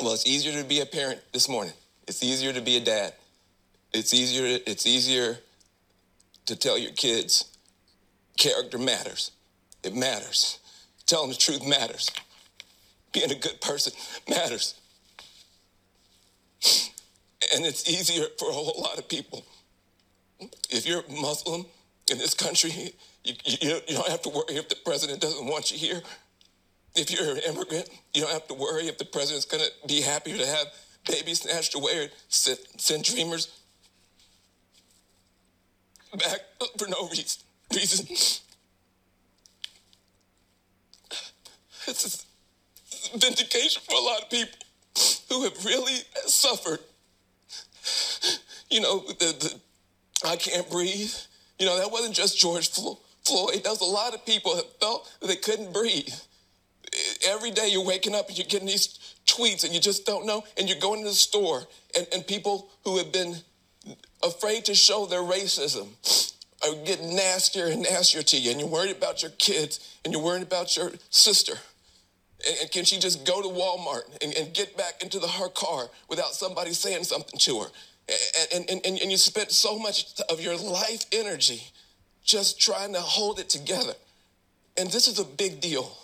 [0.00, 1.72] Well, it's easier to be a parent this morning.
[2.06, 3.14] It's easier to be a dad.
[3.92, 4.58] It's easier.
[4.66, 5.38] It's easier
[6.46, 7.56] to tell your kids
[8.38, 9.32] character matters.
[9.82, 10.60] It matters.
[11.06, 12.10] Telling the truth matters.
[13.12, 13.92] Being a good person
[14.28, 14.74] matters.
[17.54, 19.44] And it's easier for a whole lot of people.
[20.70, 21.66] If you're Muslim
[22.10, 22.70] in this country,
[23.24, 26.02] you, you, you don't have to worry if the president doesn't want you here.
[26.98, 30.00] If you're an immigrant, you don't have to worry if the president's going to be
[30.00, 30.66] happier to have
[31.06, 33.48] babies snatched away or send, send dreamers
[36.12, 36.40] back
[36.76, 37.42] for no reason.
[37.72, 38.06] reason.
[41.86, 42.26] It's
[43.14, 44.58] a vindication for a lot of people
[45.28, 46.80] who have really suffered.
[48.70, 51.14] You know, the, the I can't breathe.
[51.58, 53.62] You know, that wasn't just George Floyd.
[53.64, 56.12] That was a lot of people that felt that they couldn't breathe.
[57.26, 60.44] Every day you're waking up and you're getting these tweets and you just don't know.
[60.56, 61.64] And you're going to the store
[61.96, 63.36] and, and people who have been
[64.22, 65.88] afraid to show their racism
[66.66, 68.50] are getting nastier and nastier to you.
[68.50, 71.54] And you're worried about your kids and you're worried about your sister.
[72.60, 75.88] And, can she just go to Walmart and, and get back into the, her car
[76.08, 77.66] without somebody saying something to her?
[78.54, 81.62] And, and, and, and you spent so much of your life energy
[82.24, 83.94] just trying to hold it together.
[84.76, 85.96] And this is a big deal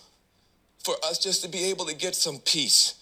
[0.85, 2.95] for us just to be able to get some peace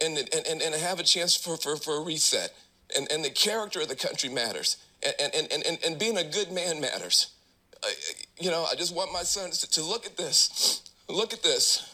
[0.00, 2.54] and, and, and, and have a chance for, for, for a reset.
[2.96, 4.76] And, and the character of the country matters.
[5.02, 7.32] And, and, and, and being a good man matters.
[8.38, 10.82] you know, I just want my sons to, to look at this.
[11.08, 11.90] Look at this.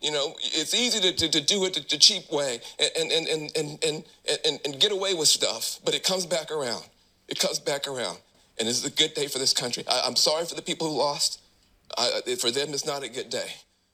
[0.00, 3.28] You know, it's easy to, to, to do it the, the, cheap way and, and,
[3.28, 4.04] and, and, and,
[4.44, 6.84] and, and get away with stuff, but it comes back around.
[7.28, 8.18] It comes back around.
[8.58, 9.84] And this is a good day for this country.
[9.88, 11.40] I, am sorry for the people who lost.
[11.96, 13.48] I, for them, it's not a good day.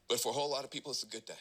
[0.08, 1.34] But for a whole lot of people, it's a good day.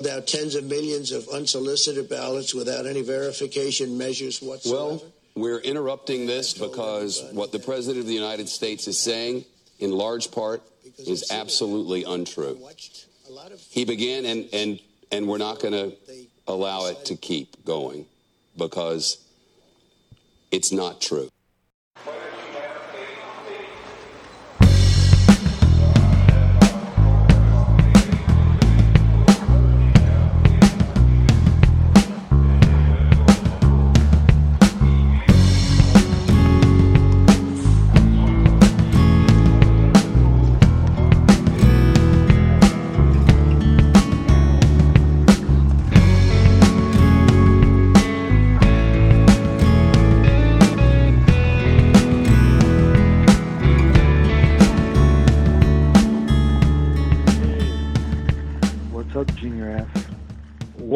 [0.00, 4.82] About tens of millions of unsolicited ballots without any verification measures whatsoever.
[4.82, 9.44] Well, we're interrupting this because what the President of the United States is saying,
[9.78, 10.62] in large part,
[10.98, 12.58] is absolutely untrue.
[13.70, 14.80] He began, and, and,
[15.12, 15.96] and we're not going to
[16.46, 18.06] allow it to keep going
[18.56, 19.18] because
[20.50, 21.28] it's not true.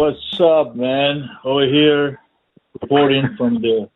[0.00, 1.28] What's up, man?
[1.44, 2.19] Over here,
[2.81, 3.91] reporting from the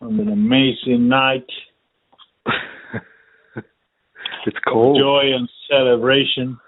[0.00, 1.46] from an amazing night.
[4.46, 4.98] it's cold.
[5.00, 6.58] Joy and celebration.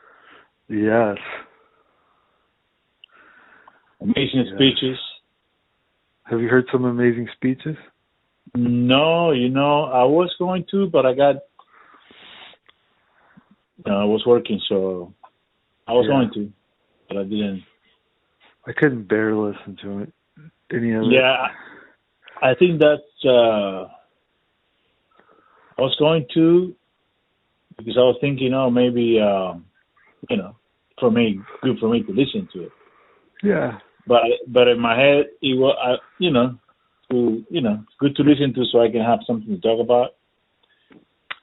[0.68, 1.16] Yes.
[4.00, 4.54] Amazing yes.
[4.54, 4.98] speeches.
[6.30, 7.76] Have you heard some amazing speeches?
[8.54, 11.34] No, you know, I was going to, but I got.
[13.84, 15.12] Know, I was working, so
[15.88, 16.14] I was yeah.
[16.14, 16.52] going to
[17.10, 17.64] but I didn't.
[18.66, 20.12] I couldn't bear to listen to it.
[20.72, 21.48] Any of yeah.
[22.40, 23.02] I think that's.
[23.24, 23.88] Uh,
[25.76, 26.74] I was going to
[27.76, 29.66] because I was thinking, oh, maybe um,
[30.28, 30.54] you know,
[30.98, 32.72] for me, good for me to listen to it.
[33.42, 33.78] Yeah.
[34.06, 36.58] But but in my head, it was, I, you know,
[37.10, 40.14] to you know, good to listen to so I can have something to talk about.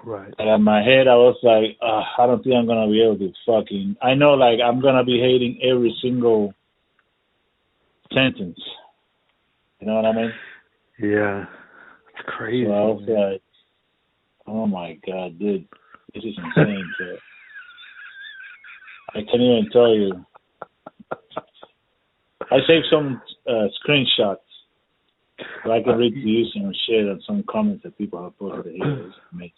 [0.08, 0.34] Right.
[0.40, 3.18] And in my head, I was like, uh, I don't think I'm gonna be able
[3.18, 3.98] to fucking.
[4.02, 6.54] I know, like, I'm gonna be hating every single
[8.14, 8.58] sentence.
[9.82, 10.32] You know what I mean?
[10.98, 11.44] Yeah,
[12.08, 12.68] it's crazy.
[12.68, 13.32] So I was man.
[13.32, 13.42] like,
[14.48, 15.68] oh my god, dude,
[16.14, 16.90] this is insane.
[19.10, 20.26] I can't even tell you.
[22.50, 24.38] I saved some uh, screenshots
[25.66, 28.74] so I can read to you some shit and some comments that people have posted.
[28.74, 29.52] It's amazing.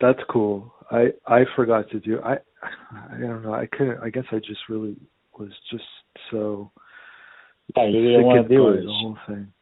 [0.00, 0.72] That's cool.
[0.90, 2.20] I I forgot to do.
[2.20, 3.54] I I don't know.
[3.54, 4.00] I couldn't.
[4.02, 4.96] I guess I just really
[5.38, 5.84] was just
[6.30, 6.70] so.
[7.76, 8.82] Yeah, you didn't want to do it.
[8.82, 9.52] The whole thing.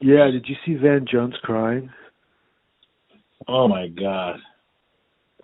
[0.00, 0.30] yeah.
[0.30, 1.90] Did you see Van Jones crying?
[3.48, 4.36] Oh my god.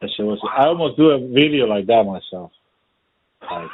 [0.01, 0.39] That shit was.
[0.57, 2.53] I almost do a video like that myself.
[3.51, 3.69] Like.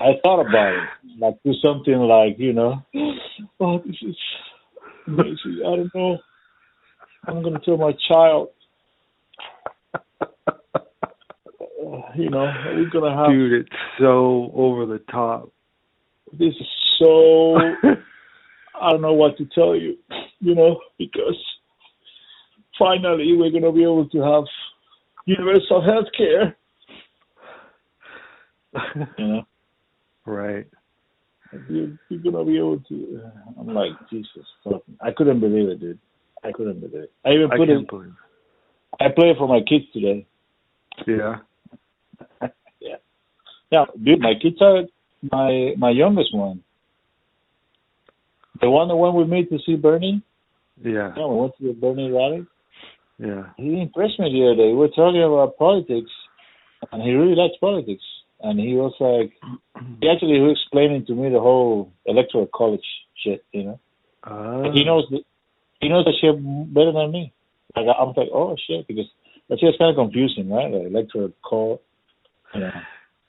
[0.00, 0.88] I thought about it,
[1.20, 2.82] like do something like you know,
[3.60, 4.16] oh this is
[5.06, 5.62] amazing.
[5.64, 6.18] I don't know.
[7.26, 8.48] I'm going to tell my child.
[12.16, 13.30] you know, we're gonna have.
[13.30, 15.50] Dude, it's so over the top.
[16.32, 16.66] This is
[16.98, 17.56] so.
[18.80, 19.96] I don't know what to tell you,
[20.40, 21.38] you know, because
[22.78, 24.44] finally we're gonna be able to have
[25.26, 26.56] universal health care.
[29.18, 29.42] you know.
[30.24, 30.68] Right.
[31.68, 33.22] You're, you're gonna be able to.
[33.24, 34.46] Uh, I'm like Jesus.
[35.00, 35.98] I couldn't believe it, dude.
[36.44, 37.12] I couldn't believe it.
[37.24, 37.88] I even I put can't it.
[37.88, 38.14] believe.
[39.00, 40.26] I played for my kids today.
[41.06, 41.36] Yeah.
[42.80, 42.96] yeah.
[43.70, 44.82] Yeah, dude, my kids are
[45.30, 46.62] my my youngest one.
[48.60, 50.22] The one that went with me to see Bernie.
[50.82, 51.12] Yeah.
[51.16, 52.46] Yeah, we went to the Bernie rally.
[53.18, 53.44] Yeah.
[53.56, 54.68] He impressed me the other day.
[54.68, 56.10] We were talking about politics,
[56.90, 58.02] and he really likes politics.
[58.40, 59.32] And he was like,
[60.00, 62.84] he actually was explaining to me the whole electoral college
[63.22, 63.44] shit.
[63.52, 63.80] You know,
[64.24, 65.22] Uh, he knows the,
[65.82, 66.36] he knows the shit
[66.72, 67.32] better than me.
[67.76, 69.06] Like I'm like, oh shit, because
[69.48, 70.70] that shit's kind of confusing, right?
[70.70, 71.82] Like electoral call.
[72.54, 72.70] You know,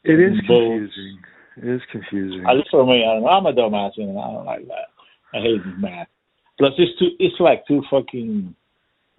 [0.03, 1.19] It is confusing.
[1.57, 2.45] It is confusing.
[2.47, 3.29] At least for me, I don't know.
[3.29, 4.19] I'm a dumbass, you know.
[4.19, 4.87] I don't like that.
[5.33, 6.07] I hate math.
[6.57, 7.09] Plus, it's too.
[7.19, 8.55] It's like too fucking.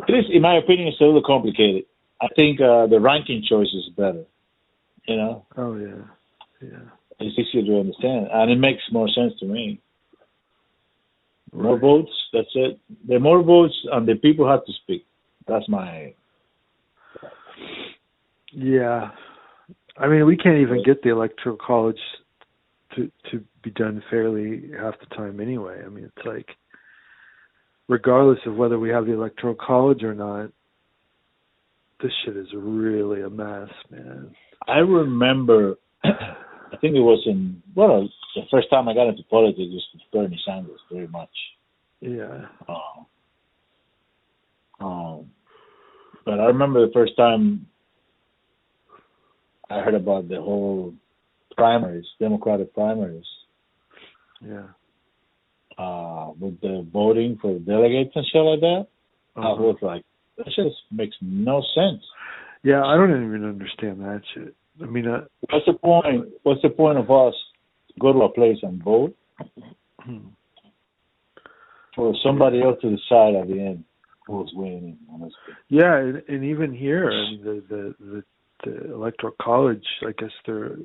[0.08, 1.84] It is, in my opinion, it's a little complicated.
[2.20, 4.24] I think uh, the ranking choice is better.
[5.06, 6.04] You know, Oh yeah.
[6.62, 6.78] Yeah.
[7.20, 9.80] it's easier to understand, and it makes more sense to me.
[11.54, 12.10] More votes.
[12.32, 12.78] That's it.
[13.06, 15.06] The more votes, and the people have to speak.
[15.46, 16.14] That's my.
[18.52, 19.10] Yeah.
[19.96, 21.98] I mean, we can't even get the electoral college
[22.96, 25.82] to to be done fairly half the time anyway.
[25.84, 26.48] I mean, it's like
[27.88, 30.50] regardless of whether we have the electoral college or not,
[32.02, 34.34] this shit is really a mess, man.
[34.66, 35.76] I remember.
[36.04, 40.02] I think it was in well, the first time I got into politics was with
[40.12, 41.30] Bernie Sanders, very much.
[42.00, 42.46] Yeah.
[42.68, 43.06] Um,
[44.80, 45.30] um,
[46.24, 47.66] but I remember the first time
[49.70, 50.94] I heard about the whole
[51.56, 53.26] primaries, Democratic primaries,
[54.40, 54.68] Yeah.
[55.78, 58.86] uh, with the voting for delegates and shit like that.
[59.36, 59.62] I Uh-huh.
[59.62, 60.04] was like,
[60.36, 62.04] that just makes no sense.
[62.62, 64.54] Yeah, I don't even understand that shit.
[64.82, 66.28] I mean, uh, What's the point?
[66.42, 67.34] What's the point of us
[68.00, 69.16] go to a place and vote
[71.94, 73.84] for somebody else to decide at the end
[74.26, 74.98] who's winning?
[75.12, 75.36] Honestly.
[75.68, 78.24] yeah, and, and even here, I mean, the, the the
[78.64, 80.76] the electoral college, I guess they're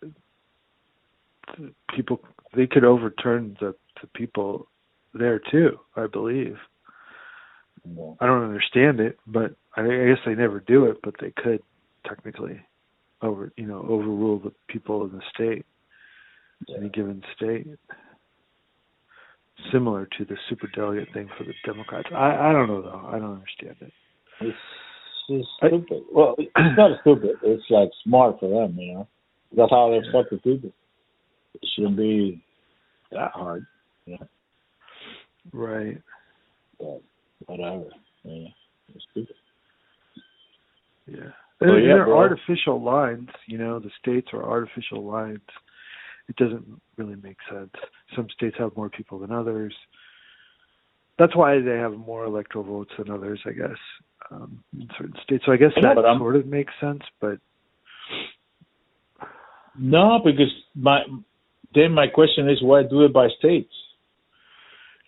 [0.00, 2.20] the people
[2.54, 4.68] they could overturn the the people
[5.14, 5.78] there too.
[5.96, 6.56] I believe.
[7.84, 8.16] Know.
[8.20, 11.62] I don't understand it, but I, I guess they never do it, but they could
[12.04, 12.60] technically
[13.22, 15.64] over you know overrule the people in the state,
[16.76, 17.66] any given state.
[19.72, 22.08] Similar to the super delegate thing for the Democrats.
[22.14, 23.08] I I don't know though.
[23.08, 23.92] I don't understand it.
[24.40, 24.56] It's
[25.28, 26.02] just stupid.
[26.12, 27.36] Well, it's not stupid.
[27.42, 29.08] It's like smart for them, you know.
[29.56, 30.72] That's how they fuck with people.
[31.54, 32.42] It shouldn't be
[33.12, 33.64] that hard,
[35.52, 35.96] Right.
[36.78, 37.00] but
[37.46, 37.84] whatever.
[38.24, 38.48] Yeah,
[38.94, 39.36] it's stupid.
[41.06, 41.30] Yeah.
[41.60, 42.18] Well, yeah, they're bro.
[42.18, 45.38] artificial lines, you know, the states are artificial lines.
[46.28, 46.64] It doesn't
[46.96, 47.70] really make sense.
[48.16, 49.74] Some states have more people than others.
[51.18, 53.78] That's why they have more electoral votes than others, I guess,
[54.30, 55.44] um, in certain states.
[55.46, 57.38] So I guess know, that sort of makes sense, but
[59.78, 61.00] No, because my
[61.74, 63.72] then my question is why do it by states?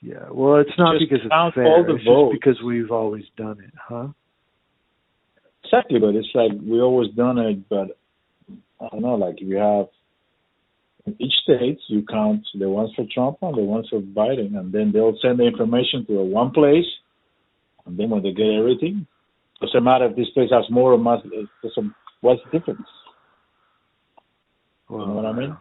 [0.02, 0.26] yeah.
[0.30, 1.64] Well, it's not Just because it's fair.
[1.66, 2.34] all the it's votes.
[2.34, 4.08] just because we've always done it, huh?
[5.64, 7.68] Exactly, but it's like we always done it.
[7.68, 7.98] But
[8.80, 9.86] I don't know, like you have
[11.18, 14.92] each state, you count the ones for Trump and the ones for Biden, and then
[14.92, 16.86] they'll send the information to one place,
[17.86, 19.06] and then when they get everything,
[19.60, 21.24] doesn't matter if this place has more or less.
[22.20, 22.86] What's the difference?
[24.88, 25.56] Well, know what I mean?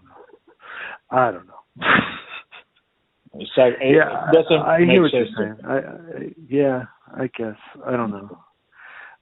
[1.12, 1.84] I don't know.
[3.39, 5.58] It's like it yeah, doesn't I, I hear what you're saying.
[5.63, 8.39] I, I, yeah, I guess I don't know.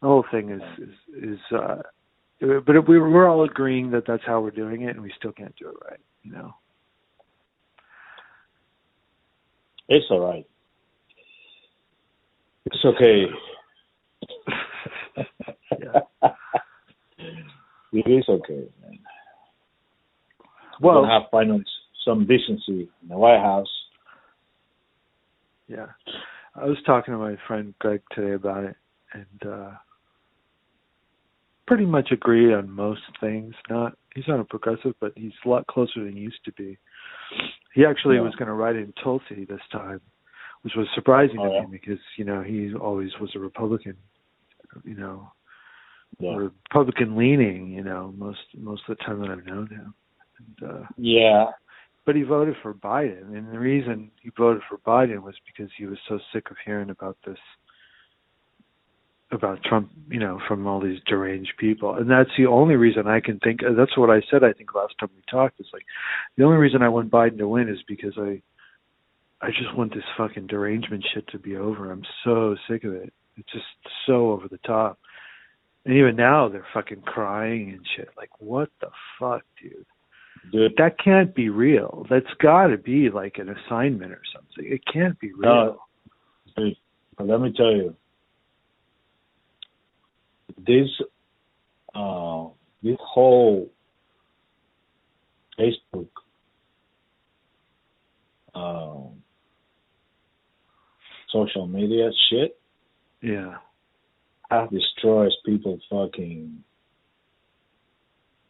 [0.02, 1.82] The whole thing is is, is uh,
[2.40, 5.56] but we we're all agreeing that that's how we're doing it, and we still can't
[5.58, 6.00] do it right.
[6.26, 6.56] You know.
[9.88, 10.48] It's all right.
[12.66, 13.26] It's okay.
[15.80, 16.00] Yeah.
[17.94, 19.00] it is okay, man.
[20.82, 21.64] Well, we'll have finally
[22.04, 23.70] some decency in the White House.
[25.68, 25.88] yeah.
[26.56, 28.76] I was talking to my friend Greg today about it,
[29.14, 29.72] and uh
[31.68, 33.54] pretty much agree on most things.
[33.70, 36.78] Not he's not a progressive, but he's a lot closer than he used to be.
[37.74, 38.22] He actually Yeah.
[38.22, 40.00] was going to write in Tulsi this time,
[40.62, 41.62] which was surprising Oh, to yeah?
[41.66, 43.98] me because you know he always was a Republican,
[44.84, 45.32] you know,
[46.20, 46.36] yeah.
[46.36, 49.94] Republican leaning, you know, most most of the time that I've known him.
[50.38, 51.52] And, uh, yeah.
[52.06, 55.88] But he voted for Biden, and the reason he voted for Biden was because he
[55.88, 57.40] was so sick of hearing about this
[59.32, 61.96] about Trump, you know, from all these deranged people.
[61.96, 64.94] And that's the only reason I can think that's what I said I think last
[65.00, 65.84] time we talked is like
[66.38, 68.42] the only reason I want Biden to win is because I
[69.42, 71.92] I just want this fucking derangement shit to be over.
[71.92, 73.14] I'm so sick of it.
[73.38, 73.66] It's just
[74.06, 75.00] so over the top.
[75.86, 78.10] And even now they're fucking crying and shit.
[78.16, 78.90] Like what the
[79.20, 79.86] fuck, dude?
[80.52, 82.06] Dude, that can't be real.
[82.10, 84.72] That's got to be like an assignment or something.
[84.72, 85.80] It can't be real.
[86.58, 86.74] No,
[87.20, 87.96] let me tell you,
[90.58, 90.90] this
[91.94, 92.48] uh,
[92.84, 93.72] this whole
[95.58, 96.10] Facebook
[98.54, 99.10] uh,
[101.32, 102.58] social media shit,
[103.22, 103.56] yeah,
[104.72, 106.64] destroys people fucking.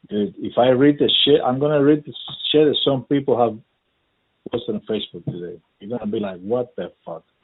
[0.07, 2.13] Dude, if I read the shit, I'm gonna read the
[2.51, 3.57] shit that some people have
[4.51, 5.59] posted on Facebook today.
[5.79, 7.23] You're gonna be like, "What the fuck?"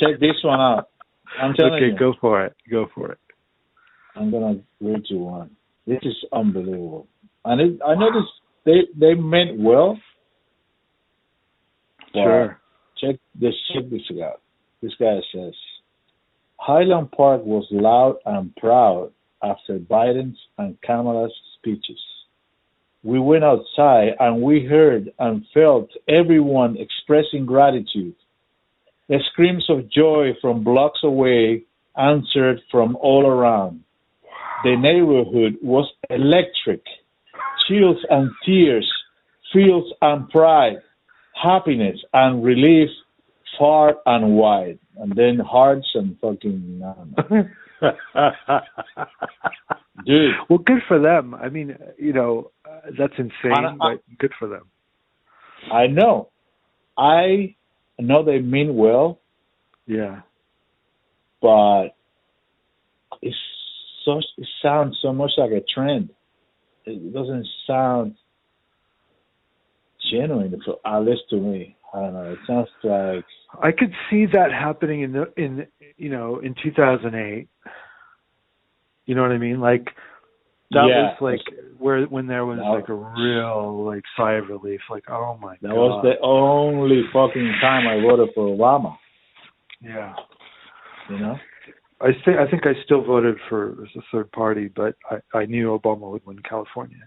[0.00, 0.88] Check this one out.
[1.40, 1.98] I'm telling okay, you.
[1.98, 2.54] go for it.
[2.70, 3.18] Go for it.
[4.16, 5.50] I'm gonna read you one.
[5.86, 7.06] This is unbelievable,
[7.44, 8.30] and it, I know this.
[8.64, 9.98] They they meant well.
[12.14, 12.58] Sure.
[13.00, 13.54] Check this.
[13.74, 14.40] Check this out.
[14.80, 15.54] This guy says,
[16.58, 19.10] Highland Park was loud and proud
[19.42, 21.98] after Biden's and Kamala's speeches.
[23.02, 28.14] We went outside and we heard and felt everyone expressing gratitude
[29.08, 31.64] the screams of joy from blocks away
[31.96, 33.84] answered from all around.
[34.64, 36.82] The neighborhood was electric.
[37.68, 38.90] Chills and tears,
[39.52, 40.76] feels and pride,
[41.40, 42.90] happiness and relief
[43.58, 44.78] far and wide.
[44.96, 46.82] And then hearts and fucking.
[50.06, 50.34] Dude.
[50.48, 51.34] Well, good for them.
[51.34, 54.64] I mean, you know, uh, that's insane, I, but good for them.
[55.72, 56.30] I know.
[56.96, 57.56] I
[57.98, 59.20] I know they mean well.
[59.86, 60.20] Yeah.
[61.40, 61.88] But
[63.22, 63.36] it's
[64.04, 66.10] so it sounds so much like a trend.
[66.84, 68.16] It doesn't sound
[70.10, 71.76] genuine, at least to me.
[71.92, 72.32] I don't know.
[72.32, 73.24] It sounds like
[73.62, 77.48] I could see that happening in the in you know in 2008.
[79.06, 79.60] You know what I mean?
[79.60, 79.90] Like
[80.70, 81.40] that yeah, was like
[81.78, 85.68] where when there was like a real like sigh of relief, like oh my that
[85.68, 85.70] god.
[85.70, 88.96] That was the only fucking time I voted for Obama.
[89.80, 90.14] Yeah.
[91.10, 91.36] You know.
[92.00, 95.46] I think I think I still voted for as a third party, but I I
[95.46, 96.98] knew Obama would win California.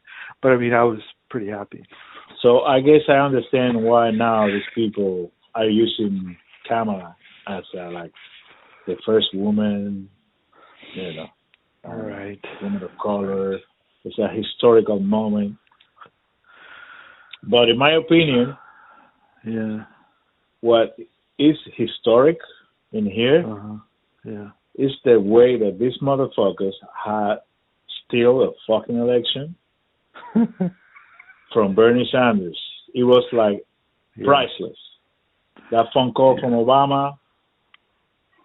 [0.41, 0.99] But I mean, I was
[1.29, 1.83] pretty happy.
[2.41, 6.37] So I guess I understand why now these people are using
[6.67, 7.15] Kamala
[7.47, 8.11] as uh, like
[8.85, 10.09] the first woman,
[10.95, 11.27] you know,
[12.27, 12.45] right.
[12.61, 13.59] Women of color.
[14.03, 15.55] It's a historical moment.
[17.43, 18.57] But in my opinion,
[19.45, 19.85] yeah,
[20.61, 20.97] what
[21.39, 22.37] is historic
[22.91, 23.77] in here uh-huh.
[24.25, 24.49] yeah.
[24.75, 26.73] is the way that these motherfuckers
[27.05, 27.35] had
[28.05, 29.55] steal a fucking election
[31.53, 32.59] from Bernie Sanders.
[32.93, 33.63] It was like
[34.15, 34.25] yeah.
[34.25, 34.77] priceless.
[35.71, 36.41] That phone call yeah.
[36.41, 37.17] from Obama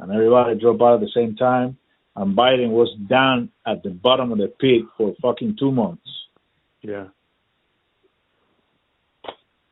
[0.01, 1.79] and everybody dropped out at the same time
[2.17, 6.03] and Biden was down at the bottom of the pit for fucking two months.
[6.83, 7.07] Yeah.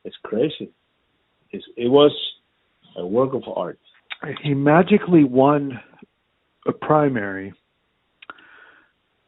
[0.03, 0.71] It's crazy.
[1.51, 2.11] It's, it was
[2.97, 3.79] a work of art.
[4.43, 5.79] He magically won
[6.67, 7.53] a primary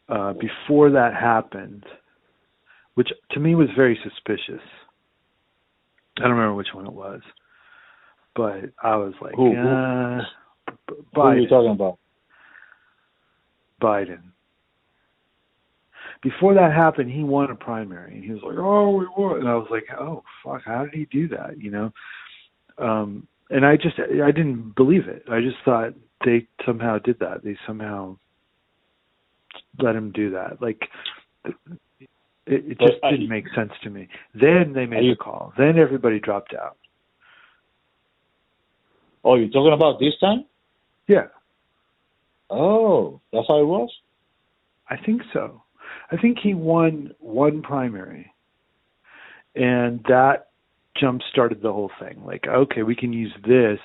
[0.10, 1.84] uh, before that happened,
[2.96, 4.62] which to me was very suspicious.
[6.18, 7.22] I don't remember which one it was,
[8.36, 10.22] but I was like, who, uh,
[10.88, 11.98] who, who are you talking about?
[13.84, 14.22] Biden.
[16.22, 19.50] Before that happened, he won a primary, and he was like, "Oh, we won," and
[19.50, 20.62] I was like, "Oh, fuck!
[20.66, 21.94] How did he do that?" You know,
[22.78, 25.24] um, and I just I didn't believe it.
[25.30, 27.44] I just thought they somehow did that.
[27.44, 28.18] They somehow
[29.80, 30.62] let him do that.
[30.62, 30.82] Like
[31.46, 31.56] it,
[32.46, 34.08] it just didn't make sense to me.
[34.34, 35.54] Then they made the call.
[35.58, 36.78] Then everybody dropped out.
[39.24, 40.46] Oh, you're talking about this time?
[41.08, 41.28] Yeah.
[42.54, 43.90] Oh, that's how it was.
[44.90, 45.64] I think so.
[46.12, 48.32] I think he won one primary,
[49.56, 50.50] and that
[51.00, 52.24] jump started the whole thing.
[52.24, 53.80] Like, okay, we can use this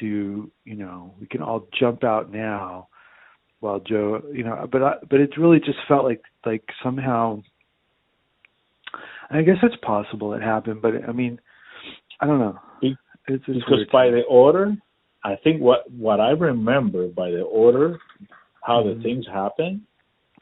[0.00, 2.88] to, you know, we can all jump out now,
[3.60, 7.42] while Joe, you know, but I, but it really just felt like like somehow.
[9.32, 11.40] I guess it's possible it happened, but I mean,
[12.20, 12.58] I don't know.
[12.82, 12.98] It's,
[13.28, 14.76] it's because by the order
[15.22, 17.98] I think what what I remember by the order,
[18.62, 18.96] how Mhm.
[18.96, 19.86] the things happen,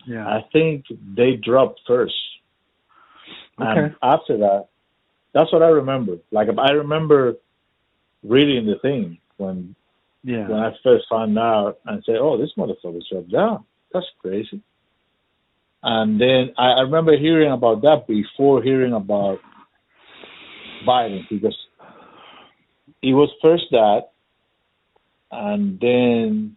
[0.06, 0.26] Yeah.
[0.26, 2.14] I think they dropped first.
[3.61, 3.68] Okay.
[3.70, 4.68] And after that,
[5.32, 6.18] that's what I remember.
[6.30, 7.37] Like I remember
[8.23, 9.75] reading the thing when
[10.25, 10.49] yeah.
[10.49, 13.64] when I first found out and say, "Oh, this motherfucker dropped down.
[13.92, 14.61] That's crazy."
[15.82, 19.38] And then I, I remember hearing about that before hearing about
[20.87, 21.56] Biden because
[23.02, 24.08] it was first that,
[25.30, 26.56] and then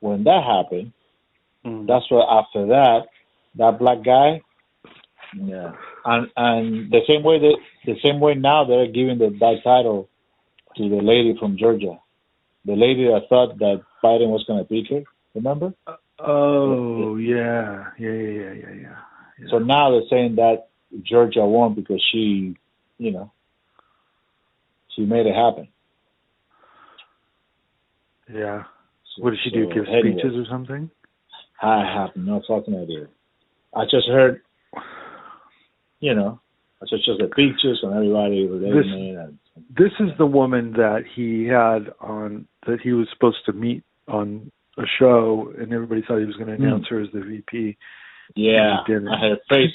[0.00, 0.92] when that happened,
[1.66, 1.86] Mm.
[1.88, 3.08] that's what after that,
[3.56, 4.40] that black guy,
[5.34, 5.72] yeah,
[6.04, 10.08] and and the same way that the same way now they're giving the that title
[10.76, 11.98] to the lady from Georgia,
[12.64, 15.02] the lady that thought that Biden was going to pick her.
[15.34, 15.74] Remember?
[16.20, 18.96] Oh yeah, yeah, yeah, yeah, yeah, yeah.
[19.38, 19.46] yeah.
[19.50, 20.68] So now they're saying that
[21.02, 22.56] Georgia won because she,
[22.98, 23.32] you know,
[24.94, 25.66] she made it happen.
[28.32, 28.64] Yeah.
[29.14, 29.66] So- What did she do?
[29.68, 30.90] so Give anyway, speeches or something?
[31.62, 33.06] I have no fucking idea.
[33.74, 34.42] I just heard,
[36.00, 36.40] you know,
[36.82, 39.38] I just just the pictures and everybody relating it and
[39.76, 44.50] This is the woman that he had on that he was supposed to meet on
[44.78, 46.64] a show, and everybody thought he was going to hmm.
[46.64, 47.76] announce her as the VP.
[48.34, 49.70] Yeah, her face,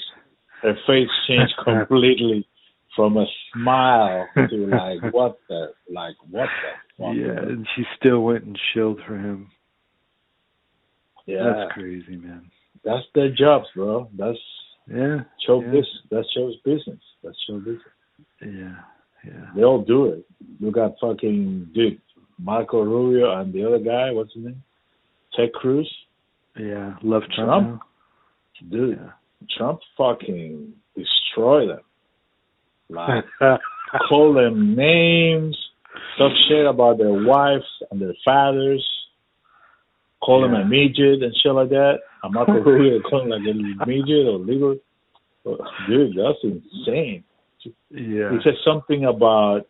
[0.62, 2.46] her face changed completely
[2.96, 7.14] from a smile to like what the, like what the fuck?
[7.16, 9.50] Yeah, and she still went and shilled for him.
[11.26, 11.44] yeah.
[11.56, 12.50] That's crazy, man.
[12.84, 14.08] That's their jobs, bro.
[14.18, 14.38] That's
[14.88, 15.66] Yeah, show Yeah.
[15.70, 16.02] business.
[16.10, 17.00] That's show business.
[17.22, 17.82] That's show business.
[18.40, 18.76] yeah,
[19.24, 19.46] yeah.
[19.54, 20.24] They all do it.
[20.58, 22.00] You got fucking dude,
[22.38, 24.10] Marco Rubio and the other guy.
[24.10, 24.62] What's his name?
[25.36, 25.90] Ted Cruz.
[26.58, 27.48] Yeah, love Trump.
[27.68, 27.82] Trump?
[28.70, 29.14] Dude, now.
[29.56, 31.80] Trump fucking destroy them.
[32.92, 33.24] Like
[34.08, 35.56] call them names,
[36.18, 38.86] talk shit about their wives and their fathers,
[40.20, 41.98] call them a midget and shit like that.
[42.22, 44.76] I'm not Marco Rubio call him like a midget or legal.
[45.88, 47.24] Dude, that's insane.
[47.90, 48.30] yeah.
[48.30, 49.62] He said something about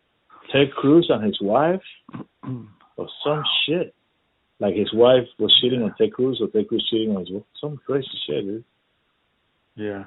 [0.51, 1.81] Ted Cruz and his wife
[2.97, 3.95] or some shit.
[4.59, 7.43] Like his wife was cheating on Ted Cruz or Ted Cruz cheating on his wife.
[7.59, 8.63] Some crazy shit, dude.
[9.75, 10.03] yeah.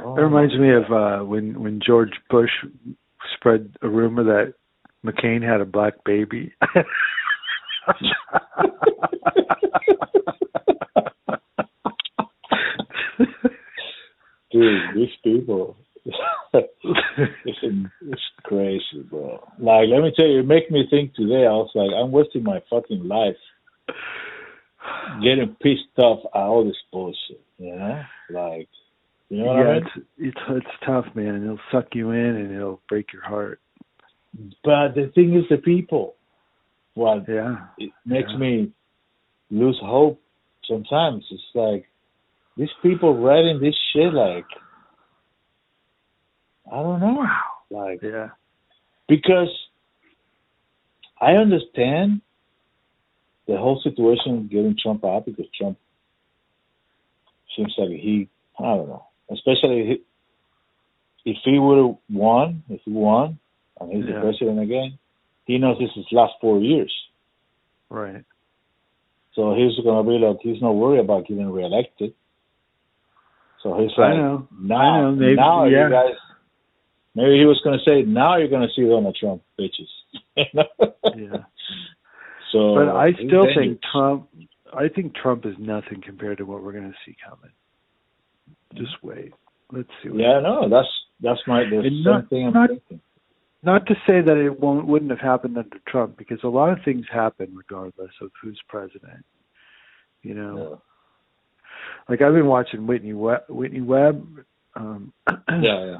[0.00, 2.50] Oh, That reminds me of uh when when George Bush
[3.36, 4.54] spread a rumor that
[5.04, 6.52] McCain had a black baby.
[14.50, 15.76] Dude, these people.
[16.54, 16.68] it's,
[18.02, 19.38] it's crazy, bro.
[19.58, 21.46] Like, let me tell you, it make me think today.
[21.46, 23.36] I was like, I'm wasting my fucking life
[25.22, 27.42] getting pissed off at all this bullshit.
[27.58, 28.68] You know, like,
[29.28, 29.82] you know yeah, I mean?
[29.82, 31.42] it's it's it's tough, man.
[31.42, 33.60] It'll suck you in and it'll break your heart.
[34.64, 36.14] But the thing is, the people.
[36.94, 37.66] What Yeah.
[37.78, 38.38] it makes Yeah.
[38.38, 38.72] me
[39.50, 40.20] lose hope
[40.64, 41.24] sometimes.
[41.30, 41.88] It's like
[42.56, 44.12] these people writing this shit.
[44.12, 44.46] Like,
[46.70, 47.26] I don't know.
[47.70, 48.30] Like, Yeah.
[49.08, 49.48] because
[51.20, 52.20] I understand
[53.46, 55.78] the whole situation getting Trump out because Trump
[57.56, 60.02] seems like he, I don't know, especially
[61.24, 63.38] if he would have won, if he won,
[63.80, 64.16] and he's Yeah.
[64.16, 64.98] the president again,
[65.46, 66.92] he knows this is last four years.
[67.90, 68.24] Right.
[69.34, 72.12] So he's going to be like, he's not worried about getting reelected.
[73.62, 74.48] So he's I like, know.
[74.60, 75.12] now, I know.
[75.12, 75.84] Maybe- now yeah.
[75.84, 76.14] you guys,
[77.14, 79.88] maybe he was going to say, now you're going to see Donald Trump, bitches.
[81.16, 81.44] Yeah.
[82.52, 83.56] So, But I still dangerous.
[83.56, 84.28] think Trump
[84.72, 87.50] I think Trump is nothing compared to what we're going to see coming.
[88.74, 89.32] Just wait.
[89.72, 90.10] Let's see.
[90.10, 90.88] What Yeah, no, that's
[91.20, 93.00] that's my the not- thing I'm not- thinking.
[93.60, 96.78] Not to say that it won't wouldn't have happened under Trump, because a lot of
[96.84, 99.24] things happen regardless of who's president.
[100.22, 100.76] You know, Yeah.
[102.08, 104.44] like I've been watching Whitney Webb, Whitney Webb,
[104.76, 105.98] um, yeah, yeah.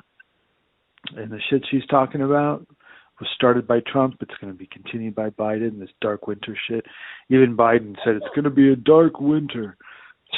[1.16, 2.64] and the shit she's talking about
[3.18, 4.16] was started by Trump.
[4.20, 5.80] It's going to be continued by Biden.
[5.80, 6.86] This dark winter shit.
[7.28, 9.76] Even Biden said it's going to be a dark winter.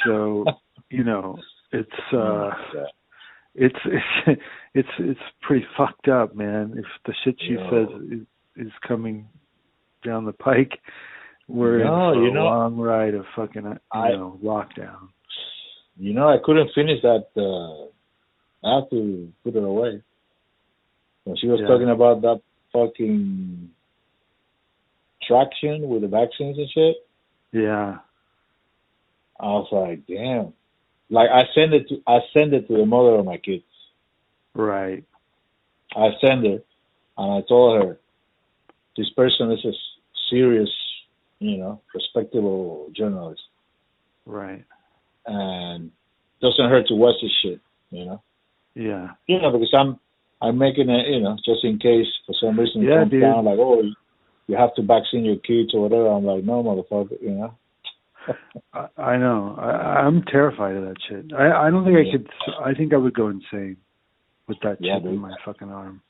[0.06, 0.46] So
[0.90, 1.38] you know,
[1.72, 2.50] it's uh,
[3.54, 4.40] it's it's
[4.74, 6.74] it's it's pretty fucked up, man.
[6.76, 9.28] If the shit she says is, is coming
[10.04, 10.78] down the pike,
[11.48, 14.38] we're No, in for you a know, long ride of fucking uh, you I- know
[14.42, 15.08] lockdown.
[15.98, 17.26] You know, I couldn't finish that.
[17.36, 17.86] Uh,
[18.66, 20.02] I have to put it away.
[21.24, 21.66] When she was Yeah.
[21.68, 22.40] talking about that
[22.72, 23.68] fucking
[25.26, 26.96] traction with the vaccines and shit,
[27.52, 27.98] Yeah,
[29.38, 30.52] I was like, damn.
[31.10, 33.64] Like I send it to I send it to the mother of my kids.
[34.54, 35.04] right.
[35.96, 36.64] I send it,
[37.18, 37.98] and I told her,
[38.96, 39.72] this person is a
[40.30, 40.70] serious,
[41.40, 43.42] you know, respectable journalist,
[44.24, 44.64] Right.
[45.26, 45.90] and
[46.40, 48.22] doesn't hurt to watch this shit, you know.
[48.76, 49.08] Yeah.
[49.26, 49.98] You know, because I'm
[50.40, 53.22] I'm making it, you know, just in case for some reason it Yeah, comes dude.
[53.22, 53.82] down like, oh,
[54.46, 56.06] you have to vaccine your kids or whatever.
[56.06, 57.54] I'm like, no, motherfucker, you know.
[58.72, 59.56] I, I know.
[59.58, 61.32] I, I'm terrified of that shit.
[61.36, 62.28] I I don't think I could.
[62.64, 63.76] I think I would go insane
[64.46, 66.02] with that Yeah, chip in my fucking arm.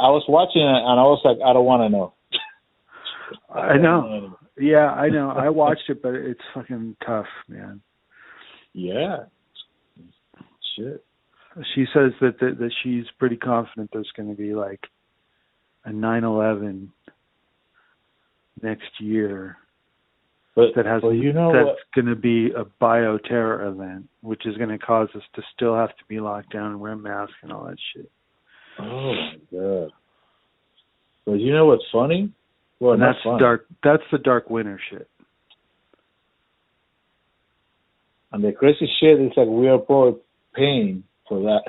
[0.00, 2.14] I was watching it and I was like, I don't want to know.
[3.54, 4.36] I know.
[4.58, 5.30] Yeah, I know.
[5.30, 7.80] I watched it, but it's fucking tough, man.
[8.72, 9.24] Yeah.
[10.76, 11.04] Shit.
[11.74, 14.80] She says that that, that she's pretty confident there's going to be like
[15.84, 16.88] a 9/11
[18.62, 19.56] next year
[20.54, 24.56] But that has well, you know that's going to be a bioterror event, which is
[24.58, 27.50] going to cause us to still have to be locked down and wear masks and
[27.50, 28.10] all that shit.
[28.78, 29.90] Oh my god.
[31.24, 32.32] But you know what's funny?
[32.80, 33.38] Well, that's funny.
[33.40, 33.66] dark.
[33.82, 35.08] That's the dark winter shit.
[38.32, 40.20] And the crazy shit is like we are probably
[40.54, 41.62] paying for that.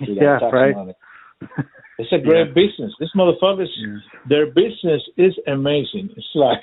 [0.00, 0.94] yeah, right.
[1.96, 2.52] It's a great Yeah.
[2.54, 2.92] business.
[2.98, 3.98] This motherfuckers, Yeah.
[4.28, 6.10] their business is amazing.
[6.16, 6.58] It's like.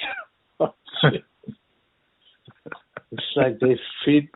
[3.12, 4.30] It's like they feed,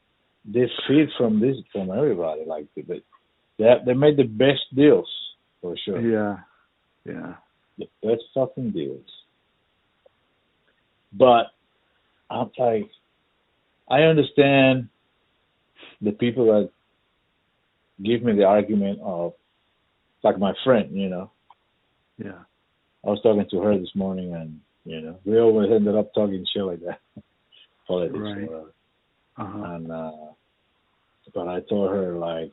[0.46, 2.44] they feed from this from everybody.
[2.46, 3.02] Like they,
[3.58, 5.10] they, they made the best deals
[5.62, 6.02] for sure.
[6.02, 6.38] Yeah,
[7.06, 7.36] yeah.
[7.78, 9.06] the best fucking deals.
[11.14, 11.48] But
[12.30, 12.90] I'm like,
[13.90, 14.90] I understand
[16.02, 16.70] the people that
[18.04, 19.34] give me the argument of,
[20.24, 21.32] like my friend, you know.
[22.18, 22.40] Yeah.
[23.06, 26.46] I was talking to her this morning, and you know, we always ended up talking
[26.54, 27.00] shit like that,
[27.88, 28.48] politics, Right.
[28.50, 28.72] or.
[29.38, 29.64] Uh-huh.
[29.74, 30.12] And uh,
[31.34, 32.52] but I told her like,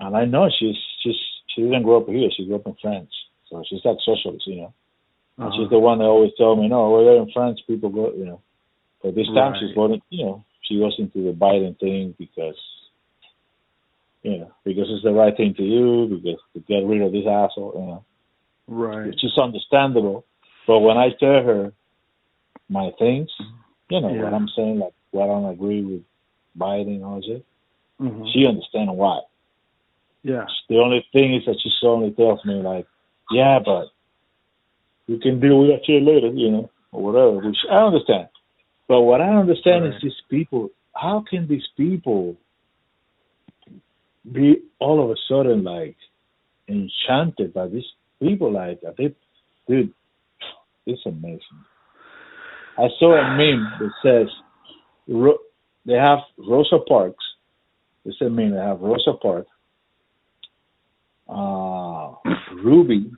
[0.00, 1.14] and I know she's she's
[1.54, 2.28] she didn't grow up here.
[2.36, 3.10] She grew up in France,
[3.48, 4.74] so she's like socialist, you know.
[5.38, 5.50] Uh-huh.
[5.56, 8.26] she's the one that always told me, no, we're there in France, people go, you
[8.26, 8.40] know.
[9.00, 9.76] But this time she's Right.
[9.76, 12.56] voting, you know, she goes into the Biden thing because,
[14.24, 17.26] you know, because it's the right thing to do, because to get rid of this
[17.28, 18.04] asshole, you know,
[18.66, 19.06] Right.
[19.06, 20.24] which is understandable.
[20.68, 21.72] But when I tell her
[22.68, 23.30] my things,
[23.88, 26.02] you know, what I'm saying, like, what I don't agree with
[26.58, 27.42] Biden and all that,
[27.98, 28.30] Mhm.
[28.30, 29.22] she understands why.
[30.22, 30.46] Yeah.
[30.68, 32.86] The only thing is that she only tells me like,
[33.30, 33.88] yeah, but
[35.08, 37.48] we can deal with that shit later, you know, or whatever.
[37.48, 38.28] Which I understand.
[38.88, 39.94] But what I understand Right.
[39.94, 40.70] is these people.
[40.94, 42.36] How can these people
[44.30, 45.96] be all of a sudden like
[46.68, 48.50] enchanted by these people?
[48.50, 49.14] Like are they,
[49.66, 49.94] dude,
[50.88, 51.40] it's amazing.
[52.76, 54.28] I saw a meme that says
[55.08, 55.38] Ro-
[55.86, 57.24] they have Rosa Parks.
[58.04, 58.52] It's a meme.
[58.52, 59.50] They have Rosa Parks
[61.28, 62.14] uh,
[62.64, 63.10] Ruby.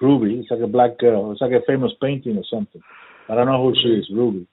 [0.00, 0.34] Ruby.
[0.40, 1.32] It's like a black girl.
[1.32, 2.82] It's like a famous painting or something.
[3.28, 4.46] I don't know who she is, Ruby.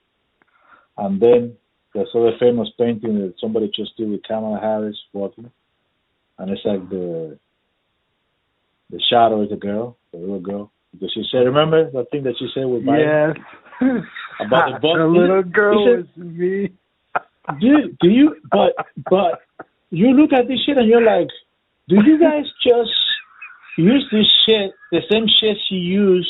[0.98, 1.58] And then
[1.94, 5.52] there's other famous painting that somebody just did with Kamala Harris walking.
[6.40, 7.38] And it's like the
[8.90, 10.73] the shadow is a girl, the little girl.
[10.94, 13.36] Because she said, remember the thing that she said with Biden?
[13.36, 13.44] Yes.
[14.40, 14.98] About the book?
[14.98, 16.72] the little girl said- was me.
[17.60, 18.72] Dude, do you but
[19.10, 19.42] but
[19.90, 21.28] you look at this shit and you're like,
[21.90, 22.90] do you guys just
[23.78, 26.30] use this shit, the same shit she used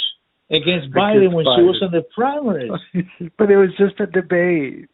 [0.50, 1.86] against Biden Against when she was Biden.
[1.86, 2.72] in the primaries?
[3.38, 4.90] but it was just a debate.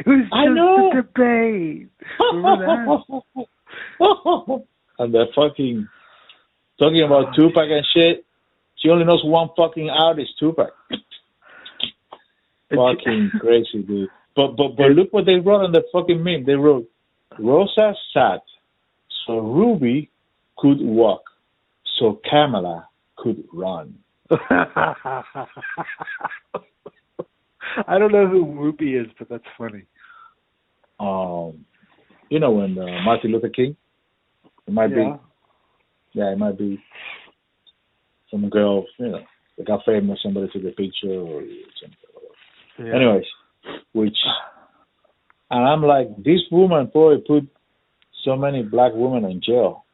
[0.00, 0.90] It was I just know.
[0.90, 1.88] a debate.
[4.98, 5.88] And the fucking
[6.78, 8.23] talking about Tupac and shit.
[8.84, 10.70] She only knows one fucking artist, Tupac.
[12.68, 14.10] fucking crazy, dude.
[14.36, 16.44] But but but look what they wrote on the fucking meme.
[16.44, 16.86] They wrote
[17.38, 18.42] Rosa sat
[19.26, 20.10] so Ruby
[20.58, 21.22] could walk,
[21.98, 23.94] so Kamala could run.
[27.88, 29.84] I don't know who Ruby is, but that's funny.
[31.00, 31.64] Um,
[32.28, 33.76] you know when uh, Martin Luther King,
[34.66, 34.96] it might Yeah.
[34.96, 36.82] be, yeah, it might be
[38.34, 39.20] some girl, you know,
[39.56, 40.18] they got famous.
[40.22, 41.42] Somebody took a picture or
[41.80, 41.96] something.
[42.78, 42.96] Yeah.
[42.96, 43.24] Anyways,
[43.92, 44.16] which,
[45.50, 47.48] and I'm like, this woman probably put
[48.24, 49.84] so many black women in jail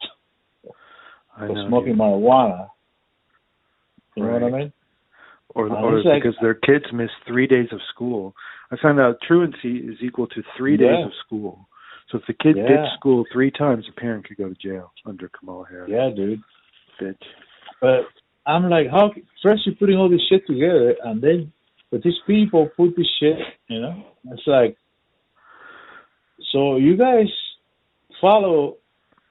[1.37, 2.01] I for know, smoking dude.
[2.01, 2.69] marijuana.
[4.17, 4.73] You know what I mean?
[5.55, 8.35] or or like- because their kids miss three days of school.
[8.71, 10.87] I found out truancy is equal to three Yeah.
[10.97, 11.67] days of school.
[12.09, 12.69] So if the kid Yeah.
[12.69, 15.91] ditched school three times, the parent could go to jail under Kamala Harris.
[15.91, 16.41] Yeah, dude.
[17.01, 17.23] Bitch.
[17.81, 18.07] But
[18.47, 19.13] I'm like, how?
[19.43, 21.53] First you're putting all this shit together, and then,
[21.91, 24.05] but these people put this shit, you know.
[24.31, 24.77] It's like,
[26.53, 27.27] so you guys
[28.21, 28.77] follow,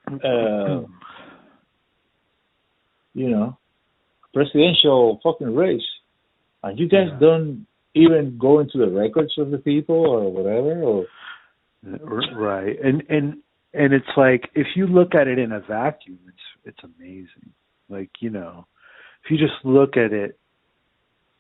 [0.08, 0.82] uh,
[3.14, 3.58] you know,
[4.34, 5.82] presidential fucking race,
[6.64, 7.20] and you guys Yeah.
[7.20, 10.84] don't even go into the records of the people or whatever.
[10.84, 11.06] Or
[12.36, 13.38] right and and
[13.74, 17.54] and it's like if you look at it in a vacuum it's it's amazing
[17.88, 18.68] like you know
[19.30, 20.38] if you just look at it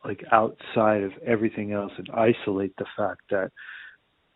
[0.06, 3.52] like outside of everything else and isolate the fact that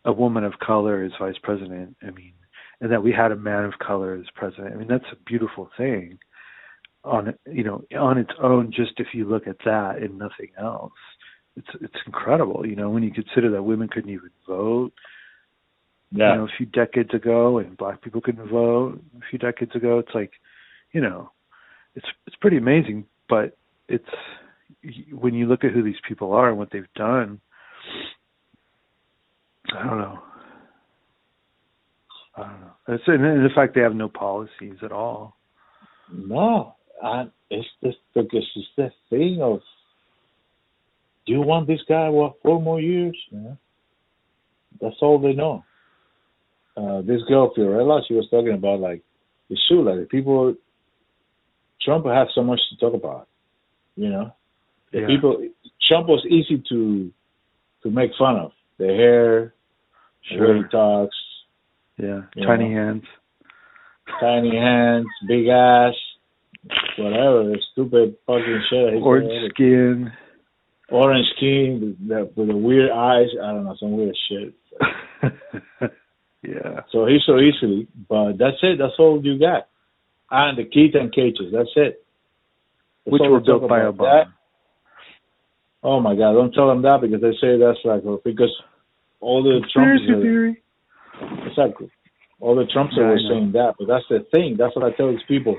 [0.04, 2.32] a woman of color is vice president i mean
[2.80, 5.70] and that we had a man of color as president i mean that's a beautiful
[5.76, 6.18] thing
[7.04, 10.92] on you know on its own just if you look at that and nothing else
[11.56, 14.92] it's it's incredible you know when you consider that women couldn't even vote
[16.16, 19.74] yeah, you know, a few decades ago, and black people couldn't vote a few decades
[19.74, 19.98] ago.
[19.98, 20.30] It's like,
[20.92, 21.32] you know,
[21.96, 23.06] it's it's pretty amazing.
[23.28, 23.56] But
[23.88, 24.04] it's
[25.12, 27.40] when you look at who these people are and what they've done.
[29.74, 30.18] I don't know.
[32.36, 32.72] I don't know.
[32.88, 35.36] It's, and in fact, they have no policies at all.
[36.12, 39.60] no, and it's just because it's the thing of,
[41.26, 43.16] do you want this guy for four more years?
[43.32, 43.56] Know?
[44.80, 45.64] That's all they know.
[46.76, 49.02] Uh, this girl Fiorella, she was talking about like
[49.68, 50.54] true, like the people
[51.84, 53.28] Trump has so much to talk about.
[53.96, 54.32] You know?
[54.92, 55.06] The Yeah.
[55.06, 55.48] people
[55.88, 57.10] Trump was easy to
[57.82, 58.52] to make fun of.
[58.78, 59.54] The hair,
[60.30, 61.16] the way he talks,
[61.98, 62.22] Yeah.
[62.44, 63.04] Tiny hands.
[64.20, 65.94] tiny hands, big ass,
[66.98, 68.94] whatever, stupid fucking shit.
[69.02, 70.12] Orange skin.
[70.90, 73.28] orange skin, with the, with the weird eyes.
[73.42, 74.54] I don't know, some weird shit.
[76.42, 76.80] yeah.
[76.90, 78.78] So he's so easily, but that's it.
[78.78, 79.68] That's all you got.
[80.30, 81.52] And the Keaton cages.
[81.52, 82.04] That's it.
[83.04, 83.80] That's Which were built by.
[83.80, 83.98] Obama.
[83.98, 84.26] That-
[85.82, 86.32] oh my God!
[86.32, 88.50] Don't tell them that because they say that's like oh, because
[89.20, 90.62] all the Trumps Conspiracy theory.
[91.46, 91.90] exactly
[92.40, 94.56] all the Trumps Yeah, are saying that, but that's the thing.
[94.58, 95.56] That's what I tell these people.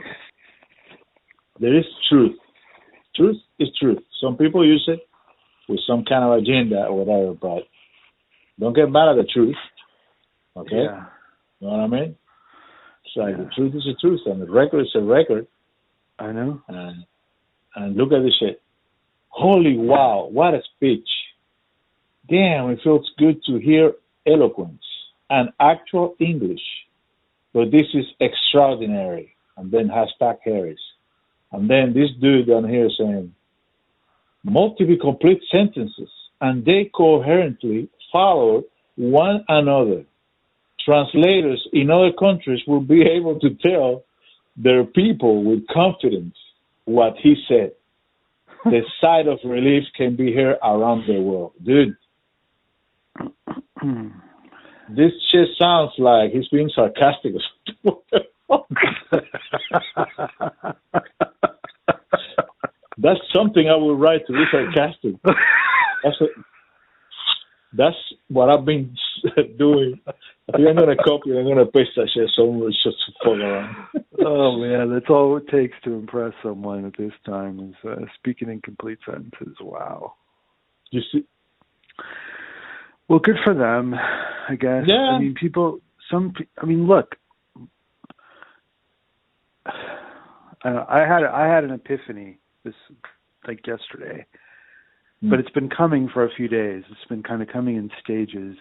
[1.60, 2.38] There is truth.
[3.16, 4.00] Truth is truth.
[4.22, 5.00] Some people use it
[5.68, 7.64] with some kind of agenda or whatever, but
[8.60, 9.56] don't get mad at the truth.
[10.58, 10.84] Okay?
[10.84, 11.06] Yeah.
[11.60, 12.16] You know what I mean?
[13.16, 15.48] Like the truth is the truth, and the record is a record.
[16.20, 16.62] I know.
[16.68, 17.06] And
[17.76, 18.62] and look at this shit.
[19.30, 20.30] Holy wow!
[20.32, 21.08] What a speech!
[22.30, 23.94] Damn, it feels good to hear
[24.26, 24.84] eloquence
[25.30, 26.62] and actual English.
[27.54, 29.36] But this is extraordinary.
[29.58, 30.80] And then hashtag Harris.
[31.52, 33.34] And then this dude down here saying
[34.44, 36.10] multiple complete sentences
[36.42, 38.64] and they coherently follow
[38.96, 40.04] one another.
[40.86, 44.04] Translators in other countries will be able to tell
[44.56, 46.36] their people with confidence
[46.86, 47.72] what he said.
[48.66, 51.52] The sigh of relief can be heard around the world.
[51.64, 51.96] Dude,
[54.90, 57.42] this just sounds like he's being sarcastic or
[57.84, 58.26] something.
[62.98, 65.16] That's something I would write to be sarcastic.
[66.04, 66.30] That's what,
[67.74, 67.96] that's
[68.28, 68.96] what I've been
[69.58, 70.00] doing.
[70.54, 71.38] I'm gonna copy.
[71.38, 73.76] I'm gonna paste that shit somewhere just to fuck around.
[74.26, 78.50] oh man, that's all it takes to impress someone at this time is uh, speaking
[78.50, 79.56] in complete sentences.
[79.62, 80.14] Wow.
[80.92, 81.26] You see,
[83.10, 84.84] Well, good for them, I guess.
[84.88, 84.96] Yeah.
[85.16, 85.80] I mean, people.
[86.12, 86.34] Some.
[86.62, 87.16] I mean, look.
[89.66, 92.74] I, I had I had an epiphany this
[93.48, 94.26] like yesterday,
[95.22, 95.30] Hmm.
[95.30, 96.84] but it's been coming for a few days.
[96.90, 98.58] It's been kind of coming in stages,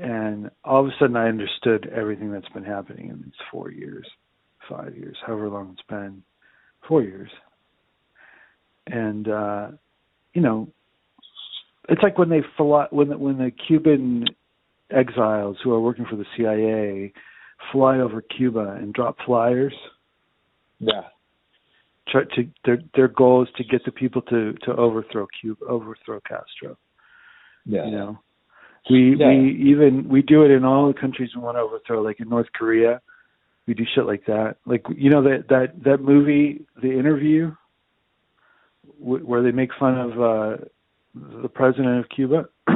[0.00, 4.06] and all of a sudden I understood everything that's been happening in these four years,
[4.68, 6.22] five years, however long it's been,
[6.88, 7.30] four years,
[8.86, 9.68] and uh,
[10.32, 10.68] you know,
[11.88, 14.24] it's like when they fly when the, when the Cuban
[14.90, 17.12] exiles who are working for the CIA
[17.72, 19.74] fly over Cuba and drop flyers.
[20.80, 21.02] yeah,
[22.08, 26.20] Try to their their goal is to get the people to to overthrow Cuba, overthrow
[26.20, 26.76] Castro.
[27.64, 28.18] yeah, You know,
[28.90, 29.28] we Yeah.
[29.28, 32.02] we even we do it in all the countries we want to overthrow.
[32.02, 33.00] Like in North Korea,
[33.66, 34.56] we do shit like that.
[34.66, 37.52] Like you know that that that movie, The Interview,
[38.98, 40.56] wh- where they make fun of uh
[41.14, 42.48] the president of Cuba,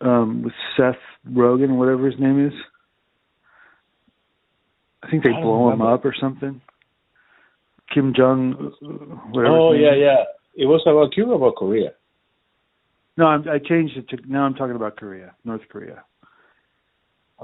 [0.00, 0.94] um, with Seth
[1.28, 2.52] Rogen, whatever his name is.
[5.02, 6.60] I think they I blow him up or something.
[7.92, 8.86] Kim Jong, uh,
[9.32, 9.56] whatever.
[9.56, 10.24] Oh yeah, yeah.
[10.54, 11.92] It was about Cuba or Korea.
[13.18, 14.44] No, I'm, I changed it to now.
[14.44, 16.04] I'm talking about Korea, North Korea.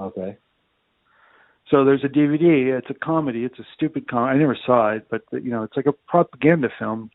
[0.00, 0.38] Okay.
[1.68, 2.78] So there's a DVD.
[2.78, 3.44] It's a comedy.
[3.44, 4.22] It's a stupid com.
[4.22, 7.10] I never saw it, but you know, it's like a propaganda film.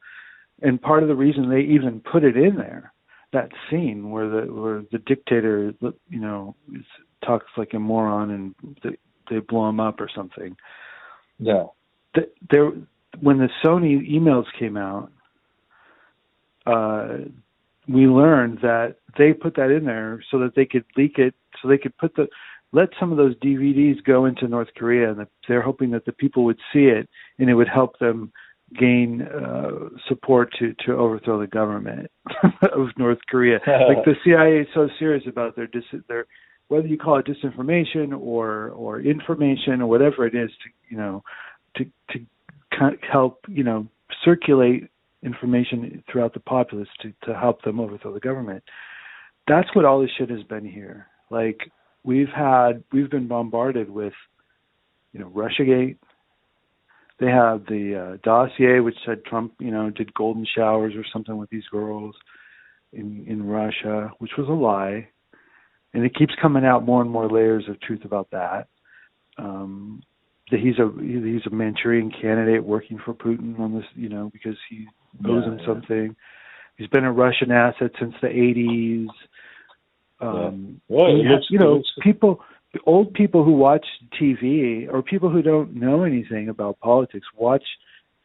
[0.62, 2.92] And part of the reason they even put it in there,
[3.32, 5.74] that scene where the where the dictator,
[6.10, 6.54] you know,
[7.26, 8.98] talks like a moron and they,
[9.30, 10.58] they blow him up or something.
[11.38, 11.68] Yeah.
[12.14, 12.72] Th- There,
[13.22, 15.12] when the Sony emails came out,
[16.66, 17.20] uh,
[17.92, 21.68] we learned that they put that in there so that they could leak it, so
[21.68, 22.28] they could put the
[22.72, 26.44] let some of those DVDs go into North Korea, and they're hoping that the people
[26.46, 28.32] would see it and it would help them
[28.80, 32.12] gain uh, support to to overthrow the government
[32.62, 33.60] of North Korea.
[33.68, 36.26] like the CIA is so serious about their dis- their
[36.68, 41.24] whether you call it disinformation or or information or whatever it is to you know
[41.76, 42.20] to to
[43.12, 43.88] help you know
[44.24, 44.90] circulate
[45.24, 48.64] information throughout the populace to to help them overthrow the government.
[49.48, 51.08] That's what all this shit has been here.
[51.30, 51.72] Like
[52.04, 54.14] we've had we've been bombarded with
[55.14, 55.98] you know Russiagate.
[57.20, 61.38] They have the uh, dossier which said Trump you know did golden showers or something
[61.38, 62.16] with these girls
[62.94, 65.10] in in Russia, which was a lie
[65.94, 68.68] and it keeps coming out more and more layers of truth about that.
[69.38, 70.02] Um,
[70.50, 74.88] he's a he's a Manchurian candidate working for Putin on this, you know, because he
[75.26, 75.66] owes yeah, him yeah.
[75.66, 76.16] something.
[76.78, 79.08] He's been a Russian asset since the 80s.
[80.22, 80.98] Um, yeah.
[80.98, 82.42] well, looks, you know, people,
[82.86, 83.86] old people who watch
[84.20, 87.64] TV or people who don't know anything about politics watch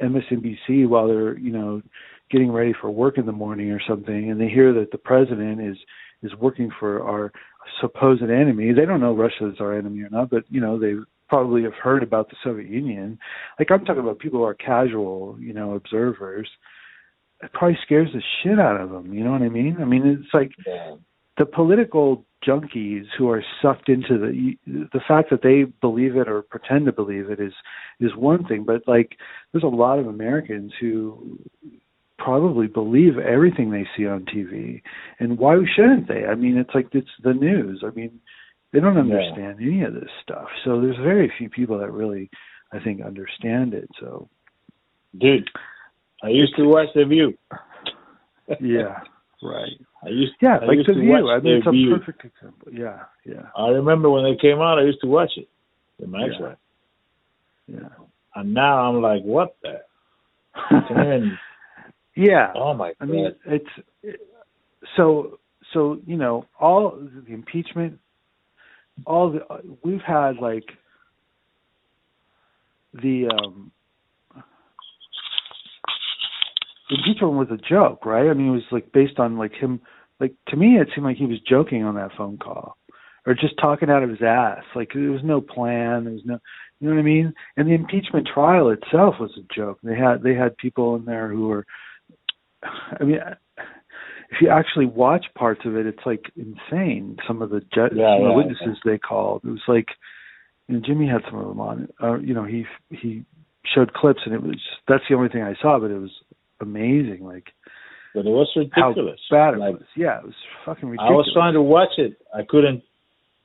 [0.01, 1.83] MSNBC while they're, you know,
[2.31, 5.61] getting ready for work in the morning or something, and they hear that the president
[5.61, 5.77] is
[6.23, 7.33] is working for our
[7.81, 8.73] supposed enemy.
[8.73, 10.95] They don't know Russia is our enemy or not, but you know they
[11.35, 13.19] probably have heard about the Soviet Union.
[13.59, 16.49] Like I'm talking about people who are casual, you know, observers.
[17.43, 19.13] It probably scares the shit out of them.
[19.13, 19.79] You know what I mean?
[19.81, 20.95] I mean, it's like yeah.
[21.37, 26.43] the political junkies who are sucked into the the fact that they believe it or
[26.43, 27.53] pretend to believe it is
[27.99, 29.17] is one thing, but like
[29.51, 31.37] there's a lot of Americans who
[32.17, 34.83] probably believe everything they see on TV.
[35.19, 36.27] And why shouldn't they?
[36.27, 37.83] I mean, it's like it's the news.
[37.85, 38.21] I mean,
[38.75, 39.67] they don't understand yeah.
[39.67, 40.49] any of this stuff.
[40.65, 42.29] So there's very few people that really,
[42.73, 43.89] I think, understand it.
[44.01, 44.29] So,
[45.17, 45.49] dude,
[46.25, 47.39] I used to watch The View.
[48.61, 48.99] yeah,
[49.41, 49.71] right.
[50.05, 51.31] I used yeah, I like used The View.
[51.31, 51.95] I mean, it's View.
[51.95, 52.73] a perfect example.
[52.73, 53.47] Yeah, yeah.
[53.57, 54.81] I remember when they came out.
[54.81, 55.49] I used to watch it.
[56.01, 56.55] The Max yeah.
[57.69, 57.89] Yeah.
[58.35, 59.83] And now I'm like, what the?
[62.17, 62.53] Yeah.
[62.55, 62.97] Oh my god.
[63.01, 63.65] I mean, it's
[64.03, 64.21] it,
[64.97, 65.39] so
[65.73, 67.99] so you know all the impeachment,
[69.07, 69.41] all the
[69.83, 70.65] we've had like
[72.95, 73.73] the um
[76.89, 78.29] the impeachment was a joke, right?
[78.29, 79.81] I mean, it was like based on like him.
[80.21, 82.77] Like to me, it seemed like he was joking on that phone call,
[83.27, 84.63] or just talking out of his ass.
[84.75, 86.05] Like there was no plan.
[86.05, 86.39] There was no,
[86.81, 87.35] you know what I mean?
[87.57, 89.79] And the impeachment trial itself was a joke.
[89.83, 91.67] They had they had people in there who were
[93.01, 93.19] I mean,
[94.31, 97.17] if you actually watch parts of it, it's like insane.
[97.27, 98.93] Some of the ju- yeah, some yeah, witnesses yeah.
[98.93, 99.89] they called, it was like,
[100.69, 101.89] you know, Jimmy had some of them on.
[102.03, 103.25] Uh, you know, he he
[103.75, 106.13] showed clips, and it was that's the only thing I saw, but it was
[106.61, 107.21] amazing.
[107.23, 107.47] Like,
[108.15, 109.21] but it was ridiculous.
[109.31, 109.83] How bad it like, was.
[109.97, 110.35] Yeah, it was
[110.65, 111.11] fucking ridiculous.
[111.11, 112.17] I was trying to watch it.
[112.35, 112.83] I couldn't.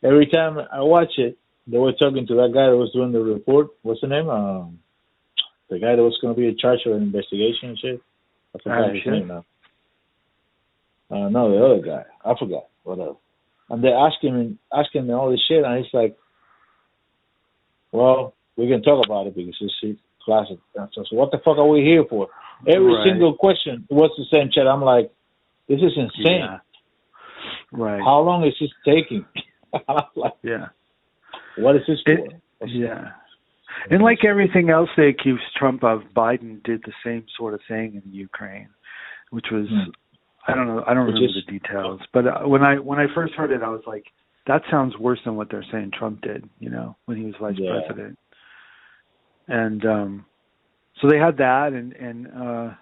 [0.04, 1.38] Every time I watch it,
[1.68, 3.68] they were talking to that guy that was doing the report.
[3.82, 4.30] What's the name?
[4.30, 4.80] Um,
[5.70, 8.02] the guy that was going to be in charge of an investigation and shit.
[8.56, 9.46] I forgot his name now.
[11.12, 12.04] Uh, no, the other guy.
[12.24, 12.68] I forgot.
[12.84, 13.16] Whatever.
[13.70, 16.18] And they ask him and asking him all this shit, and he's like,
[17.92, 21.68] "Well, we can talk about it because it's classic." So, so what the fuck are
[21.68, 22.28] we here for?
[22.68, 23.06] Every right.
[23.08, 24.66] single question was the same shit.
[24.66, 25.12] I'm like,
[25.68, 26.60] "This is insane." Yeah.
[27.72, 28.02] Right.
[28.02, 29.26] How long is this taking?
[30.16, 30.68] like, yeah.
[31.58, 32.14] What is this for?
[32.14, 33.12] It, yeah.
[33.90, 38.02] And like everything else they accused Trump of, Biden did the same sort of thing
[38.04, 38.70] in Ukraine,
[39.30, 39.92] which was hmm.
[40.52, 43.34] I don't know I don't remember the details, but uh, when I when I first
[43.34, 44.06] heard it, I was like,
[44.48, 47.56] that sounds worse than what they're saying Trump did, you know, when he was vice
[47.58, 47.80] yeah.
[47.88, 48.20] president.
[49.48, 50.26] And um
[51.02, 52.74] so they had that, and and uh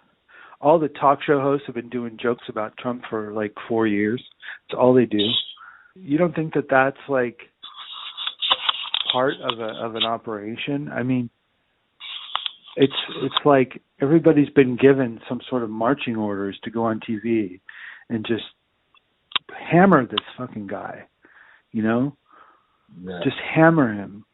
[0.59, 4.23] all the talk show hosts have been doing jokes about Trump for like four years.
[4.67, 5.29] It's all they do.
[5.95, 7.39] You don't think that that's like
[9.11, 10.89] part of a of an operation.
[10.89, 11.29] I mean,
[12.77, 17.59] it's it's like everybody's been given some sort of marching orders to go on TV
[18.09, 18.43] and just
[19.69, 21.03] hammer this fucking guy,
[21.71, 22.15] you know,
[23.03, 23.19] yeah.
[23.23, 24.25] just hammer him,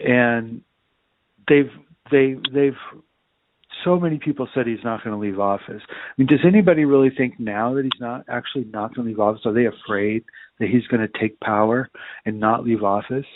[0.00, 0.62] and
[1.48, 1.70] they've
[2.10, 2.72] they they've
[3.84, 5.82] so many people said he's not going to leave office.
[5.88, 9.20] I mean, does anybody really think now that he's not actually not going to leave
[9.20, 9.42] office?
[9.44, 10.24] Are they afraid
[10.58, 11.88] that he's going to take power
[12.24, 13.26] and not leave office?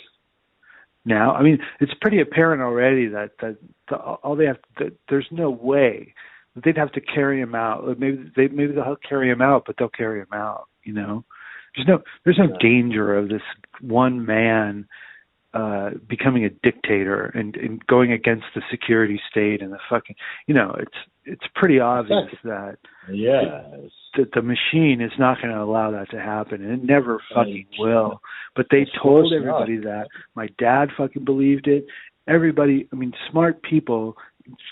[1.05, 1.33] Now.
[1.33, 3.57] I mean, it's pretty apparent already that that
[3.89, 6.13] the, all they have that there's no way
[6.63, 7.83] they'd have to carry him out.
[7.99, 10.65] Maybe they maybe they'll carry him out, but they'll carry him out.
[10.83, 11.23] You know,
[11.75, 13.41] there's no there's no danger of this
[13.81, 14.87] one man
[15.53, 20.15] uh becoming a dictator and and going against the security state and the fucking
[20.47, 22.77] you know it's it's pretty obvious that
[23.09, 23.63] Yeah.
[24.17, 27.67] that the machine is not going to allow that to happen and it never fucking
[27.79, 28.21] will.
[28.55, 30.07] But they told everybody that.
[30.35, 31.85] My dad fucking believed it.
[32.27, 34.17] Everybody i mean smart people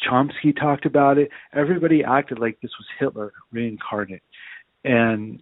[0.05, 1.29] chomsky talked about it.
[1.53, 4.23] Everybody acted like this was hitler reincarnate.
[4.83, 5.41] And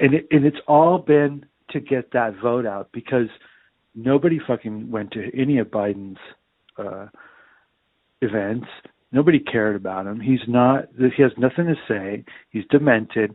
[0.00, 3.28] and it, and it's all been to get that vote out because
[3.94, 6.18] nobody fucking went to any of Biden's
[6.78, 7.06] uh
[8.22, 8.66] events.
[9.12, 10.20] Nobody cared about him.
[10.20, 10.86] He's not
[11.16, 12.24] he has nothing to say.
[12.50, 13.34] He's demented.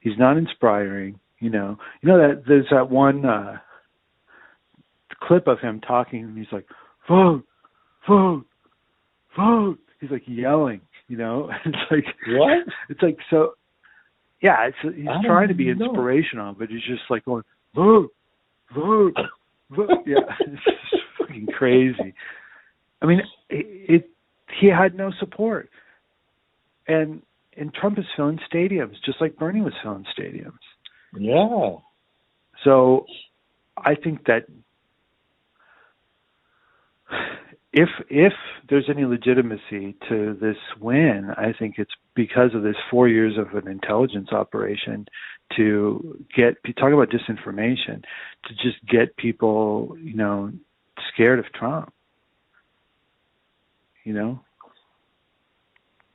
[0.00, 1.78] He's not inspiring, you know.
[2.02, 3.58] You know that there's that one uh
[5.22, 6.66] clip of him talking and he's like,
[7.08, 7.44] Vote,
[8.08, 8.44] vote,
[9.36, 9.78] vote.
[10.00, 11.50] He's like yelling, you know.
[11.64, 12.66] It's like What?
[12.88, 13.54] It's like so
[14.42, 15.86] yeah, it's he's trying to be know.
[15.86, 18.10] inspirational, but he's just like going, Vote,
[18.74, 19.14] vote,
[20.06, 20.16] Yeah.
[20.40, 22.14] It's just fucking crazy.
[23.02, 23.20] I mean,
[23.50, 24.10] it, it
[24.60, 25.70] he had no support,
[26.86, 27.22] and
[27.56, 30.52] and Trump is filling stadiums just like Bernie was filling stadiums.
[31.18, 31.76] Yeah.
[32.64, 33.06] So
[33.76, 34.46] I think that
[37.74, 38.32] if if
[38.70, 43.52] there's any legitimacy to this win, I think it's because of this four years of
[43.54, 45.06] an intelligence operation
[45.56, 48.02] to get talk about disinformation
[48.44, 50.52] to just get people, you know,
[51.12, 51.92] scared of Trump.
[54.04, 54.40] You know,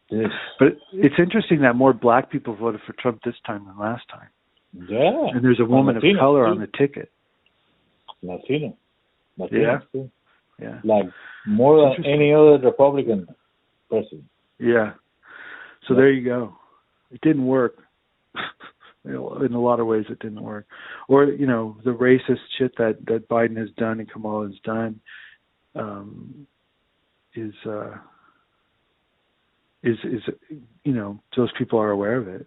[0.09, 0.31] Yes.
[0.59, 4.29] but it's interesting that more black people voted for Trump this time than last time,
[4.87, 5.27] Yeah.
[5.33, 6.51] and there's a woman of color too.
[6.51, 7.11] on the ticket.
[8.23, 8.77] Latino.
[9.37, 9.61] Latino.
[9.61, 9.79] Yeah.
[9.91, 10.11] too.
[10.61, 10.79] Yeah.
[10.83, 11.05] Like
[11.47, 13.27] more than any other Republican
[13.89, 14.27] person.
[14.59, 14.93] Yeah.
[15.87, 16.55] So there you go.
[17.11, 17.77] It didn't work.
[19.05, 20.67] In a lot of ways, it didn't work.
[21.07, 24.99] Or you know, the racist shit that that Biden has done and Kamala has done
[25.73, 26.45] um,
[27.33, 27.95] is uh,
[29.83, 30.21] is is
[30.83, 32.45] you know those people are aware of it.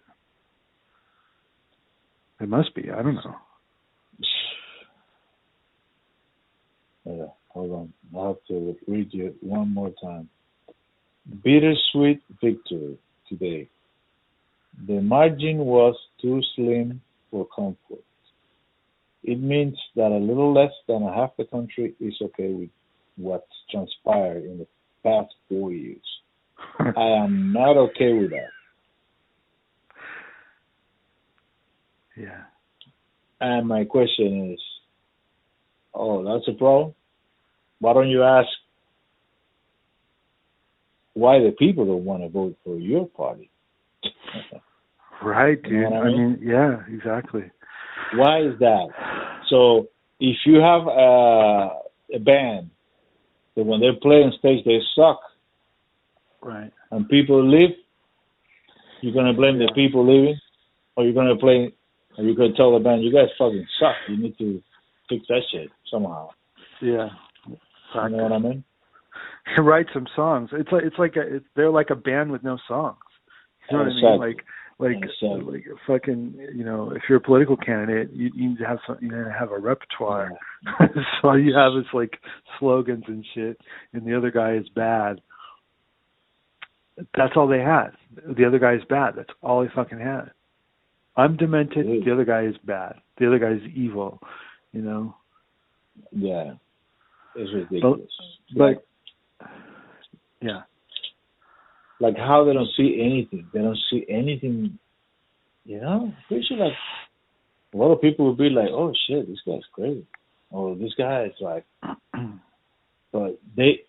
[2.39, 2.91] They must be.
[2.91, 3.35] I don't know.
[7.05, 7.93] Yeah, hold on.
[8.17, 10.29] I have to read you one more time.
[11.43, 12.97] Bittersweet victory
[13.29, 13.69] today.
[14.87, 17.01] The margin was too slim
[17.31, 18.03] for comfort.
[19.23, 22.69] It means that a little less than half the country is okay with
[23.15, 24.67] what's transpired in the
[25.03, 26.03] past four years.
[26.79, 28.49] I am not okay with that.
[32.17, 32.43] yeah.
[33.39, 34.59] And my question is,
[35.93, 36.93] oh, that's a problem?
[37.83, 38.47] Why don't you ask
[41.15, 43.49] why the people don't want to vote for your party?
[45.21, 47.43] Right, You know I I mean, yeah, exactly.
[48.15, 48.87] Why is that?
[49.49, 49.87] So
[50.19, 51.69] if you have a,
[52.15, 52.69] a band
[53.55, 55.19] that when they play on stage they suck
[56.41, 56.71] Right.
[56.91, 57.69] and people leave,
[59.01, 60.37] you're gonna blame the people leaving,
[60.97, 61.71] or you're gonna play,
[62.17, 63.95] or you're gonna tell the band, you guys fucking suck.
[64.09, 64.61] You need to
[65.07, 66.29] fix that shit somehow.
[66.81, 67.07] Yeah.
[67.95, 68.63] You know what I mean?
[69.57, 70.49] write some songs.
[70.53, 72.97] It's like it's like a it's, they're like a band with no songs.
[73.69, 74.19] You know what I mean?
[74.19, 74.45] Like
[74.79, 75.53] like Exactly.
[75.53, 78.97] like fucking you know if you're a political candidate you, you need to have some
[79.01, 80.31] you need to have a repertoire.
[81.21, 82.17] so all you have is like
[82.59, 83.59] slogans and shit,
[83.93, 85.21] and the other guy is bad.
[87.17, 87.89] That's all they had.
[88.15, 89.13] The other guy is bad.
[89.15, 90.31] That's all he fucking had.
[91.15, 91.85] I'm demented.
[92.05, 92.95] The other guy is bad.
[93.17, 94.19] The other guy is evil.
[94.71, 95.15] You know.
[96.11, 96.53] Yeah,
[97.35, 98.11] it's ridiculous.
[98.55, 98.83] But like,
[100.41, 100.61] yeah.
[101.99, 103.47] like how they don't see anything.
[103.53, 104.77] They don't see anything.
[105.65, 106.73] You know, pretty sure like
[107.73, 110.05] a lot of people would be like, "Oh shit, this guy's crazy,"
[110.51, 111.65] or "This guy is like,"
[113.11, 113.83] but they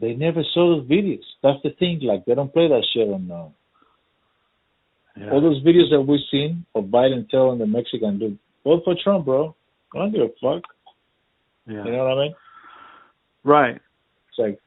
[0.00, 1.24] they never saw those videos.
[1.42, 2.00] That's the thing.
[2.00, 3.30] Like they don't play that shit on.
[3.30, 3.48] Uh,
[5.16, 5.30] yeah.
[5.30, 9.26] All those videos that we've seen of Biden telling the Mexican dude, "Vote for Trump,
[9.26, 9.54] bro."
[9.94, 10.62] I don't give a fuck.
[11.66, 11.84] yeah.
[11.84, 12.34] You know what I mean?
[13.44, 13.76] Right.
[13.76, 14.58] It's like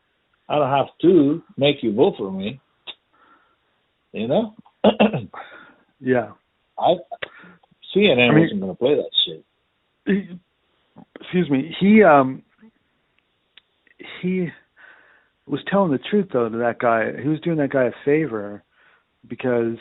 [0.49, 2.59] I don't have to make you vote for me.
[4.11, 4.55] You know?
[6.05, 6.32] Yeah.
[6.78, 6.95] I
[7.95, 9.45] CNN I mean- wasn't gonna play that shit.
[10.05, 10.38] he,
[11.21, 12.43] excuse me he um
[14.21, 14.49] he
[15.47, 18.63] was telling the truth though to that guy he was doing that guy a favor
[19.30, 19.78] because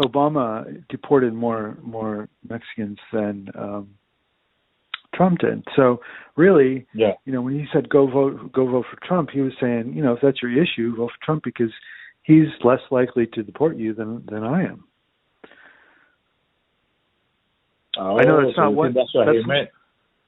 [0.00, 3.88] obama deported more more mexicans than um
[5.14, 6.00] trump did so
[6.36, 7.12] really Yeah.
[7.24, 10.02] you know when he said go vote go vote for trump he was saying you
[10.02, 11.70] know if that's your issue vote for trump because
[12.22, 14.84] he's less likely to deport you than than i am
[17.98, 19.68] Oh, I know that's so not what- that's what that's- he meant.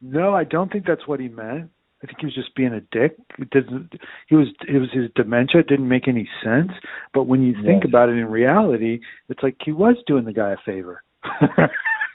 [0.02, 1.70] No, I don't think that's what he meant.
[2.02, 3.16] I think he was just being a dick.
[3.38, 3.94] It didn't.
[4.28, 4.48] He was.
[4.68, 5.60] It was his dementia.
[5.62, 6.72] It didn't make any sense.
[7.14, 10.50] But when you think about it in reality, it's like he was doing the guy
[10.52, 11.02] a favor.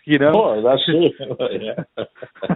[0.09, 0.31] you know.
[0.51, 1.13] Oh, that's it.
[1.61, 2.55] yeah.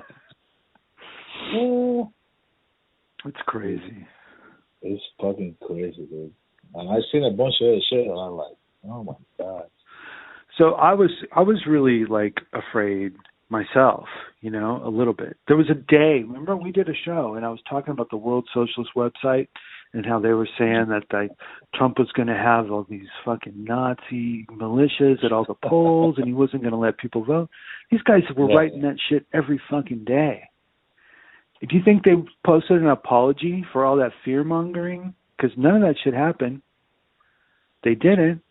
[3.26, 4.08] it's crazy.
[4.82, 6.34] It's fucking crazy, dude.
[6.74, 8.56] And I've seen a bunch of shit, and I'm like,
[8.90, 9.66] oh my god.
[10.58, 13.14] So I was I was really like afraid
[13.54, 14.06] myself,
[14.42, 15.38] you know, a little bit.
[15.48, 18.18] There was a day, remember we did a show and I was talking about the
[18.18, 19.48] World Socialist website
[19.94, 21.32] and how they were saying that like
[21.76, 26.26] Trump was going to have all these fucking Nazi militias at all the polls and
[26.28, 27.50] he wasn't going to let people vote.
[27.92, 28.58] These guys were Yeah.
[28.58, 30.50] writing that shit every fucking day.
[31.62, 35.14] Do you think they posted an apology for all that fear mongering?
[35.38, 36.62] Because none of that shit happened.
[37.84, 38.42] They didn't.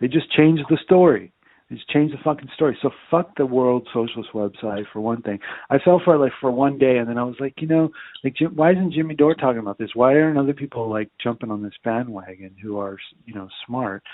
[0.00, 1.32] They just changed the story.
[1.70, 2.78] Just changed the fucking story.
[2.80, 5.40] So fuck the World Socialist website for one thing.
[5.68, 7.90] I fell for it like for one day, and then I was like, you know,
[8.22, 9.90] like Jim, why isn't Jimmy Dore talking about this?
[9.94, 14.04] Why aren't other people like jumping on this bandwagon who are you know smart?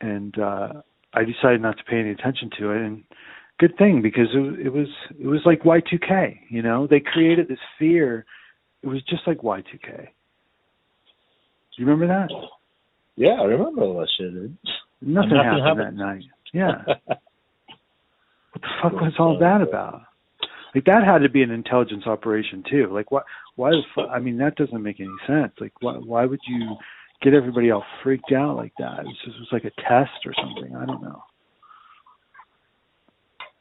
[0.00, 0.68] And uh
[1.12, 3.04] I decided not to pay any attention to it, and
[3.58, 4.88] good thing because it, it was
[5.18, 6.38] it was like Y2K.
[6.50, 8.24] You know, they created this fear.
[8.82, 9.96] It was just like Y2K.
[9.96, 12.28] Do you remember that?
[13.16, 14.32] Yeah, I remember all that shit.
[14.32, 14.52] Nothing,
[15.02, 15.98] nothing happened, happened.
[15.98, 16.22] that night.
[16.52, 16.82] Yeah.
[17.06, 17.20] what
[18.54, 20.02] the fuck was all that about?
[20.74, 22.88] Like that had to be an intelligence operation too.
[22.92, 23.24] Like what?
[23.54, 24.08] Why the fuck?
[24.12, 25.52] I mean, that doesn't make any sense.
[25.58, 25.94] Like why?
[25.94, 26.76] Why would you
[27.22, 29.00] get everybody all freaked out like that?
[29.00, 30.76] It was just it was like a test or something.
[30.76, 31.22] I don't know.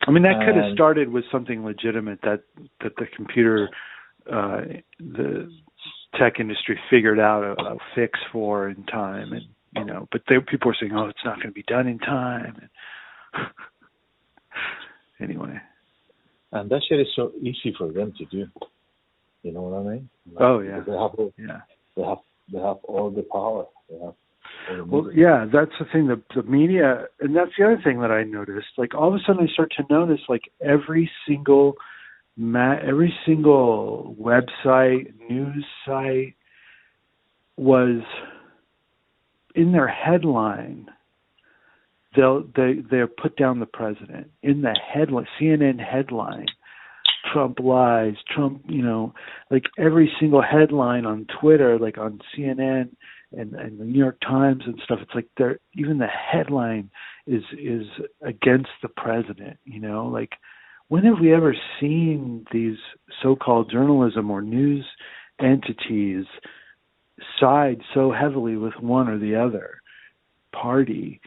[0.07, 2.41] I mean, that could have started with something legitimate that
[2.81, 3.69] that the computer,
[4.31, 4.61] uh,
[4.99, 5.49] the
[6.19, 9.45] tech industry figured out a, a fix for in time, and
[9.75, 11.99] you know, but they, people were saying, "Oh, it's not going to be done in
[11.99, 12.55] time."
[13.33, 13.45] And
[15.19, 15.59] anyway,
[16.51, 18.45] And that shit is so easy for them to do.
[19.43, 20.09] You know what I mean?
[20.31, 20.79] Like, Oh, yeah.
[20.85, 21.61] They have all- yeah.
[21.95, 22.17] they have
[22.51, 23.65] they have all the power.
[23.89, 24.13] They have
[24.69, 26.07] all the Well, yeah, that's the thing.
[26.07, 28.67] The the media, and that's the other thing that I noticed.
[28.77, 31.75] Like all of a sudden, I start to notice like every single,
[32.37, 36.35] ma- every single website, news site
[37.57, 38.01] was
[39.55, 40.87] in their headline.
[42.15, 46.45] They'll they they'll put down the president in the headline, CNN headline.
[47.33, 48.13] Trump lies.
[48.33, 49.13] Trump, you know,
[49.49, 52.89] like every single headline on Twitter, like on CNN
[53.31, 54.99] and, and the New York Times and stuff.
[55.01, 56.89] It's like they're even the headline
[57.27, 57.87] is is
[58.21, 59.57] against the president.
[59.65, 60.33] You know, like
[60.87, 62.77] when have we ever seen these
[63.21, 64.85] so-called journalism or news
[65.41, 66.25] entities
[67.39, 69.81] side so heavily with one or the other
[70.51, 71.21] party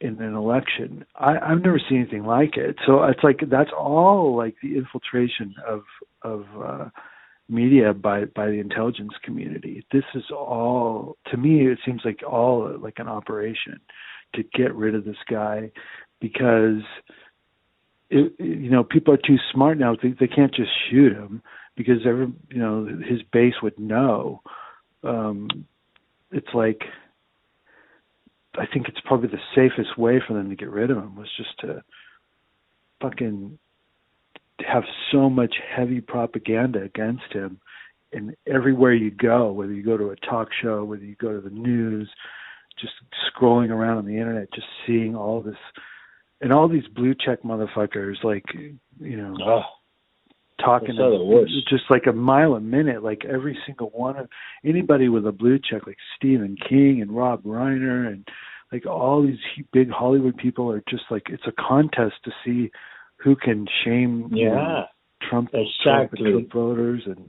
[0.00, 1.04] in an election.
[1.16, 2.76] I, I've never seen anything like it.
[2.86, 5.82] So it's like that's all like the infiltration of
[6.22, 6.88] of uh,
[7.48, 9.84] media by by the intelligence community.
[9.92, 11.66] This is all to me.
[11.66, 13.80] It seems like all like an operation
[14.34, 15.70] to get rid of this guy
[16.20, 16.82] because
[18.10, 19.96] it, you know people are too smart now.
[20.00, 21.42] They, they can't just shoot him
[21.76, 24.42] because every you know his base would know.
[25.04, 25.48] Um,
[26.30, 26.82] it's like
[28.56, 31.28] I think it's probably the safest way for them to get rid of him was
[31.36, 31.82] just to
[33.00, 33.58] fucking
[34.66, 37.60] have so much heavy propaganda against him
[38.12, 41.40] and everywhere you go, whether you go to a talk show, whether you go to
[41.40, 42.08] the news,
[42.80, 42.92] just
[43.28, 45.56] scrolling around on the internet, just seeing all this
[46.40, 49.62] and all these blue check motherfuckers like you know Oh,
[50.60, 51.52] talking Those are the worst.
[51.68, 54.28] just like a mile a minute like every single one of
[54.64, 58.26] anybody with a blue check like Stephen King and Rob Reiner and
[58.72, 59.38] like all these
[59.72, 62.70] big Hollywood people are just like it's a contest to see
[63.16, 64.82] who can shame you know, yeah.
[65.28, 66.26] Trump, Trump Exactly.
[66.32, 67.28] and Trump voters and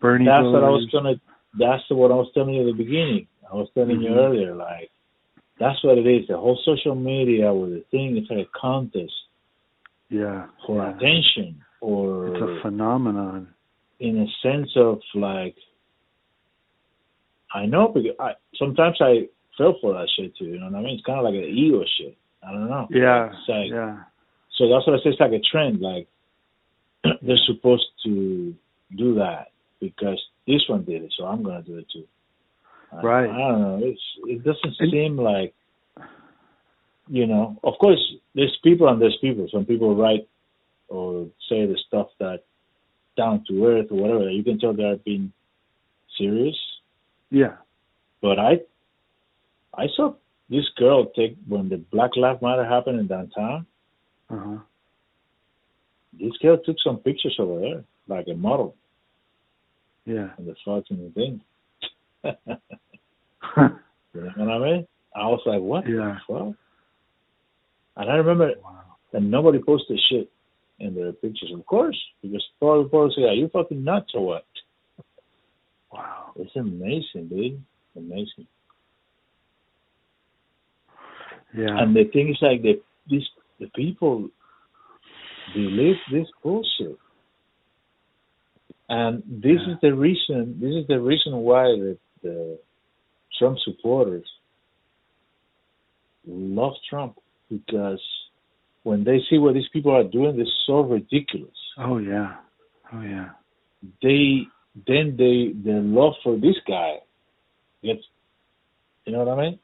[0.00, 0.52] Bernie That's voters.
[0.52, 1.14] what I was gonna.
[1.58, 3.26] That's what I was telling you at the beginning.
[3.50, 4.16] I was telling you Mhm.
[4.16, 4.90] earlier, like
[5.58, 6.26] that's what it is.
[6.28, 9.12] The whole social media with the thing is like a contest
[10.10, 10.90] yeah, for yeah.
[10.96, 13.48] attention, or It's a phenomenon.
[14.00, 15.56] in a sense of like.
[17.54, 20.46] I know because I sometimes I fell for that shit too.
[20.46, 20.94] You know what I mean?
[20.96, 22.16] It's kind of like an ego shit.
[22.46, 22.86] I don't know.
[22.90, 23.98] Yeah, It's like, yeah,
[24.58, 25.10] So that's what I say.
[25.10, 25.80] It's like a trend.
[25.80, 26.06] Like
[27.22, 28.54] they're supposed to
[28.96, 29.48] do that
[29.80, 32.04] because this one did it, so I'm gonna do it too.
[32.92, 33.30] I- Right.
[33.30, 33.80] I, don't know.
[33.82, 35.54] It's it doesn't And- seem like
[37.08, 37.58] you know.
[37.64, 38.02] Of course,
[38.34, 39.48] there's people and there's people.
[39.52, 40.28] Some people write
[40.88, 42.40] or say the stuff that
[43.16, 44.30] down to earth or whatever.
[44.30, 45.32] You can tell they're being
[46.18, 46.56] serious.
[47.30, 47.56] yeah.
[48.22, 48.60] But I
[49.74, 50.14] I saw
[50.48, 53.66] this girl take when the Black Lives Matter happened in downtown.
[54.30, 54.58] Uh huh.
[56.18, 58.74] this girl took some pictures over there, like a model.
[60.06, 60.30] Yeah.
[60.38, 61.40] And the fucking thing.
[62.24, 62.36] you
[64.14, 64.86] know what I mean?
[65.14, 66.18] I was like, what Yeah.
[66.28, 66.54] the fuck?
[67.96, 68.96] And I remember Wow.
[69.12, 70.30] that nobody posted shit
[70.78, 74.26] in their pictures, of course, because all the reporters say, are you fucking nuts or
[74.26, 74.44] what?
[75.92, 76.32] Wow.
[76.36, 77.62] It's amazing, dude.
[77.96, 78.46] Amazing.
[81.56, 81.78] Yeah.
[81.78, 83.22] And the thing is like the these
[83.58, 84.28] the people
[85.54, 86.98] believe this bullshit.
[88.88, 89.72] And this Yeah.
[89.74, 92.58] is the reason this is the reason why the, the
[93.38, 94.26] Trump supporters
[96.26, 97.16] love Trump
[97.48, 98.02] because
[98.86, 101.56] when they see what these people are doing, they're so ridiculous.
[101.76, 102.36] oh yeah.
[102.92, 103.30] Oh yeah.
[104.00, 104.46] They
[104.86, 106.98] then they their love for this guy
[107.82, 108.04] gets
[109.04, 109.58] you know what I mean?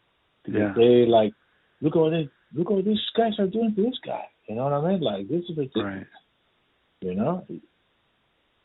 [0.48, 0.72] Yeah.
[0.76, 1.34] they like
[1.80, 4.24] look at what they look at what these guys are doing to this guy.
[4.48, 5.00] You know what I mean?
[5.00, 5.86] Like this is ridiculous.
[5.86, 6.06] Right.
[7.00, 7.46] You know?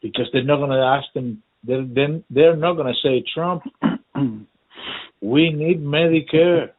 [0.01, 3.61] Because they're not gonna ask them they're then they're not gonna say, Trump,
[5.21, 6.71] we need Medicare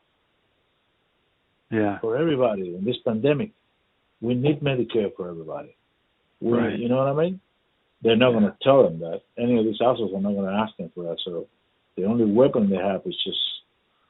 [1.70, 2.00] yeah.
[2.00, 3.52] for everybody in this pandemic.
[4.20, 5.76] We need Medicare for everybody.
[6.40, 6.78] We, Right.
[6.78, 7.40] You know what I mean?
[8.02, 9.22] They're not going to tell them that.
[9.36, 11.18] Any of these assholes are not going to ask them for that.
[11.24, 11.46] So
[11.96, 13.38] the only weapon they have is just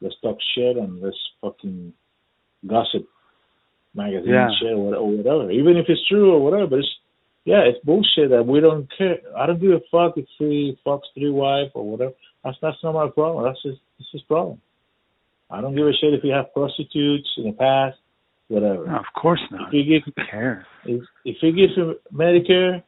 [0.00, 1.92] let's talk shit and let's fucking
[2.66, 3.06] gossip
[3.94, 4.48] magazine Yeah.
[4.60, 5.50] shit or, whatever.
[5.50, 6.94] Even if it's true or whatever, but it's
[7.44, 9.16] yeah, it's bullshit that we don't care.
[9.34, 12.12] I don't give a fuck if he fucks three wife or whatever.
[12.44, 13.44] That's that's not my problem.
[13.44, 14.60] That's his that's his problem.
[15.50, 17.96] I don't give a shit if he have prostitutes in the past,
[18.48, 18.86] whatever.
[18.86, 19.72] No, of course not.
[19.72, 20.64] If you Who cares?
[20.84, 22.82] if, if you gives him Medicare,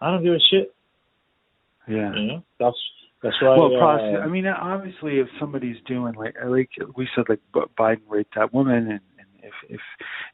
[0.00, 0.74] I don't give a shit.
[1.88, 2.14] Yeah.
[2.14, 2.76] You know, that's
[3.22, 3.56] that's why.
[3.56, 8.02] Well, uh, I mean, obviously, if somebody's doing like like we said, like B- Biden
[8.08, 9.80] raped that woman, and, and if if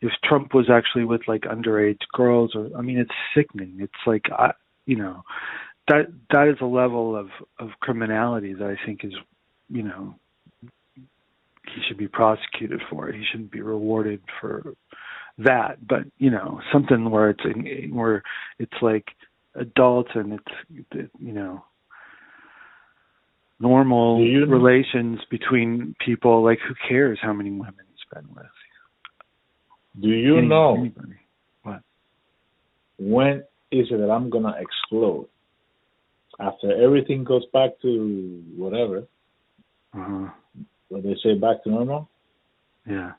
[0.00, 3.78] if Trump was actually with like underage girls, or I mean, it's sickening.
[3.80, 4.52] It's like I,
[4.86, 5.22] you know,
[5.88, 9.12] that that is a level of of criminality that I think is,
[9.68, 10.14] you know,
[11.74, 13.14] he should be prosecuted for it.
[13.14, 14.74] He shouldn't be rewarded for
[15.38, 15.86] that.
[15.86, 18.22] But you know, something where it's where
[18.58, 19.06] it's like
[19.54, 21.64] adults and it's you know
[23.60, 28.46] normal you- relations between people like who cares how many women he's been with
[30.00, 31.14] do you Any- know anybody.
[32.98, 33.42] when
[33.72, 35.28] is it that I'm gonna explode?
[36.40, 39.06] After everything goes back to whatever,
[39.92, 40.30] uh-huh
[40.88, 42.08] what they say back to normal.
[42.86, 43.12] yeah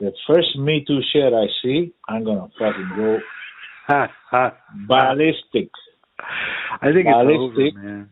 [0.00, 3.18] The first Me Too shit I see, I'm gonna fucking go
[4.88, 5.70] ballistic.
[6.80, 7.74] i think it's over Ballistic.
[7.76, 8.10] man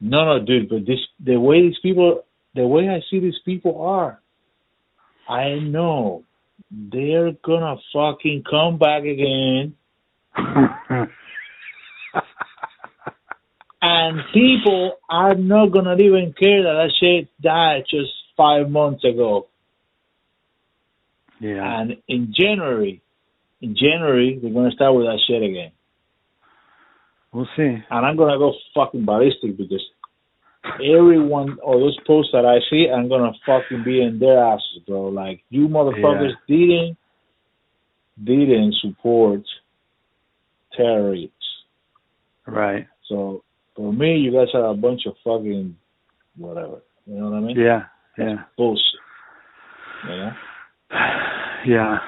[0.00, 2.24] No, no, dude, but this the way these people,
[2.54, 4.20] the way I see these people are,
[5.28, 6.24] I know
[6.70, 9.74] they're gonna fucking come back again,
[14.00, 19.46] and people are not gonna even care that that shit died just five months ago.
[21.38, 23.02] yeah And in January,
[23.60, 25.72] in January, they're gonna start with that shit again,
[27.32, 29.84] we'll see and I'm gonna go fucking ballistic because
[30.76, 35.08] everyone or those posts that I see, I'm gonna fucking be in their asses, bro.
[35.08, 36.96] Like you motherfuckers didn't
[38.22, 39.42] didn't support
[40.74, 41.36] terrorists.
[42.46, 43.42] right So
[43.76, 45.76] for me, you guys are a bunch of fucking
[46.36, 46.82] whatever.
[47.06, 47.58] You know what I mean?
[47.58, 47.84] yeah
[48.18, 48.82] yeah Bullshit.
[50.04, 50.32] You know?
[51.66, 51.98] yeah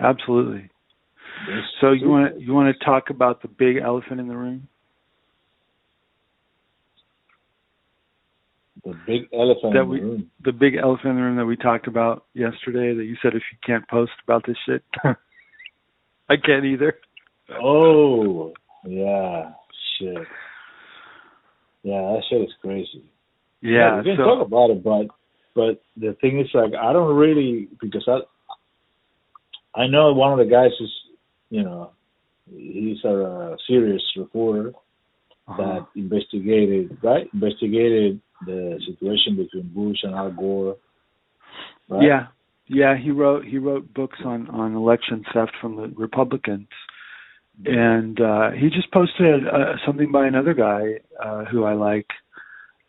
[0.00, 0.70] absolutely
[1.80, 4.68] so you want you want to talk about the big elephant in the room
[8.84, 10.30] the big elephant that in we- the room.
[10.44, 13.42] the big elephant in the room that we talked about yesterday that you said if
[13.52, 14.82] you can't post about this shit
[16.30, 16.94] I can't either.
[17.62, 18.52] Oh,
[18.84, 19.52] yeah,
[19.98, 20.26] shit.
[21.82, 23.04] Yeah, that shit is crazy.
[23.60, 25.06] Yeah, we can so talk about it, but
[25.54, 28.20] but the thing is, like, I don't really because I
[29.74, 30.90] I know one of the guys is,
[31.50, 31.90] you know,
[32.50, 34.72] he's a serious reporter
[35.48, 35.56] uh-huh.
[35.56, 40.76] that investigated right investigated the situation between Bush and Al Gore.
[41.88, 42.02] Right?
[42.02, 42.26] yeah,
[42.66, 46.68] yeah, he wrote he wrote books on on election theft from the Republicans,
[47.64, 52.06] and uh he just posted uh, something by another guy uh who I like,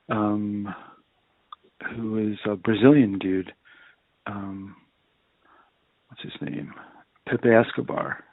[0.09, 0.73] um,
[1.95, 3.51] who is a Brazilian dude.
[4.25, 4.75] Um,
[6.07, 6.73] what's his name?
[7.27, 8.23] Pepe Escobar.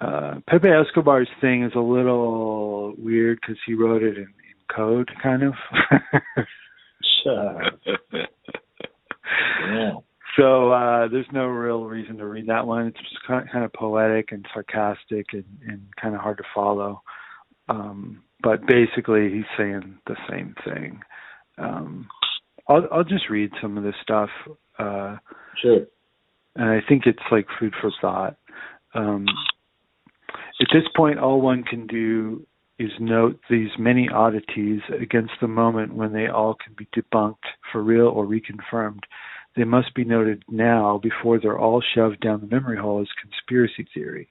[0.00, 5.10] Uh, Pepe Escobar's thing is a little weird because he wrote it in, in code,
[5.22, 5.54] kind of.
[7.24, 7.80] Shut up.
[9.70, 9.92] Yeah.
[10.36, 12.86] So uh, there's no real reason to read that one.
[12.86, 16.44] It's just kind of, kind of poetic and sarcastic and, and kind of hard to
[16.54, 17.02] follow.
[17.68, 21.00] Um, but basically, he's saying the same thing.
[21.58, 22.08] Um,
[22.68, 24.30] I'll I'll just read some of this stuff.
[24.78, 25.16] Uh,
[25.62, 25.86] Sure.
[26.56, 28.36] and I think it's like food for thought.
[28.94, 29.26] Um,
[30.60, 32.44] at this point, all one can do
[32.78, 37.36] is note these many oddities against the moment when they all can be debunked
[37.70, 39.02] for real or reconfirmed.
[39.56, 43.86] They must be noted now before they're all shoved down the memory hole as conspiracy
[43.94, 44.28] theory.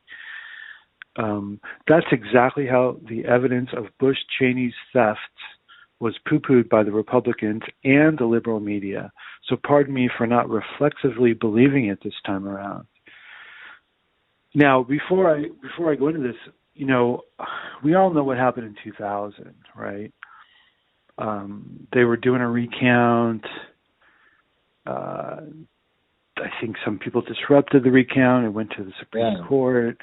[1.15, 5.19] Um, that's exactly how the evidence of Bush Cheney's thefts
[5.99, 9.11] was poo pooed by the Republicans and the liberal media.
[9.47, 12.88] So pardon me for not reflexively believing it this time around.
[14.55, 16.36] Now, before I before I go into this,
[16.76, 17.21] you know,
[17.84, 20.11] we all know what happened in 2000, right?
[21.17, 23.45] Um, they were doing a recount.
[24.86, 25.42] Uh,
[26.38, 28.46] I think some people disrupted the recount.
[28.46, 29.48] It went to the Supreme Yeah.
[29.48, 30.02] Court.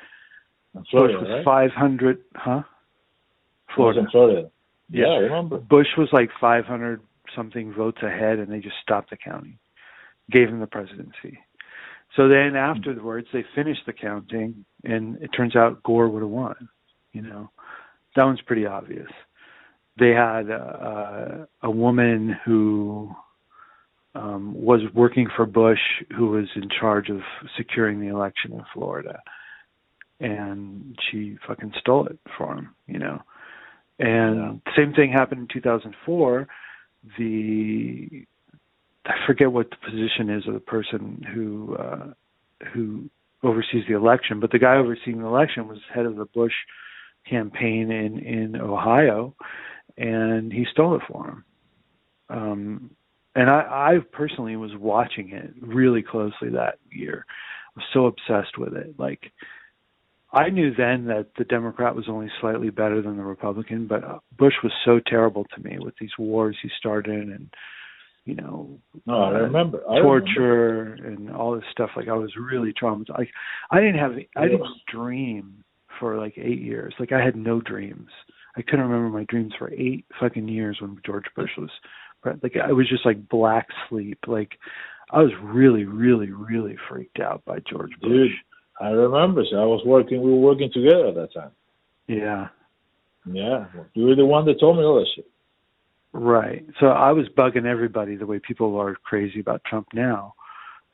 [0.90, 1.44] Florida, Bush was right?
[1.44, 2.62] 500, huh?
[3.74, 4.06] Florida.
[4.10, 4.50] Florida.
[4.88, 5.06] Yeah.
[5.06, 5.58] Yeah, I remember.
[5.58, 7.00] Bush was like 500
[7.34, 9.58] something votes ahead, and they just stopped the counting,
[10.30, 11.38] gave him the presidency.
[12.16, 16.68] So then afterwards, they finished the counting, and it turns out Gore would have won.
[17.12, 17.50] You know,
[18.16, 19.10] that one's pretty obvious.
[19.98, 23.14] They had uh, a woman who
[24.14, 25.80] um, was working for Bush,
[26.16, 27.20] who was in charge of
[27.56, 29.20] securing the election in Florida,
[30.18, 32.74] and she fucking stole it for him.
[32.86, 33.22] You know.
[33.98, 36.48] And same thing happened in 2004.
[37.18, 38.26] The
[39.06, 42.12] I forget what the position is of the person who uh,
[42.72, 43.10] who
[43.42, 46.52] oversees the election, but the guy overseeing the election was head of the Bush
[47.28, 49.34] campaign in in Ohio,
[49.96, 51.44] and he stole it for him.
[52.28, 52.90] Um,
[53.34, 57.24] and I, I personally was watching it really closely that year.
[57.76, 58.94] I was so obsessed with it.
[58.98, 59.32] Like
[60.32, 64.02] I knew then that the Democrat was only slightly better than the Republican, but
[64.36, 67.50] Bush was so terrible to me with these wars he started and
[68.24, 69.82] you know No, I uh, remember.
[69.88, 70.20] I remember.
[70.20, 71.90] torture and all this stuff.
[71.96, 73.18] Like I was really traumatized.
[73.18, 73.30] Like
[73.70, 75.64] I didn't have I didn't dream
[75.98, 76.94] for like eight years.
[76.98, 78.08] Like I had no dreams.
[78.56, 81.70] I couldn't remember my dreams for eight fucking years when George Bush was
[82.24, 84.18] like I was just like black sleep.
[84.26, 84.58] Like
[85.10, 88.10] I was really, really, really freaked out by George Bush.
[88.10, 88.30] Dude.
[88.80, 89.44] I remember.
[89.50, 90.22] So I was working.
[90.22, 91.50] We were working together at that time.
[92.06, 92.48] Yeah.
[93.26, 95.26] Yeah, you were the one that told me all that shit.
[96.12, 96.64] Right.
[96.80, 100.34] So I was bugging everybody the way people are crazy about Trump now.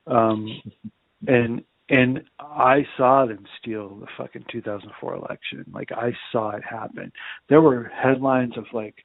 [0.06, 0.60] Um
[1.26, 5.64] and and I saw them steal the fucking 2004 election.
[5.72, 7.12] Like I saw it happen.
[7.48, 8.96] There were headlines of like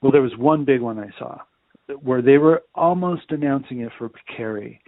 [0.00, 1.38] well there was one big one I saw
[2.02, 4.80] where they were almost announcing it for Kerry.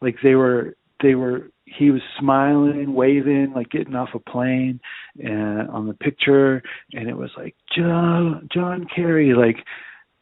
[0.00, 4.80] Like they were they were he was smiling, waving, like getting off a plane
[5.18, 9.64] and on the picture and it was like John John Kerry like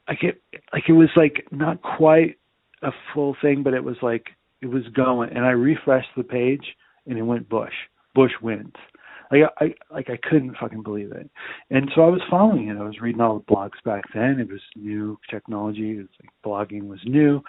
[0.09, 2.37] like it like it was like not quite
[2.83, 4.27] a full thing but it was like
[4.63, 6.65] it was going and I refreshed the page
[7.07, 7.75] and it went Bush.
[8.15, 8.75] Bush wins.
[9.31, 11.31] Like I like I couldn't fucking believe it.
[11.71, 12.77] And so I was following it.
[12.77, 14.41] I was reading all the blogs back then.
[14.41, 15.93] It was new technology.
[15.93, 17.43] It was like blogging was new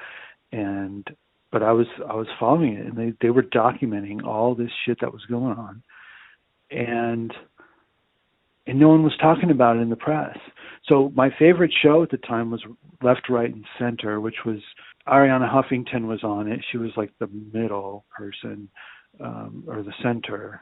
[0.52, 1.08] and
[1.52, 5.00] but I was I was following it and they they were documenting all this shit
[5.02, 5.84] that was going on.
[6.70, 7.34] And
[8.68, 10.38] and no one was talking about it in the press.
[10.88, 12.64] So my favorite show at the time was
[13.02, 14.60] Left, Right, and Center, which was
[15.08, 16.64] Arianna Huffington was on it.
[16.72, 18.70] She was like the middle person
[19.20, 20.62] um, or the center.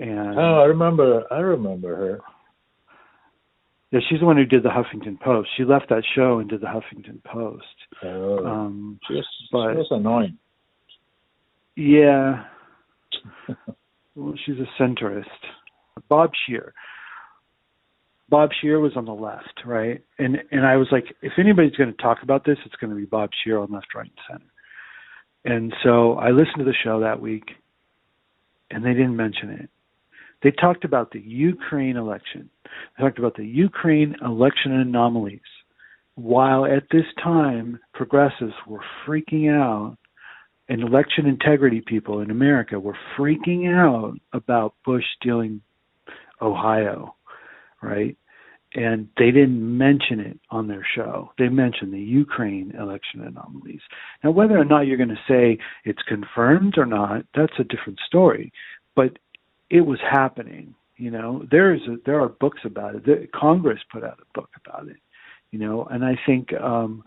[0.00, 1.24] And Oh, I remember.
[1.30, 2.20] I remember her.
[3.92, 5.50] yeah, she's the one who did the Huffington Post.
[5.56, 7.64] She left that show and did the Huffington Post.
[8.02, 9.26] Oh, Um, she was.
[9.52, 10.38] but- she was annoying.
[11.76, 12.44] Yeah.
[14.14, 15.24] well, she's a centrist.
[16.08, 16.72] Bob Scheer.
[18.28, 20.02] Bob Scheer was on the left, right?
[20.18, 22.96] And and I was like, if anybody's going to talk about this, it's going to
[22.96, 24.18] be Bob Scheer on left, right, and
[25.44, 25.54] center.
[25.56, 27.50] And so I listened to the show that week,
[28.70, 29.70] and they didn't mention it.
[30.42, 32.50] They talked about the Ukraine election.
[32.64, 35.40] They talked about the Ukraine election anomalies.
[36.14, 39.96] While at this time, progressives were freaking out
[40.68, 45.60] and election integrity people in America were freaking out about Bush stealing
[46.40, 47.16] Ohio,
[47.82, 48.16] right?
[48.74, 51.32] And they didn't mention it on their show.
[51.38, 53.80] They mentioned the Ukraine election anomalies.
[54.22, 57.98] Now, whether or not you're going to say it's confirmed or not, that's a different
[58.06, 58.52] story.
[58.94, 59.18] But
[59.70, 60.74] it was happening.
[60.96, 63.04] You know, there's a, there are books about it.
[63.06, 64.98] The, Congress put out a book about it.
[65.50, 67.02] You know, and I think um,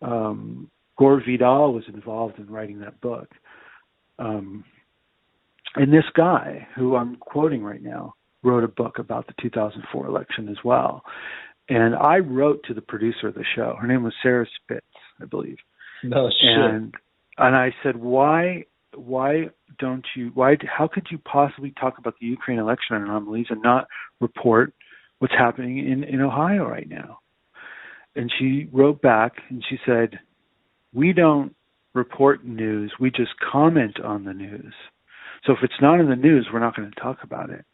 [0.00, 3.28] um, Gore Vidal was involved in writing that book.
[4.18, 4.64] Um,
[5.74, 10.48] and this guy, who I'm quoting right now, wrote a book about the 2004 election
[10.48, 11.02] as well.
[11.68, 13.76] And I wrote to the producer of the show.
[13.78, 14.86] Her name was Sarah Spitz,
[15.20, 15.58] I believe.
[16.02, 16.48] No shit.
[16.48, 16.94] And
[17.36, 18.64] and I said, why
[18.94, 23.62] why don't you why how could you possibly talk about the Ukraine election anomalies and
[23.62, 23.86] not
[24.20, 24.72] report
[25.18, 27.18] what's happening in in Ohio right now?
[28.16, 30.18] And she wrote back and she said,
[30.92, 31.54] we don't
[31.94, 34.74] report news, we just comment on the news.
[35.44, 37.64] So if it's not in the news, we're not going to talk about it.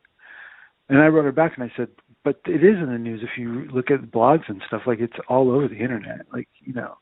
[0.89, 1.89] And I wrote her back and I said,
[2.25, 4.83] but it is in the news if you look at blogs and stuff.
[4.87, 6.27] Like it's all over the internet.
[6.33, 6.97] Like you know.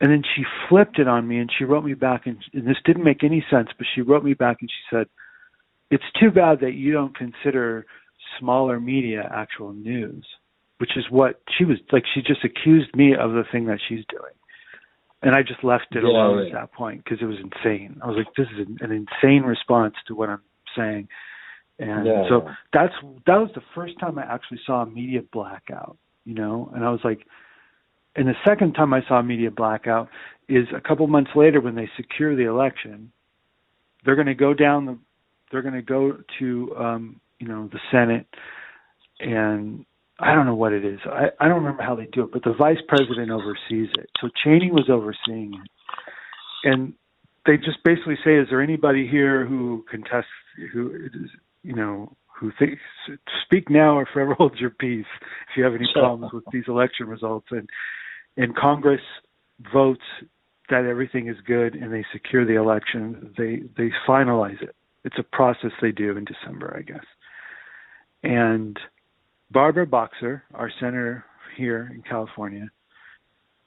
[0.00, 2.76] And then she flipped it on me and she wrote me back and, and this
[2.84, 5.06] didn't make any sense, but she wrote me back and she said,
[5.90, 7.86] "It's too bad that you don't consider
[8.38, 10.26] smaller media actual news."
[10.78, 12.04] Which is what she was like.
[12.14, 14.34] She just accused me of the thing that she's doing
[15.22, 16.46] and I just left it Yeah, alone right.
[16.46, 17.98] at that point because it was insane.
[18.02, 20.42] I was like, this is an, an insane response to what I'm
[20.76, 21.08] saying,
[21.78, 22.54] and Yeah, so yeah.
[22.72, 22.92] that's
[23.26, 26.90] that was the first time I actually saw a media blackout, you know, and I
[26.90, 27.26] was like,
[28.16, 30.08] and the second time I saw a media blackout
[30.48, 33.12] is a couple months later when they secure the election,
[34.04, 34.98] they're going to go down the,
[35.50, 38.26] they're going to go to, um, you know, the Senate,
[39.20, 39.84] and
[40.18, 40.98] I don't know what it is.
[41.04, 44.08] I, I don't remember how they do it, but the vice president oversees it.
[44.20, 45.70] So Cheney was overseeing it.
[46.64, 46.94] And
[47.44, 50.26] they just basically say, is there anybody here who contests,
[50.72, 51.30] who is,
[51.62, 52.80] you know, who thinks,
[53.44, 55.06] speak now or forever hold your peace
[55.50, 57.46] if you have any problems with these election results.
[57.50, 57.68] And,
[58.36, 59.00] and Congress
[59.72, 60.02] votes
[60.68, 63.34] that everything is good and they secure the election.
[63.38, 64.74] They, they finalize it.
[65.04, 67.04] It's a process they do in December, I guess.
[68.22, 68.78] And,
[69.50, 71.24] Barbara Boxer, our senator
[71.56, 72.68] here in California,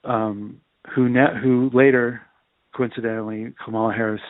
[0.04, 0.60] um,
[0.94, 2.22] who ne- who later,
[2.74, 4.20] coincidentally, Kamala Harris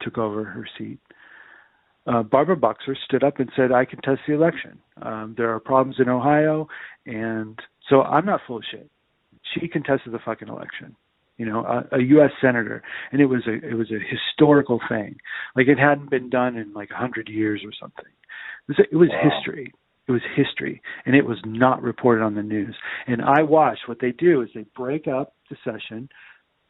[0.00, 0.98] took over her seat.
[2.06, 4.78] Uh, Barbara Boxer stood up and said, "I contest the election.
[5.02, 6.68] Um, there are problems in Ohio,
[7.06, 8.90] and so I'm not full of shit."
[9.54, 10.96] She contested the fucking election.
[11.38, 12.30] You know, a, a U.S.
[12.40, 12.82] senator,
[13.12, 15.16] and it was a it was a historical thing.
[15.54, 18.10] Like it hadn't been done in like a hundred years or something.
[18.68, 19.30] It was it was Wow.
[19.30, 19.72] history.
[20.08, 22.74] It was history, and it was not reported on the news.
[23.06, 26.08] And I watched what they do is they break up the session.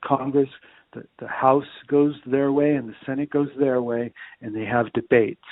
[0.04, 0.48] Congress,
[0.94, 4.92] the, the House goes their way, and the Senate goes their way, and they have
[4.94, 5.44] debates,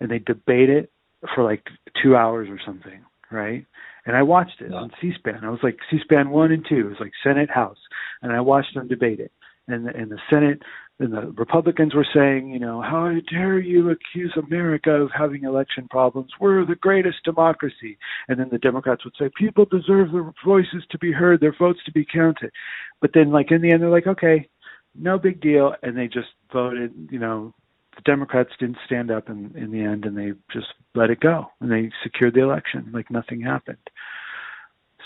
[0.00, 0.90] and they debate it
[1.34, 1.62] for like
[2.02, 3.00] two hours or something,
[3.30, 3.66] right?
[4.06, 4.78] And I watched it Yeah.
[4.78, 5.44] on C-SPAN.
[5.44, 6.86] I was like C-SPAN one and two.
[6.86, 7.78] It was like Senate, House,
[8.22, 9.32] and I watched them debate it.
[9.68, 10.62] And the, and the Senate
[11.00, 15.88] and the Republicans were saying, you know, how dare you accuse America of having election
[15.90, 16.30] problems?
[16.40, 17.98] We're the greatest democracy.
[18.28, 21.80] And then the Democrats would say, people deserve their voices to be heard, their votes
[21.84, 22.52] to be counted.
[23.00, 24.48] But then, like in the end, they're like, okay,
[24.94, 26.92] no big deal, and they just voted.
[27.10, 27.54] You know,
[27.96, 31.46] the Democrats didn't stand up in in the end, and they just let it go,
[31.60, 33.78] and they secured the election like nothing happened.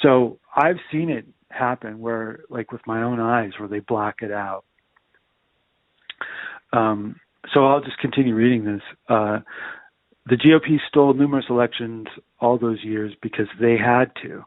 [0.03, 4.32] So I've seen it happen where, like with my own eyes, where they black it
[4.32, 4.64] out.
[6.72, 7.16] Um,
[7.53, 8.82] so I'll just continue reading this.
[9.09, 9.41] Uh,
[10.26, 12.07] the GOP stole numerous elections
[12.41, 14.45] all those years because they had to,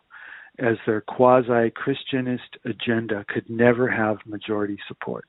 [0.60, 5.26] as their quasi Christianist agenda could never have majority support.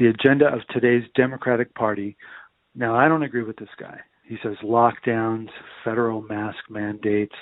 [0.00, 2.16] The agenda of today's Democratic Party.
[2.74, 4.00] Now, I don't agree with this guy.
[4.24, 5.48] He says lockdowns,
[5.84, 7.34] federal mask mandates,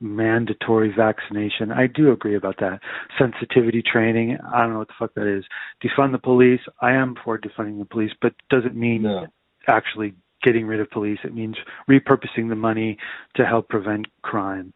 [0.00, 1.72] mandatory vaccination.
[1.72, 2.78] I do agree about that.
[3.18, 4.38] Sensitivity training.
[4.54, 5.44] I don't know what the fuck that is.
[5.82, 6.60] Defund the police.
[6.80, 9.26] I am for defunding the police, but doesn't mean No.
[9.66, 10.14] actually
[10.44, 11.18] getting rid of police.
[11.24, 11.56] It means
[11.90, 12.98] repurposing the money
[13.34, 14.72] to help prevent crime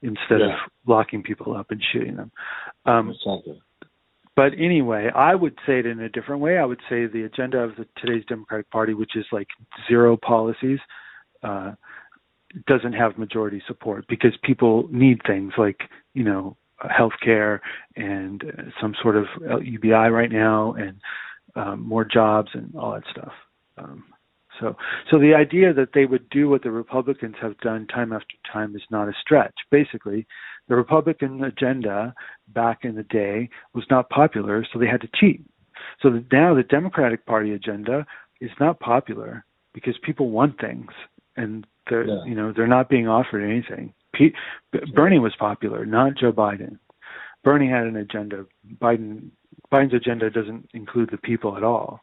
[0.00, 0.54] instead Yeah.
[0.54, 2.30] of locking people up and shooting them.
[2.86, 3.60] Um, Exactly.
[4.38, 6.58] But anyway, I would say it in a different way.
[6.58, 9.48] I would say the agenda of the, today's Democratic Party, which is like
[9.88, 10.78] zero policies,
[11.42, 11.72] uh,
[12.68, 15.80] doesn't have majority support because people need things like
[16.14, 16.56] you know
[16.88, 17.60] health care
[17.96, 19.26] and uh, some sort of
[19.60, 21.00] UBI right now and
[21.56, 23.32] um, more jobs and all that stuff.
[23.76, 24.04] Um,
[24.60, 24.76] so,
[25.10, 28.76] so the idea that they would do what the Republicans have done time after time
[28.76, 29.54] is not a stretch.
[29.72, 30.28] Basically,
[30.68, 32.14] the Republican agenda
[32.48, 35.42] back in the day was not popular, so they had to cheat.
[36.02, 38.06] So that now the Democratic Party agenda
[38.40, 40.90] is not popular because people want things,
[41.36, 42.24] and they're Yeah.
[42.24, 43.92] you know they're not being offered anything.
[44.12, 44.34] Pete,
[44.94, 46.78] Bernie was popular, not Joe Biden.
[47.44, 48.46] Bernie had an agenda.
[48.80, 49.30] Biden
[49.72, 52.00] Biden's agenda doesn't include the people at all,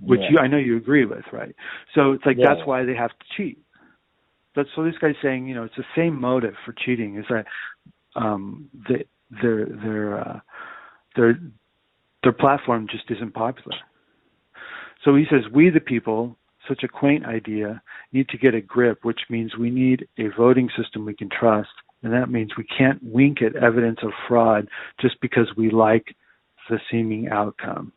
[0.00, 0.30] which Yeah.
[0.30, 1.54] you I know you agree with, right?
[1.94, 2.54] So it's like Yeah.
[2.54, 3.58] that's why they have to cheat.
[4.54, 7.46] That's so this guy's saying, you know, it's the same motive for cheating is that
[8.18, 9.04] um they
[9.42, 10.40] they're they're uh
[11.16, 11.38] they're
[12.22, 13.76] their platform just isn't popular.
[15.04, 16.36] So he says, We the people,
[16.68, 17.80] such a quaint idea,
[18.12, 21.70] need to get a grip, which means we need a voting system we can trust.
[22.02, 24.68] And that means we can't wink at evidence of fraud
[25.00, 26.14] just because we like
[26.68, 27.92] the seeming outcome.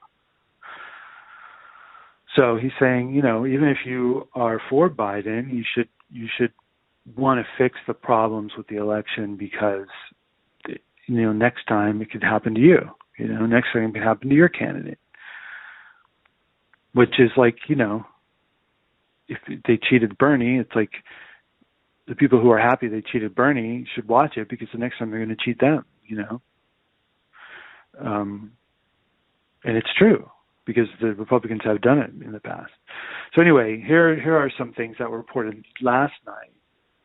[2.35, 6.53] So he's saying, you know, even if you are for Biden, you should you should
[7.15, 9.87] want to fix the problems with the election because
[10.67, 12.79] you know next time it could happen to you.
[13.17, 14.99] You know, next time it could happen to your candidate.
[16.93, 18.05] Which is like, you know,
[19.27, 20.91] if they cheated Bernie, it's like
[22.07, 25.11] the people who are happy they cheated Bernie should watch it because the next time
[25.11, 26.41] they're going to cheat them, you know.
[27.99, 28.51] Um,
[29.63, 30.29] and it's true
[30.65, 32.71] because the Republicans have done it in the past.
[33.35, 36.51] So anyway, here here are some things that were reported last night.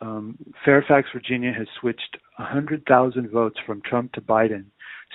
[0.00, 4.66] Um, Fairfax, Virginia, has switched 100,000 votes from Trump to Biden,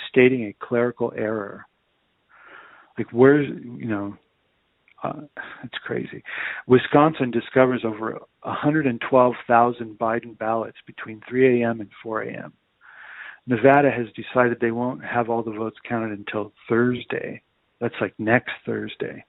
[0.09, 1.65] stating a clerical error.
[2.97, 4.17] Like, where's you know,
[5.03, 5.21] uh,
[5.63, 6.23] it's crazy.
[6.67, 11.81] Wisconsin discovers over 112,000 Biden ballots between 3 a.m.
[11.81, 12.53] and 4 a.m.
[13.47, 17.41] Nevada has decided they won't have all the votes counted until Thursday.
[17.79, 19.25] That's like next Thursday.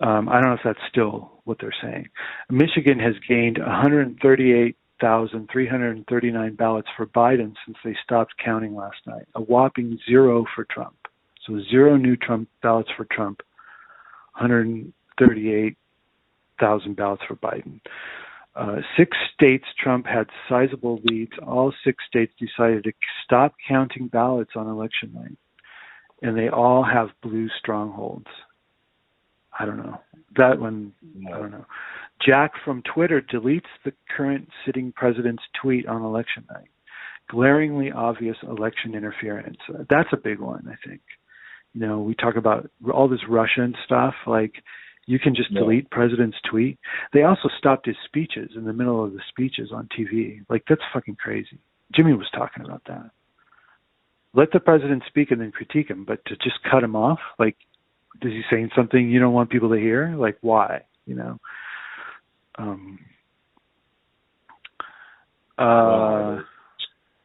[0.00, 2.08] Um, I don't know if that's still what they're saying.
[2.50, 9.98] Michigan has gained 138,339 ballots for Biden since they stopped counting last night, a whopping
[10.08, 10.94] zero for Trump.
[11.46, 13.40] So zero new Trump ballots for Trump,
[14.38, 17.80] 138,000 ballots for Biden.
[18.54, 21.32] Uh, six states Trump had sizable leads.
[21.46, 22.92] All six states decided to
[23.24, 25.36] stop counting ballots on election night
[26.22, 28.26] and they all have blue strongholds.
[29.58, 30.00] I don't know.
[30.36, 30.92] That one.
[31.26, 31.66] I don't know.
[32.24, 36.68] Jack from Twitter deletes the current sitting president's tweet on election night.
[37.30, 39.58] Glaringly obvious election interference.
[39.88, 41.00] That's a big one, I think.
[41.74, 44.54] You know, we talk about all this Russian stuff, like
[45.06, 46.78] you can just delete president's tweet.
[47.12, 50.40] They also stopped his speeches in the middle of the speeches on TV.
[50.48, 51.58] Like that's fucking crazy.
[51.94, 53.10] Jimmy was talking about that
[54.34, 57.56] let the president speak and then critique him, but to just cut him off, like,
[58.22, 60.14] is he saying something you don't want people to hear?
[60.16, 60.82] Like, why?
[61.06, 61.38] You know.
[62.56, 62.98] Um,
[65.58, 66.42] uh,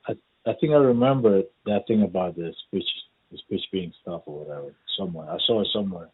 [0.08, 0.12] I
[0.46, 2.86] I think I remember that thing about the speech
[3.32, 5.30] the speech being stopped or whatever somewhere.
[5.30, 6.10] I saw it somewhere.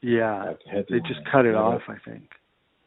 [0.00, 1.82] Yeah, like they just cut it off.
[1.88, 2.30] I think.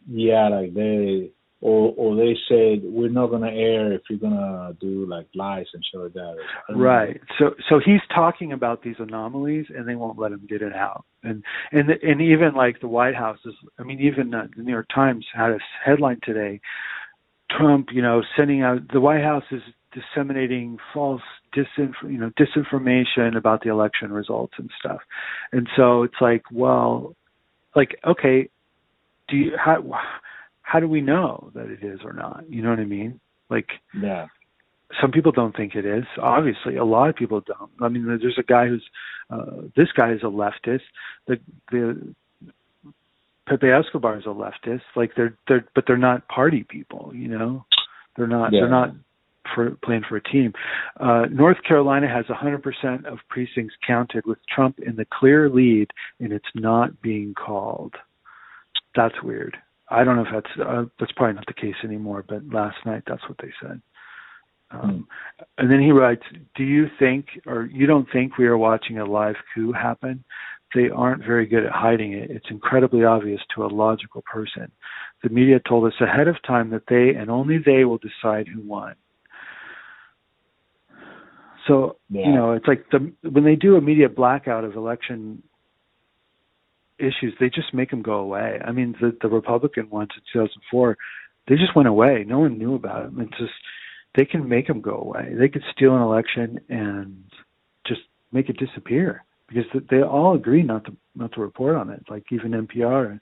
[0.08, 1.32] Yeah, like they
[1.62, 5.84] or or they said we're not gonna air if you're gonna do like lies and
[5.90, 6.36] shit like that.
[6.70, 7.22] Right.
[7.40, 7.50] Know.
[7.50, 11.06] So so he's talking about these anomalies, and they won't let him get it out.
[11.24, 13.54] And and and even like the White House is.
[13.80, 16.60] I mean, even uh, the New York Times had a headline today.
[17.58, 19.62] Trump, you know, sending out the White House is
[19.94, 21.22] disseminating false
[21.56, 25.00] disinf- you know disinformation about the election results and stuff.
[25.52, 27.16] And so it's like, well,
[27.76, 28.50] like okay,
[29.30, 29.82] do you how
[30.66, 32.44] how do we know that it is or not?
[32.50, 33.20] You know what I mean?
[33.50, 33.68] Like,
[34.00, 34.28] yeah.
[35.02, 36.04] Some people don't think it is.
[36.22, 37.72] Obviously, a lot of people don't.
[37.82, 38.84] I mean, there's a guy who's
[39.30, 40.82] uh, this guy is a leftist.
[41.28, 41.40] The
[41.72, 42.16] the
[43.48, 44.82] Pepe Escobar is a leftist.
[44.96, 47.12] Like they're they're but they're not party people.
[47.14, 47.66] You know,
[48.16, 48.62] they're not yeah.
[48.62, 48.92] they're not
[49.54, 50.54] for playing for a team.
[51.00, 55.88] Uh, North Carolina has 100% of precincts counted with Trump in the clear lead,
[56.20, 57.94] and it's not being called.
[58.96, 59.58] That's weird.
[59.90, 63.04] I don't know if that's uh, that's probably not the case anymore, but last night
[63.08, 63.82] that's what they said.
[64.72, 65.08] Um,
[65.58, 66.24] and then he writes,
[66.56, 70.24] "Do you think, or you don't think, we are watching a live coup happen?
[70.74, 72.32] They aren't very good at hiding it.
[72.32, 74.72] It's incredibly obvious to a logical person.
[75.24, 78.62] The media told us ahead of time that they and only they will decide who
[78.62, 78.96] won."
[81.68, 82.28] So yeah.
[82.28, 85.44] you know, it's like the when they do a media blackout of election
[87.00, 88.60] issues, they just make them go away.
[88.66, 90.98] I mean, the the Republican ones in 2004,
[91.48, 92.26] they just went away.
[92.28, 93.22] No one knew about them.
[93.22, 93.54] It's just
[94.16, 95.34] they can make them go away.
[95.38, 97.24] They could steal an election and
[97.86, 102.04] just make it disappear because they all agree not to not to report on it.
[102.10, 103.20] Like even NPR and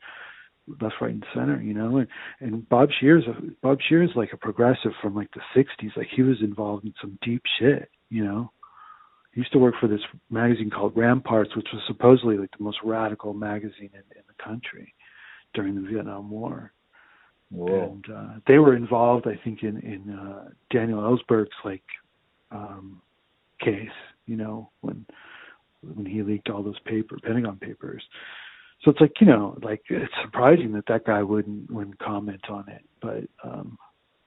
[0.82, 1.98] left, right, and center, you know.
[1.98, 2.08] And
[2.40, 3.26] and Bob Scheer's
[3.62, 5.96] Bob Scheer's like a progressive from like the '60s.
[5.98, 8.52] Like he was involved in some deep shit, you know.
[9.34, 12.78] He used to work for this magazine called Ramparts, which was supposedly like the most
[12.84, 14.94] radical magazine in, in the country
[15.54, 16.72] during the Vietnam War.
[17.50, 17.84] Whoa.
[17.84, 21.84] And uh, they were involved, I think, in in uh, Daniel Ellsberg's like
[22.52, 23.02] um,
[23.60, 23.90] case.
[24.28, 25.06] You know, when
[25.82, 28.04] when he leaked all those paper Pentagon papers.
[28.84, 32.70] So it's like you know, like it's surprising that that guy wouldn't wouldn't comment on
[32.70, 33.78] it, but um,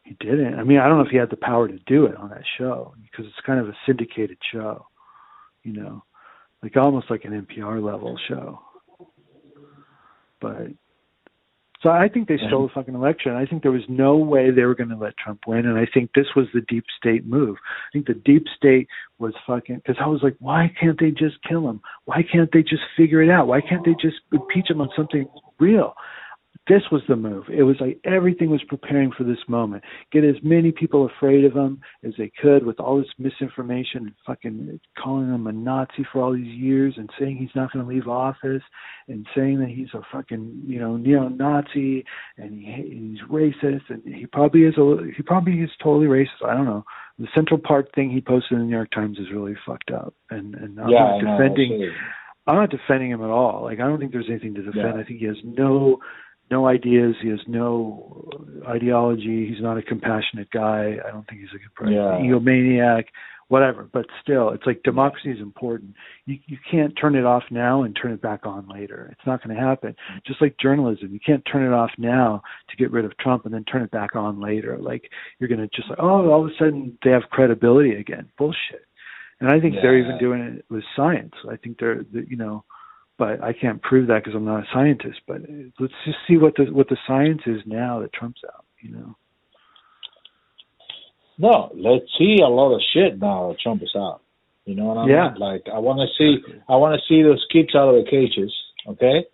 [0.03, 0.59] he didn't.
[0.59, 2.45] I mean, I don't know if he had the power to do it on that
[2.59, 4.87] show because it's kind of a syndicated show
[5.67, 6.05] you know.
[6.63, 8.61] like almost like an NPR level show.
[10.41, 10.69] But
[11.83, 13.33] so I think they stole the fucking election.
[13.33, 15.87] I think there was no way they were going to let Trump win, and I
[15.93, 17.57] think this was the deep state move.
[17.57, 18.89] I think the deep state
[19.19, 21.81] was fucking because I was like, why can't they just kill him?
[22.07, 23.47] Why can't they just figure it out?
[23.47, 25.27] Why can't they just impeach him on something
[25.59, 25.95] real?
[26.69, 27.45] This was the move.
[27.49, 29.85] It was like everything was preparing for this moment.
[30.11, 34.15] Get as many people afraid of him as they could with all this misinformation and
[34.27, 37.91] fucking calling him a Nazi for all these years and saying he's not going to
[37.91, 38.63] leave office
[39.07, 42.05] and saying that he's a fucking you know neo-Nazi
[42.37, 46.45] and he, he's racist and he probably is a he probably is totally racist.
[46.45, 46.85] I don't know.
[47.19, 50.15] The Central Park thing he posted in the New York Times is really fucked up
[50.31, 51.93] and and I'm yeah, not defending.
[52.49, 53.63] I'm not defending him at all.
[53.63, 54.95] Like I don't think there's anything to defend.
[54.95, 55.01] Yeah.
[55.01, 55.99] I think he has no
[56.51, 57.15] no ideas.
[57.23, 58.29] He has no
[58.69, 59.49] ideology.
[59.49, 60.97] He's not a compassionate guy.
[61.07, 62.25] I don't think he's a good president.
[62.25, 62.31] Yeah.
[62.31, 63.05] Egomaniac,
[63.49, 63.89] whatever.
[63.93, 65.95] But still, it's like democracy is important.
[66.25, 69.09] You you can't turn it off now and turn it back on later.
[69.13, 69.95] It's not going to happen.
[70.27, 73.55] Just like journalism, you can't turn it off now to get rid of Trump and
[73.55, 74.79] then turn it back on later.
[74.79, 78.29] Like you're going to just like, oh, all of a sudden they have credibility again.
[78.39, 78.87] Bullshit.
[79.41, 81.35] And I think they're even doing it with science.
[81.51, 82.65] I think they're, they you know
[83.19, 85.21] but I can't prove that because I'm not a scientist.
[85.27, 85.43] But
[85.81, 88.65] let's just see what the what the science is now that Trump's out.
[88.81, 89.17] You know.
[91.39, 94.23] No, let's see a lot of shit now that Trump is out.
[94.65, 95.31] You know what I Yeah.
[95.31, 95.39] mean?
[95.39, 98.53] Like I want to see, I want to see those kids out of the cages.
[98.87, 99.25] Okay,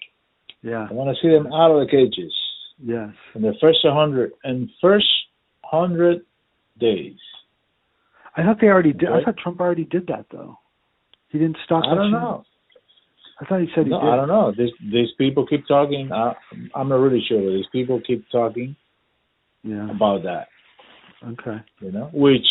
[0.62, 0.86] Yeah.
[0.88, 2.34] I want to see them out of the cages
[2.82, 3.10] Yes.
[3.34, 5.08] in the first hundred and first
[5.64, 6.24] hundred
[6.78, 7.18] days.
[8.36, 9.10] I thought they already did.
[9.10, 10.58] I thought Trump already did that though.
[11.28, 11.84] He didn't stop.
[11.84, 12.12] I don't shit?
[12.12, 12.44] know.
[13.40, 14.08] I thought he said he No, did.
[14.10, 14.52] I don't know.
[14.56, 16.10] These these people keep talking.
[16.12, 16.34] I,
[16.74, 18.76] I'm not really sure, these people keep talking
[19.64, 19.90] Yeah.
[19.90, 20.48] about that.
[21.24, 21.58] Okay.
[21.80, 22.46] You know, which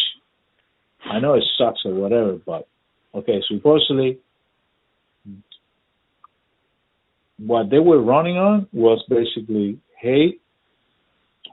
[1.05, 2.67] I know it sucks or whatever, but
[3.13, 3.41] okay.
[3.47, 4.19] Supposedly,
[7.37, 10.41] what they were running on was basically hate,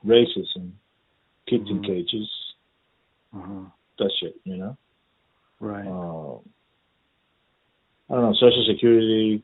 [0.05, 0.72] racism,
[1.47, 1.87] kids in Mhm.
[1.87, 2.29] cages,
[3.35, 3.64] Uh-huh.
[3.99, 4.39] that shit.
[4.45, 4.76] You know.
[5.61, 5.87] Right.
[5.87, 6.41] Um,
[8.11, 9.42] I don't know, Social Security.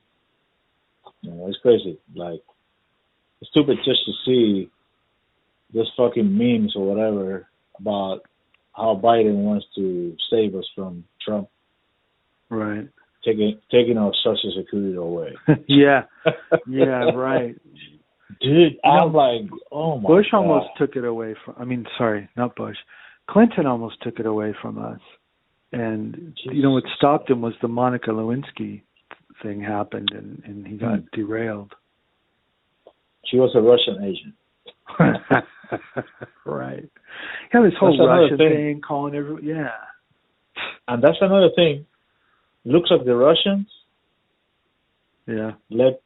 [1.22, 1.98] You know, it's crazy.
[2.14, 2.40] Like,
[3.40, 4.70] it's stupid just to see
[5.72, 7.46] this fucking memes or whatever
[7.78, 8.20] about
[8.74, 11.48] how Biden wants to save us from Trump
[12.50, 12.88] Right.
[13.24, 15.32] taking taking our Social Security away.
[15.68, 16.02] yeah.
[16.68, 17.10] Yeah.
[17.14, 17.56] Right.
[18.40, 19.42] Dude, I'm like,
[19.72, 20.38] oh my Bush God.
[20.38, 21.54] almost took it away from.
[21.58, 22.76] I mean, sorry, not Bush.
[23.28, 25.00] Clinton almost took it away from us.
[25.74, 28.82] And you know what stopped him was the Monica Lewinsky
[29.42, 31.06] thing happened, and and he got Hmm.
[31.12, 31.72] derailed.
[33.26, 34.34] She was a Russian agent.
[36.44, 36.88] right.
[37.52, 38.48] Yeah, this whole That's Russian thing.
[38.50, 39.44] thing, calling everyone.
[39.44, 39.70] Yeah.
[40.88, 41.86] And that's another thing.
[42.64, 43.66] Looks like the Russians
[45.26, 45.52] Yeah.
[45.70, 46.00] let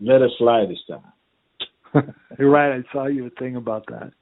[0.00, 2.14] let us slide this time.
[2.38, 2.72] You're right.
[2.78, 4.12] I saw you a thing about that.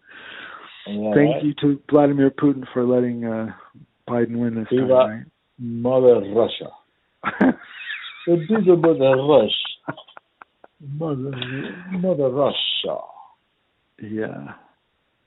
[0.87, 1.45] Yeah, Thank right?
[1.45, 3.53] you to Vladimir Putin for letting uh,
[4.09, 6.70] Biden win this time, Mother Russia.
[7.40, 7.54] right?
[8.26, 10.00] The bigger Mother Russia.
[10.80, 11.30] Mother,
[11.92, 13.00] Mother Russia.
[14.02, 14.54] yeah.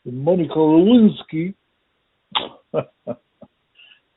[0.05, 1.53] Monica Lewinsky.
[2.73, 2.84] oh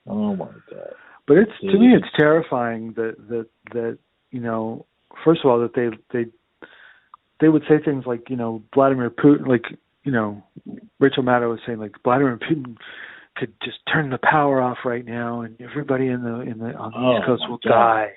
[0.07, 0.95] my God.
[1.27, 3.99] But it's to me it's terrifying that that that
[4.31, 4.87] you know
[5.25, 6.31] first of all that they they
[7.41, 9.65] they would say things like you know Vladimir Putin like
[10.05, 10.43] you know
[10.99, 12.77] Rachel Maddow was saying like Vladimir Putin
[13.37, 16.91] could just turn the power off right now and everybody in the in the on
[16.93, 17.71] the Oh, East Coast will God.
[17.71, 18.13] die.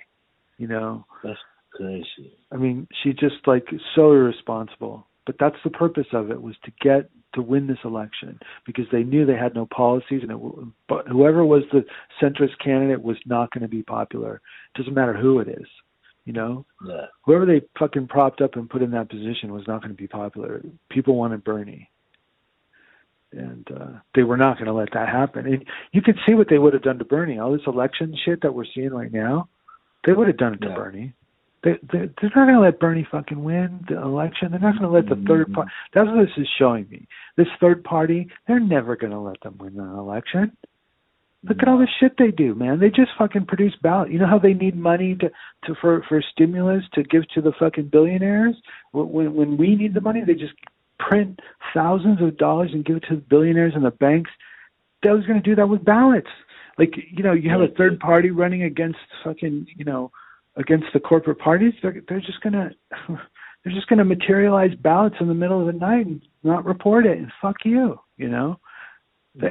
[0.58, 1.40] You know, That's
[1.74, 2.34] crazy.
[2.52, 5.08] I mean, she just like so irresponsible.
[5.26, 9.04] But that's the purpose of it was to get to win this election because they
[9.04, 10.38] knew they had no policies and it,
[10.88, 11.84] but whoever was the
[12.22, 14.36] centrist candidate was not going to be popular.
[14.76, 15.66] It doesn't matter who it is,
[16.26, 16.66] you know.
[16.88, 17.06] Yeah.
[17.26, 20.08] Whoever they fucking propped up and put in that position was not going to be
[20.08, 20.62] popular.
[20.92, 21.90] People wanted Bernie.
[23.36, 25.46] And uh they were not going to let that happen.
[25.46, 27.40] And you could see what they would have done to Bernie.
[27.40, 29.50] All this election shit that we're seeing right now,
[30.06, 30.76] they would have done it to Yeah.
[30.76, 31.14] Bernie.
[31.64, 34.52] They, they they're not going to let Bernie fucking win the election.
[34.52, 35.54] They're not going to let the third Mhm.
[35.56, 35.72] party.
[35.94, 37.08] That's what this is showing me.
[37.38, 40.52] This third party, they're never going to let them win an election.
[41.44, 42.80] Look at all the shit they do, man.
[42.80, 44.12] They just fucking produce ballot.
[44.12, 45.30] You know how they need money to
[45.66, 48.56] to for for stimulus to give to the fucking billionaires.
[48.92, 50.54] When- when we need the money, they just
[51.00, 51.40] print
[51.74, 54.32] thousands of dollars and give it to the billionaires and the banks.
[55.04, 56.30] They was going to do that with ballots.
[56.78, 60.12] Like you know, you have a third party running against fucking you know
[60.58, 61.74] against the corporate parties.
[61.82, 62.72] They're they're just gonna
[63.08, 67.18] they're just gonna materialize ballots in the middle of the night and not report it
[67.18, 68.00] and fuck you.
[68.18, 68.60] You know.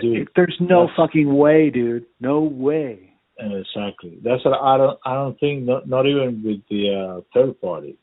[0.01, 2.07] Dude, there's no fucking way, dude.
[2.19, 3.15] No way.
[3.39, 4.19] Exactly.
[4.23, 4.99] That's what I don't.
[5.05, 5.65] I don't think.
[5.65, 7.97] Not, not even with the uh, third party.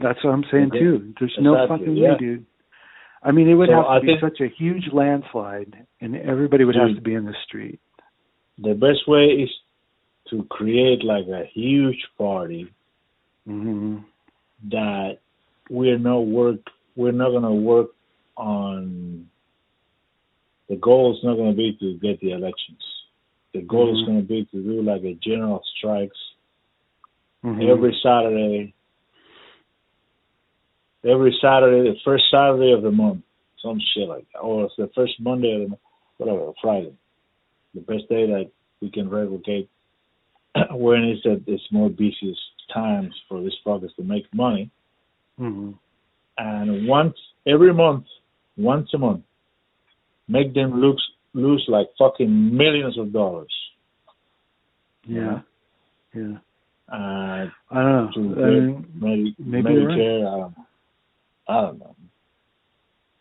[0.00, 1.14] That's what I'm saying too.
[1.18, 2.12] There's no fucking yeah.
[2.12, 2.46] way, dude.
[3.22, 6.64] I mean, it would So have to I be such a huge landslide, and everybody
[6.64, 7.78] would have to be in the street.
[8.58, 9.50] The best way is
[10.30, 12.72] to create like a huge party
[13.46, 13.98] hmm
[14.70, 15.18] that
[15.68, 16.60] we're not work.
[16.96, 17.90] We're not gonna work
[18.36, 19.28] on.
[20.68, 22.82] The goal is not gonna be to get the elections.
[23.52, 24.06] The goal is Mhm.
[24.06, 26.18] gonna be to do like a general strikes
[27.42, 28.74] hmm every Saturday.
[31.04, 33.22] Every Saturday, the first Saturday of the month,
[33.62, 35.80] some shit like that, or it's the first Monday of the month,
[36.18, 36.92] whatever, Friday,
[37.74, 38.50] the best day that
[38.80, 39.68] we can replicate
[40.70, 42.40] when it's at its more busiest
[42.72, 44.70] times for these fuckers to make money.
[45.38, 45.72] hmm
[46.38, 47.16] And once
[47.46, 48.04] every month,
[48.56, 49.22] once a month,
[50.28, 51.02] make them lose
[51.34, 53.52] lose like fucking millions of dollars.
[55.06, 55.40] Yeah.
[56.14, 56.36] Yeah.
[56.92, 58.10] Uh, I don't know.
[58.12, 60.26] I get mean, Medi- maybe you're Medicare.
[60.26, 60.66] I don't know.
[61.48, 61.96] I don't know.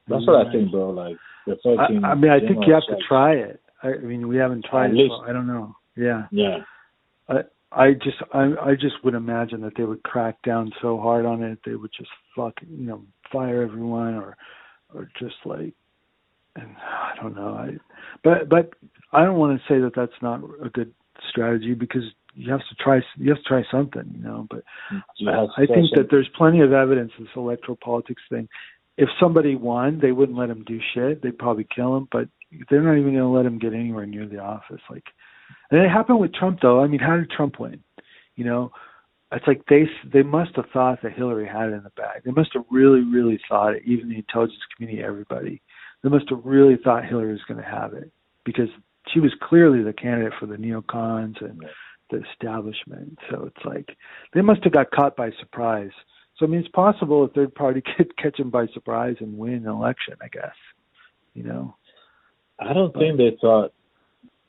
[0.07, 0.89] That's what I think, bro.
[0.89, 1.18] Like
[1.48, 2.03] the fucking.
[2.03, 3.61] I, I mean, I think you have to try it.
[3.84, 4.95] I, mean, we haven't tried it.
[4.95, 5.14] least.
[5.18, 5.76] so I don't know.
[5.95, 6.23] Yeah.
[6.31, 6.57] Yeah,
[7.27, 7.41] I
[7.72, 11.41] I just I I just would imagine that they would crack down so hard on
[11.41, 14.38] it they would just fuck you know fire everyone or
[14.93, 15.73] or just like
[16.56, 17.77] and I don't know I
[18.23, 18.73] but but
[19.14, 20.93] I don't want to say that that's not a good
[21.30, 22.03] strategy because
[22.36, 24.64] you have to try you have to try something you know but
[25.18, 28.48] You I think that there's plenty of evidence this electoral politics thing
[28.98, 32.28] if somebody won they wouldn't let him do shit they'd probably kill him but
[32.70, 35.06] they're not even going to let him get anywhere near the office like
[35.70, 36.82] and it happened with Trump, though.
[36.82, 37.84] I mean, how did Trump win?
[38.36, 38.72] You know,
[39.32, 42.24] it's like they they must have thought that Hillary had it in the bag.
[42.26, 43.84] They must have really, really thought it.
[43.86, 45.62] Even the intelligence community, everybody,
[46.03, 48.12] they must have really thought Hillary was going to have it
[48.45, 48.70] because
[49.14, 51.64] she was clearly the candidate for the neocons and
[52.12, 53.18] the establishment.
[53.30, 53.98] So it's like
[54.34, 55.92] they must have got caught by surprise.
[56.38, 59.54] So I mean, it's possible a third party could catch them by surprise and win
[59.54, 60.16] an election.
[60.22, 60.56] I guess.
[61.34, 61.76] You know.
[62.60, 63.74] I don't think they thought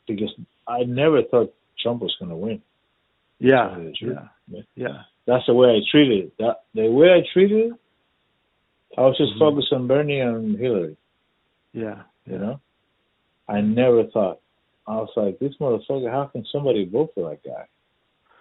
[0.06, 0.34] because
[0.68, 2.60] I never thought Trump was going to win.
[3.38, 3.68] Yeah.
[3.70, 4.18] tell you the truth.
[4.48, 4.60] Yeah.
[4.74, 4.98] Yeah.
[5.26, 6.32] That's the way I treated it.
[6.38, 7.72] That the way I treated it,
[8.98, 9.38] I was just Mhm.
[9.38, 10.96] focused on Bernie and Hillary.
[11.72, 12.02] Yeah.
[12.26, 12.60] You know,
[13.48, 14.40] I never thought.
[14.86, 16.10] I was like, this motherfucker.
[16.10, 17.66] How can somebody vote for that guy?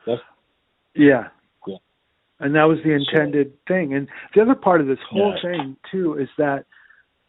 [0.05, 0.15] Yeah.
[0.95, 1.27] Yeah.
[2.39, 3.93] And that was the intended thing.
[3.93, 5.41] And the other part of this whole Yeah.
[5.41, 6.65] thing too is that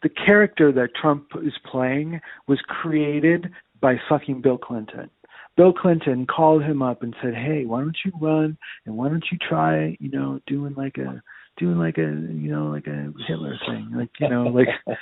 [0.01, 5.09] the character that Trump is playing was created by fucking Bill Clinton.
[5.55, 9.23] Bill Clinton called him up and said, "Hey, why don't you run and why don't
[9.31, 11.21] you try, you know, doing like a
[11.57, 14.67] doing like a, you know, like a Hitler thing, like, you know, like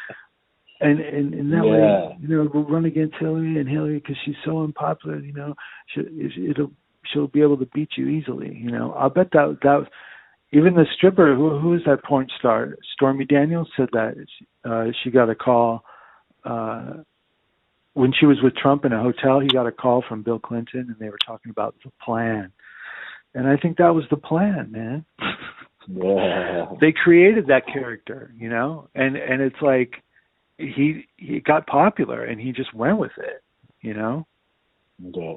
[0.82, 1.72] and and, and that Yeah.
[1.72, 5.20] way, you know, we'll run against Hillary and Hillary because she's so unpopular.
[5.20, 5.56] You know,
[5.88, 6.02] she,
[6.50, 6.72] it'll
[7.06, 8.56] she'll be able to beat you easily.
[8.56, 9.88] You know, I'll bet that that
[10.52, 14.16] even the stripper who who is that porn star Stormy Daniels said that
[14.66, 15.84] uh, she got a call
[16.44, 16.94] uh,
[17.94, 19.40] when she was with Trump in a hotel.
[19.40, 22.52] He got a call from Bill Clinton and they were talking about the plan.
[23.34, 25.06] And I think that was the plan, man.
[25.88, 26.66] Yeah.
[26.82, 30.04] they created that character, you know, and and it's like
[30.62, 33.44] he he got popular and he just went with it,
[33.82, 34.26] you know,
[35.00, 35.36] Yeah.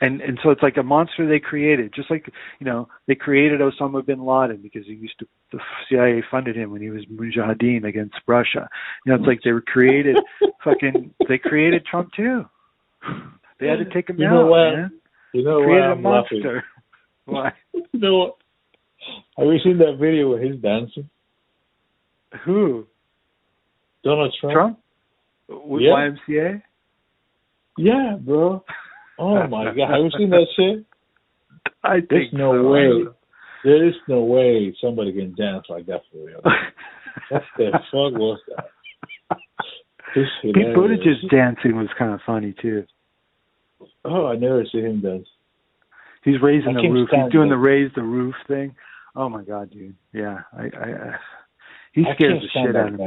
[0.00, 2.26] and and so it's like a monster they created, just like
[2.60, 5.58] you know they created Osama bin Laden because he used to the
[5.88, 8.68] CIA funded him when he was Mujahideen against Russia.
[9.04, 10.18] You know, it's like they were created,
[10.64, 12.44] fucking they created Trump too.
[13.60, 14.72] They had to take him You out, know what?
[14.74, 15.00] man.
[15.32, 16.42] You know Created a I'm laughing?
[16.42, 16.64] monster.
[17.24, 17.52] Why?
[17.74, 18.36] You know what?
[19.36, 21.08] Have you seen that video where he's dancing?
[22.44, 22.86] Who?
[24.04, 24.54] Donald Trump.
[24.54, 24.78] Trump?
[25.48, 25.90] With Yeah.
[26.28, 26.62] YMCA?
[27.78, 28.64] Yeah, bro.
[29.18, 30.84] Oh my god, have you seen that shit?
[31.82, 32.68] I think There's no so.
[32.70, 33.12] way.
[33.64, 36.42] There is no way somebody can dance like that for real.
[37.30, 39.36] What the fuck was that?
[40.14, 40.54] Pete.
[40.54, 42.84] Buttigieg's dancing was kind of funny too.
[44.04, 45.26] Oh, I never see him dance.
[46.24, 47.08] He's raising I the roof.
[47.12, 48.74] He's doing the raise the roof thing.
[49.16, 49.96] Oh my god, dude.
[50.12, 51.16] Yeah, I, I, I
[51.92, 53.06] he scares the shit out of me.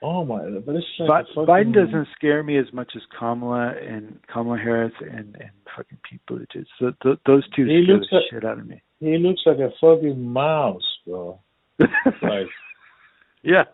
[0.00, 0.76] Oh my, but
[1.06, 5.50] But fucking, Biden doesn't scare me as much as Kamala and Kamala Harris and and
[5.76, 6.66] fucking Pete Buttigieg.
[6.78, 8.80] So th- those two He scare looks the like- shit out of me.
[9.00, 11.40] He looks like a fucking mouse, bro.
[11.78, 12.48] Like
[13.42, 13.64] yeah.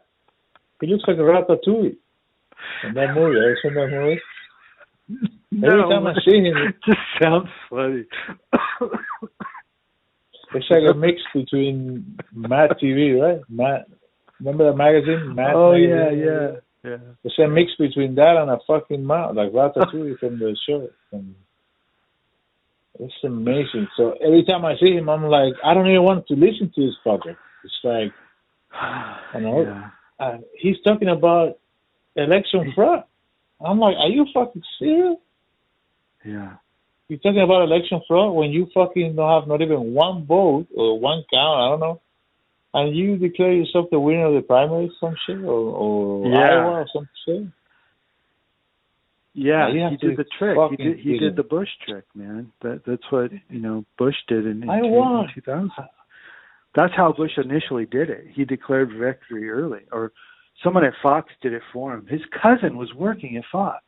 [0.80, 1.96] he looks like a ratatouille.
[2.84, 4.20] In that movie, have you seen that movie?
[5.66, 8.04] Every No, time I see him, it just sounds funny.
[10.54, 13.40] it's like a mix between Mad TV, right?
[13.48, 13.84] Mad.
[14.44, 15.34] Remember the magazine?
[15.34, 15.90] Mad oh magazine?
[15.90, 16.50] yeah, yeah,
[16.84, 17.14] yeah.
[17.24, 20.90] It's a mix between that and a fucking mouse, like Ratatouille from the show.
[21.08, 21.34] From,
[23.00, 23.88] It's amazing.
[23.96, 26.82] So every time I see him, I'm like, I don't even want to listen to
[26.82, 27.38] his project.
[27.64, 28.12] It's like,
[29.34, 29.90] you know, yeah.
[30.20, 31.58] uh, he's talking about
[32.14, 33.04] election fraud.
[33.64, 35.16] I'm like, are you fucking serious?
[36.22, 36.56] Yeah.
[37.08, 41.00] You're talking about election fraud when you fucking don't have not even one vote or
[41.00, 42.00] one count, I don't know.
[42.74, 46.38] And you declare yourself the winner of the primary, some shit, or, or Yeah.
[46.38, 47.46] Iowa or some shit.
[49.32, 50.56] Yeah, Yeah, he did the trick.
[50.70, 52.52] He did he did the Bush trick, man.
[52.62, 54.80] That that's what you know Bush did in, in, I
[55.34, 55.70] 2000.
[56.74, 58.26] That's how Bush initially did it.
[58.32, 60.12] He declared victory early, or
[60.62, 62.06] someone at Fox did it for him.
[62.06, 63.84] His cousin was working at Fox.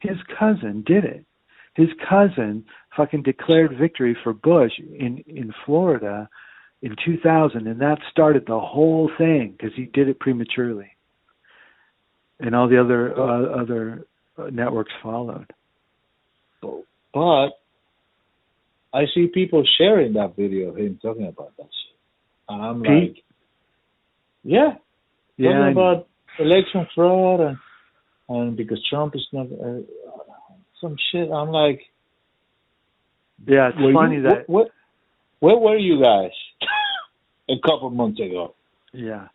[0.00, 1.24] His cousin did it.
[1.74, 2.64] His cousin
[2.96, 6.28] fucking declared victory for Bush in in Florida
[6.82, 10.90] in 2000, and that started the whole thing because he did it prematurely,
[12.38, 14.06] and all the other uh, other
[14.38, 15.52] uh, networks followed.
[17.12, 17.50] But
[18.92, 21.98] I see people sharing that video of him talking about that shit.
[22.48, 22.90] And I'm Pete?
[22.90, 23.24] like,
[24.44, 24.74] yeah,
[25.36, 27.58] Yeah, talking about election fraud and
[28.28, 29.80] and because Trump is not uh,
[30.80, 31.30] some shit.
[31.30, 31.80] I'm like,
[33.46, 33.70] yeah.
[33.70, 34.68] It's funny you, that what,
[35.40, 36.30] where were you guys
[37.48, 38.54] a couple months ago?
[38.92, 39.28] yeah.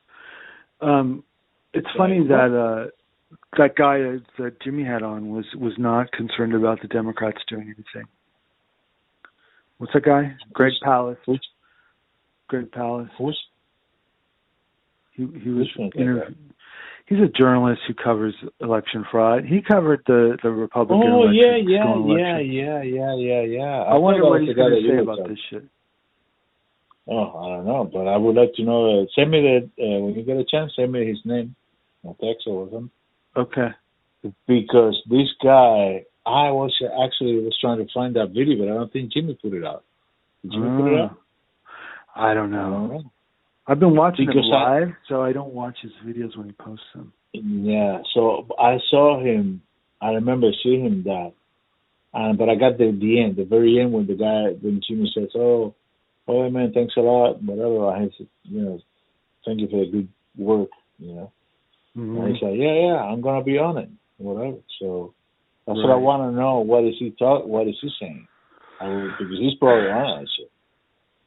[0.81, 1.23] Um,
[1.73, 2.89] it's funny that uh,
[3.57, 3.97] that guy
[4.37, 8.07] that Jimmy had on was was not concerned about the Democrats doing anything.
[9.77, 10.35] What's that guy?
[10.53, 11.17] Greg Palast.
[11.25, 11.43] Which
[12.47, 13.09] Greg Palast.
[13.17, 13.39] who's
[15.13, 16.35] He he was Which one's that interv- guy?
[17.05, 19.45] He's a journalist who covers election fraud.
[19.45, 21.67] He covered the the Republican Oh election.
[21.69, 23.83] yeah, yeah, yeah, yeah, yeah, yeah, yeah.
[23.83, 25.63] I wonder what he's going to say about this shit.
[27.07, 29.01] Oh, I don't know, but I would like to know.
[29.01, 30.71] Uh, send me the uh, when you get a chance.
[30.75, 31.55] Send me his name,
[32.03, 32.89] or text or something.
[33.35, 33.69] Okay.
[34.47, 36.73] Because this guy, I was
[37.03, 39.83] actually was trying to find that video, but I don't think Jimmy put it out.
[40.43, 41.03] Did Jimmy put it Ah.
[41.05, 41.17] out?
[42.15, 42.59] I don't know.
[42.59, 43.03] I don't know.
[43.67, 46.53] I've been watching Because him I- live, so I don't watch his videos when he
[46.53, 47.11] posts them.
[47.33, 49.61] Yeah, so I saw him.
[50.01, 51.33] I remember seeing him that,
[52.13, 55.11] and but I got the the end, the very end when the guy when Jimmy
[55.13, 55.73] says, "Oh,
[56.27, 57.87] oh man, thanks a lot," whatever.
[57.89, 58.79] I said, you know,
[59.45, 60.69] thank you for the good work,
[60.99, 61.31] you know.
[61.97, 62.19] Mhm.
[62.19, 64.57] And he's like, yeah, yeah, I'm gonna be on it, whatever.
[64.79, 65.13] So
[65.67, 66.59] that's what I want to know.
[66.59, 67.45] What is he talk?
[67.45, 68.27] What is he saying?
[68.79, 70.51] I would, because he's probably on that shit.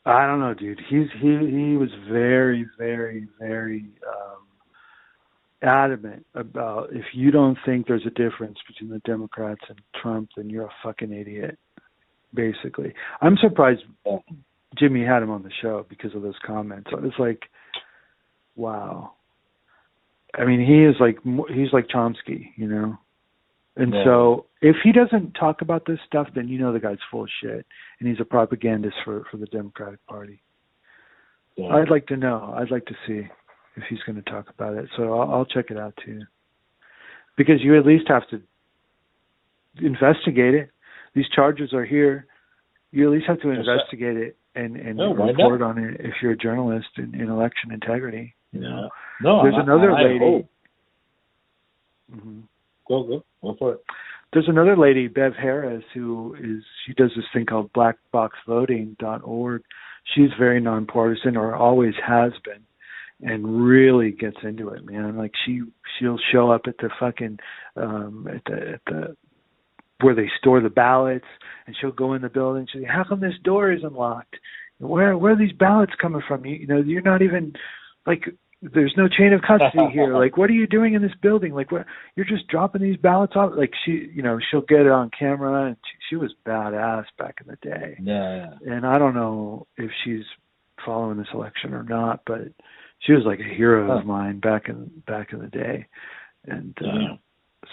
[0.05, 0.81] I don't know, dude.
[0.89, 4.47] He's he he was very very very um
[5.63, 10.51] adamant about if you don't think there's a difference between the Democrats and Trump, then
[10.51, 11.59] you're a fucking idiot.
[12.35, 13.83] Basically, I'm surprised.
[14.79, 16.91] Jimmy had him on the show because of those comments.
[16.93, 17.43] I was like,
[18.57, 19.13] wow.
[20.35, 21.19] I mean, he is like
[21.55, 22.99] he's like Chomsky, you know.
[23.77, 24.05] And Yeah.
[24.05, 27.31] so, if he doesn't talk about this stuff, then you know the guy's full of
[27.41, 27.67] shit,
[28.01, 30.43] and he's a propagandist for for the Democratic Party.
[31.57, 31.69] Yeah.
[31.69, 32.55] I'd like to know.
[32.57, 33.29] I'd like to see
[33.77, 34.89] if he's going to talk about it.
[34.97, 36.23] So I'll, I'll check it out too,
[37.37, 38.43] because you at least have to
[39.81, 40.71] investigate it.
[41.15, 42.27] These charges are here.
[42.93, 45.71] You at least have to investigate it and and No, report not?
[45.71, 48.35] on it if you're a journalist in, in election integrity.
[48.53, 48.89] You know.
[49.23, 50.19] No, There's I- another I lady.
[50.19, 50.49] hope.
[52.13, 52.41] hmm
[52.89, 53.81] Go go go for it.
[54.33, 59.63] There's another lady, Bev Harris, who is she does this thing called blackboxvoting.org.
[60.15, 62.63] She's very nonpartisan, or always has been,
[63.29, 65.17] and really gets into it, man.
[65.17, 65.63] Like she
[65.99, 67.39] she'll show up at the fucking
[67.77, 69.17] um at the at the
[70.01, 71.25] where they store the ballots,
[71.67, 72.67] and she'll go in the building.
[72.71, 74.37] She'll say, "How come this door isn't locked?
[74.79, 76.45] Where where are these ballots coming from?
[76.45, 77.55] You, you know, you're not even
[78.07, 78.25] like."
[78.63, 80.17] There's no chain of custody here.
[80.17, 81.53] Like, what are you doing in this building?
[81.53, 81.85] Like, what?
[82.17, 83.53] You're just dropping these ballots off.
[83.55, 87.37] Like, she, you know, she'll get it on camera, and she, she was badass back
[87.43, 88.73] in the day Yeah, yeah.
[88.75, 90.25] and I don't know if she's
[90.85, 92.49] following this election or not, but
[93.01, 93.99] she was like a hero Huh.
[93.99, 95.87] of mine back in back in the day.
[96.47, 97.17] And uh, Yeah.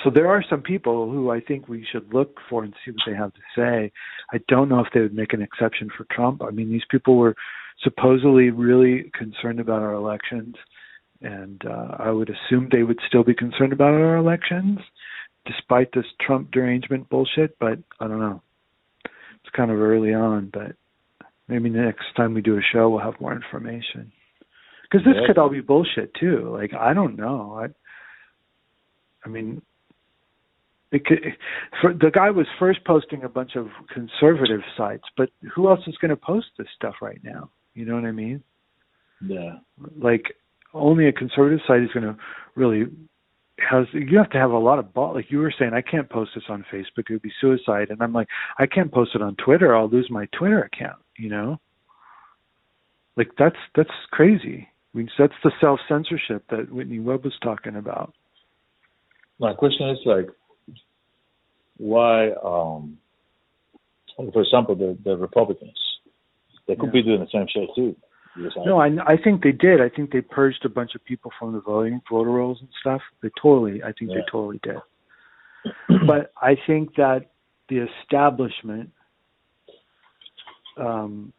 [0.03, 3.01] So there are some people who I think we should look for and see what
[3.05, 3.91] they have to say.
[4.33, 6.41] I don't know if they would make an exception for Trump.
[6.41, 7.35] I mean, these people were
[7.81, 10.55] supposedly really concerned about our elections,
[11.21, 14.79] and uh, I would assume they would still be concerned about our elections,
[15.45, 17.57] despite this Trump derangement bullshit.
[17.59, 18.41] But I don't know.
[19.05, 20.75] It's kind of early on, but
[21.47, 24.11] maybe the next time we do a show, we'll have more information.
[24.83, 25.27] Because this Yeah.
[25.27, 26.49] could all be bullshit too.
[26.49, 27.59] Like I don't know.
[27.59, 27.67] I,
[29.25, 29.61] I mean,
[31.81, 35.95] for, the guy was first posting a bunch of conservative sites, but who else is
[35.97, 37.49] going to post this stuff right now?
[37.73, 38.43] You know what I mean?
[39.25, 39.57] Yeah.
[39.97, 40.35] Like
[40.73, 42.17] only a conservative site is going to
[42.55, 42.85] really
[43.59, 46.09] has you have to have a lot of ball like you were saying i can't
[46.09, 49.21] post this on facebook it would be suicide and i'm like i can't post it
[49.21, 51.59] on twitter i'll lose my twitter account you know
[53.15, 57.75] like that's that's crazy I mean, that's the self censorship that whitney webb was talking
[57.75, 58.13] about
[59.39, 60.27] my question is like
[61.77, 62.97] why um
[64.31, 65.77] for example the the republicans
[66.67, 66.91] they could Yeah.
[66.91, 67.95] be doing the same shit too
[68.65, 69.79] No, I I think they did.
[69.79, 73.01] I think they purged a bunch of people from the voting voter rolls and stuff.
[73.21, 74.77] They totally, I think they totally did.
[76.07, 77.31] but I think that
[77.69, 78.89] the establishment,
[80.77, 81.31] um,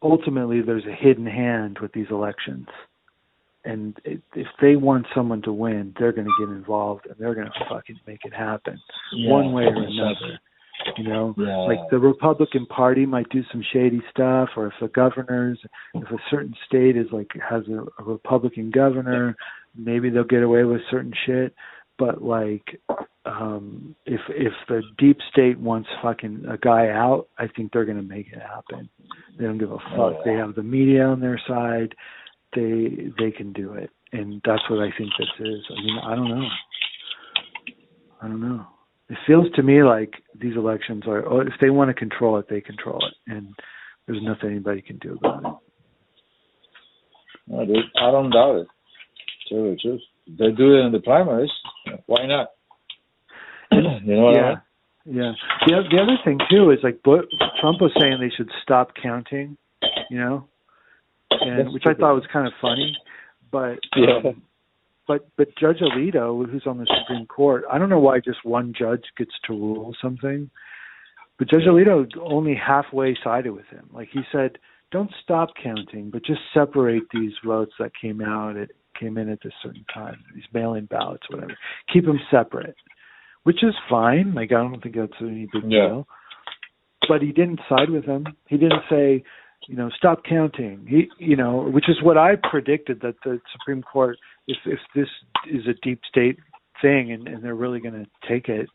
[0.00, 2.68] ultimately, there's a hidden hand with these elections,
[3.68, 7.48] and if they want someone to win, they're going to get involved and they're going
[7.48, 8.78] to fucking make it happen,
[9.12, 10.40] Yeah, one way or another.
[10.96, 11.56] You know, Yeah.
[11.72, 15.58] like the Republican Party might do some shady stuff, or if the governors,
[15.94, 19.36] if a certain state is like has a, a Republican governor,
[19.76, 21.54] maybe they'll get away with certain shit.
[21.98, 22.80] But like,
[23.26, 28.02] um if if the deep state wants fucking a guy out, I think they're gonna
[28.16, 28.88] make it happen.
[29.36, 29.98] They don't give a fuck.
[29.98, 30.32] Oh, yeah.
[30.32, 31.94] They have the media on their side.
[32.54, 35.64] They they can do it, and that's what I think this is.
[35.70, 36.48] I mean, I don't know.
[38.22, 38.66] I don't know.
[39.10, 41.26] It feels to me like these elections are.
[41.26, 43.54] Oh, if they want to control it, they control it, and
[44.06, 45.68] there's nothing anybody can do about it.
[47.48, 48.66] No, dude, I don't doubt it.
[49.48, 50.00] Tell you the truth.
[50.26, 51.50] They do it in the primaries.
[52.06, 52.48] Why not?
[53.72, 54.54] you know what I yeah,
[55.06, 55.16] mean?
[55.16, 55.32] yeah.
[55.66, 59.56] The the other thing too is like Trump was saying they should stop counting,
[60.10, 60.48] you know,
[61.40, 62.96] and which I thought was kind of funny,
[63.50, 64.18] but Yeah.
[64.24, 64.42] um,
[65.06, 68.72] but but Judge Alito, who's on the Supreme Court, I don't know why just one
[68.78, 70.50] judge gets to rule something,
[71.38, 73.88] but Judge Alito only halfway sided with him.
[73.92, 74.58] Like he said,
[74.90, 79.38] don't stop counting, but just separate these votes that came out at came in at
[79.44, 81.56] this certain time, these mail-in ballots, whatever.
[81.92, 82.74] Keep them separate,
[83.44, 84.34] which is fine.
[84.34, 85.86] Like I don't think that's any big Yeah.
[85.88, 86.08] deal.
[87.08, 88.26] But he didn't side with him.
[88.48, 89.22] He didn't say,
[89.66, 90.86] you know, stop counting.
[90.88, 94.16] He, you know, which is what I predicted that the Supreme Court,
[94.46, 95.08] if if this
[95.50, 96.38] is a deep state
[96.80, 98.68] thing and, and they're really going to take it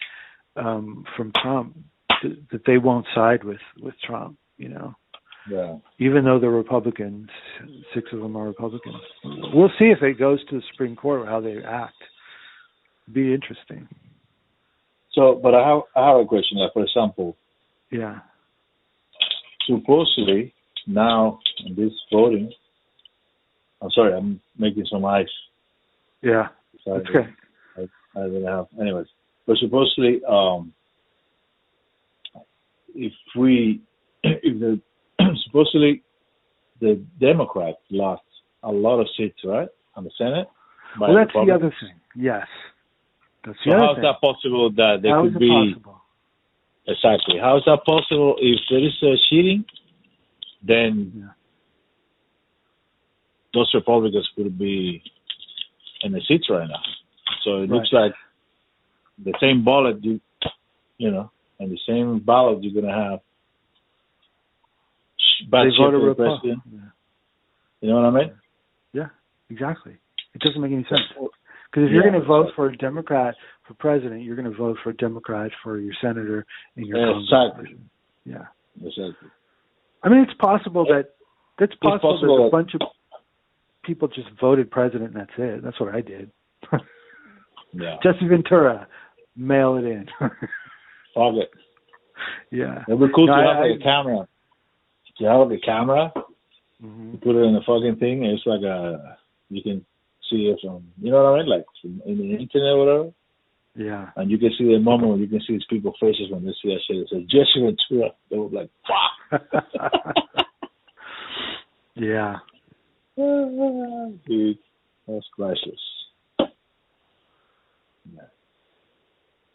[0.55, 1.77] um, from Trump,
[2.22, 4.38] th- that they won't side with with Trump.
[4.57, 4.95] You know
[5.49, 5.77] Yeah.
[5.99, 7.30] even though the Republicans,
[7.93, 9.01] six of them are Republicans.
[9.53, 11.95] We'll see if it goes to the Supreme Court or how they act.
[13.11, 13.88] Be interesting.
[15.14, 16.57] So, but I have I have a question.
[16.60, 17.35] Like, for example,
[17.91, 18.19] Yeah.
[19.68, 20.53] supposedly
[20.88, 22.51] now in this voting,
[23.81, 25.27] I'm sorry, I'm making some ice.
[26.22, 26.47] Yeah.
[26.84, 27.10] Sorry, That's
[27.77, 27.89] good.
[28.15, 28.68] I didn't have.
[28.80, 29.07] Anyways,
[29.47, 30.72] but supposedly, um,
[32.95, 33.81] if we,
[34.23, 34.80] if the
[35.45, 36.03] supposedly
[36.80, 38.22] the Democrats lost
[38.64, 40.47] a lot of seats, right, on the Senate.
[40.99, 41.64] Well, that's the Republicans.
[41.64, 41.99] other thing.
[42.23, 42.47] Yes.
[43.45, 44.03] That's So the other how is thing.
[44.03, 46.01] that possible that there How could be possible?
[46.88, 47.35] exactly?
[47.41, 49.65] How is that possible if there is a cheating?
[50.64, 51.34] Then Yeah.
[53.53, 55.03] those Republicans could be
[56.02, 56.81] in the seats right now.
[57.44, 58.14] So it looks like
[59.19, 60.19] the same ballot you
[60.98, 63.19] you know, and the same ballot you're gonna have
[65.49, 66.61] bad They shit voted for the president.
[66.72, 66.80] Yeah.
[67.81, 68.31] You know what I mean?
[68.94, 69.10] Yeah,
[69.49, 69.98] exactly.
[70.34, 71.02] It doesn't make any sense.
[71.14, 72.56] Because if you're going to vote exactly.
[72.56, 73.35] for a Democrat
[73.68, 76.45] for president, you're going to vote for a Democrat for your senator
[76.76, 77.76] and your Exactly.
[78.26, 78.45] Yeah.
[78.77, 79.30] Exactly.
[80.03, 81.09] I mean, it's possible that
[81.59, 82.81] that's possible, possible that a bunch of
[83.84, 85.63] people just voted president and that's it.
[85.63, 86.31] That's what I did.
[87.75, 87.97] Yeah.
[88.03, 88.88] Jesse Ventura,
[89.35, 90.05] mail it in.
[90.19, 91.49] Fuck it.
[92.51, 92.84] yeah.
[92.88, 94.27] It'd be cool No, to I- have like I- a camera.
[95.17, 96.13] To have like a camera,
[96.80, 99.17] hmm you put it in a fucking thing, and it's like a
[99.49, 99.84] you can
[100.30, 103.11] see it from you know what I mean, like from in the internet or whatever.
[103.75, 104.09] Yeah.
[104.15, 106.51] And you can see the moment when you can see these people's faces when they
[106.61, 106.97] see that shit.
[106.97, 107.59] It says Jesse
[107.89, 108.11] Ventura.
[108.29, 109.41] They were like, fuck.
[111.95, 112.35] yeah.
[113.15, 114.57] Dude,
[115.07, 115.79] that's priceless.
[116.39, 116.45] Yeah.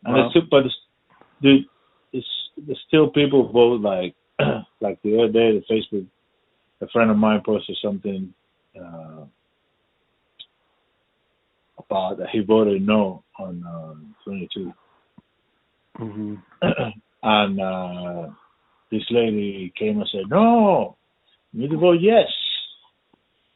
[0.04, 0.74] And Well- it's still, but it's,
[1.42, 1.64] dude,
[2.12, 2.26] it's
[2.56, 4.14] there's still people vote like
[4.80, 6.06] like the other day, the Facebook,
[6.80, 8.32] a friend of mine posted something
[8.80, 9.24] uh,
[11.88, 14.72] about that he voted no on um, 22,
[15.96, 16.34] hmm
[17.22, 18.26] and uh,
[18.90, 20.96] this lady came and said, "No,
[21.52, 22.26] you need to vote yes."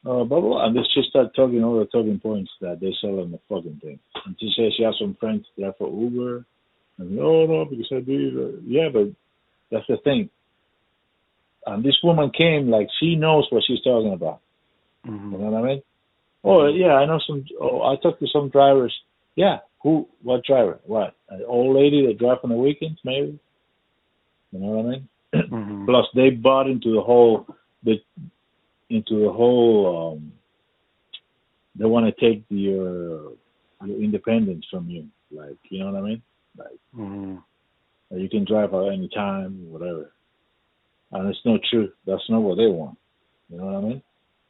[0.05, 0.67] Uh, blah, blah.
[0.67, 3.81] And let's just start talking all the talking points that they sell on the fucking
[3.81, 4.01] thing.
[4.27, 6.45] And she says she has some friends there for Uber.
[6.99, 8.61] And no, no, because I do.
[8.67, 9.11] Yeah, but
[9.71, 10.29] that's the thing.
[11.67, 14.41] And this woman came like she knows what she's talking about.
[15.05, 15.83] hmm You know what I mean?
[16.45, 17.45] Oh yeah, I know some.
[17.61, 18.95] Oh, I talked to some drivers
[19.37, 19.59] Yeah.
[19.83, 20.09] Who?
[20.23, 20.81] What driver?
[20.85, 21.15] What?
[21.29, 23.39] An old lady that drive on the weekends, maybe.
[24.53, 25.09] You know what I mean?
[25.35, 25.87] Mhm.
[25.87, 27.47] Plus, they bought into the whole
[27.83, 28.01] the
[28.91, 30.13] into the whole.
[30.15, 30.33] um
[31.75, 33.33] They want to take your
[33.85, 35.09] your independence from you.
[35.31, 36.23] Like, you know what I mean?
[36.57, 37.43] Like, Mhm.
[38.11, 40.13] you can drive at any time, whatever.
[41.13, 41.93] And it's not true.
[42.05, 42.99] That's not what they want.
[43.49, 44.03] You know what I mean?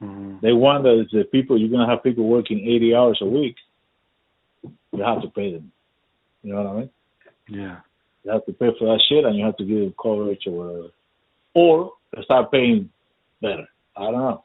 [0.03, 0.41] Mhm.
[0.41, 3.57] They want that the people you're gonna have people working 80 hours a week.
[4.93, 5.73] You have to pay them.
[6.43, 6.91] You know what I mean?
[7.49, 7.81] Yeah.
[8.25, 10.53] You have to pay for that shit, and you have to give them coverage or
[10.53, 10.89] whatever.
[11.55, 11.93] Or
[12.23, 12.91] start paying
[13.41, 13.69] better.
[13.97, 14.45] I don't know.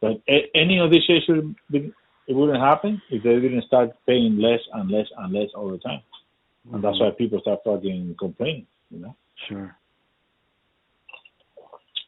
[0.00, 1.92] But a- any of this shit should be,
[2.26, 5.78] it wouldn't happen if they didn't start paying less and less and less all the
[5.78, 6.02] time.
[6.72, 8.66] And that's why people start fucking complaining.
[8.90, 9.16] You know.
[9.48, 9.77] Sure.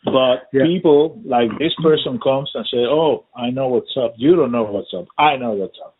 [0.04, 0.64] But Yeah.
[0.64, 4.14] people like this person comes and say, "Oh, I know what's up.
[4.16, 5.06] You don't know what's up.
[5.18, 5.94] I know what's up."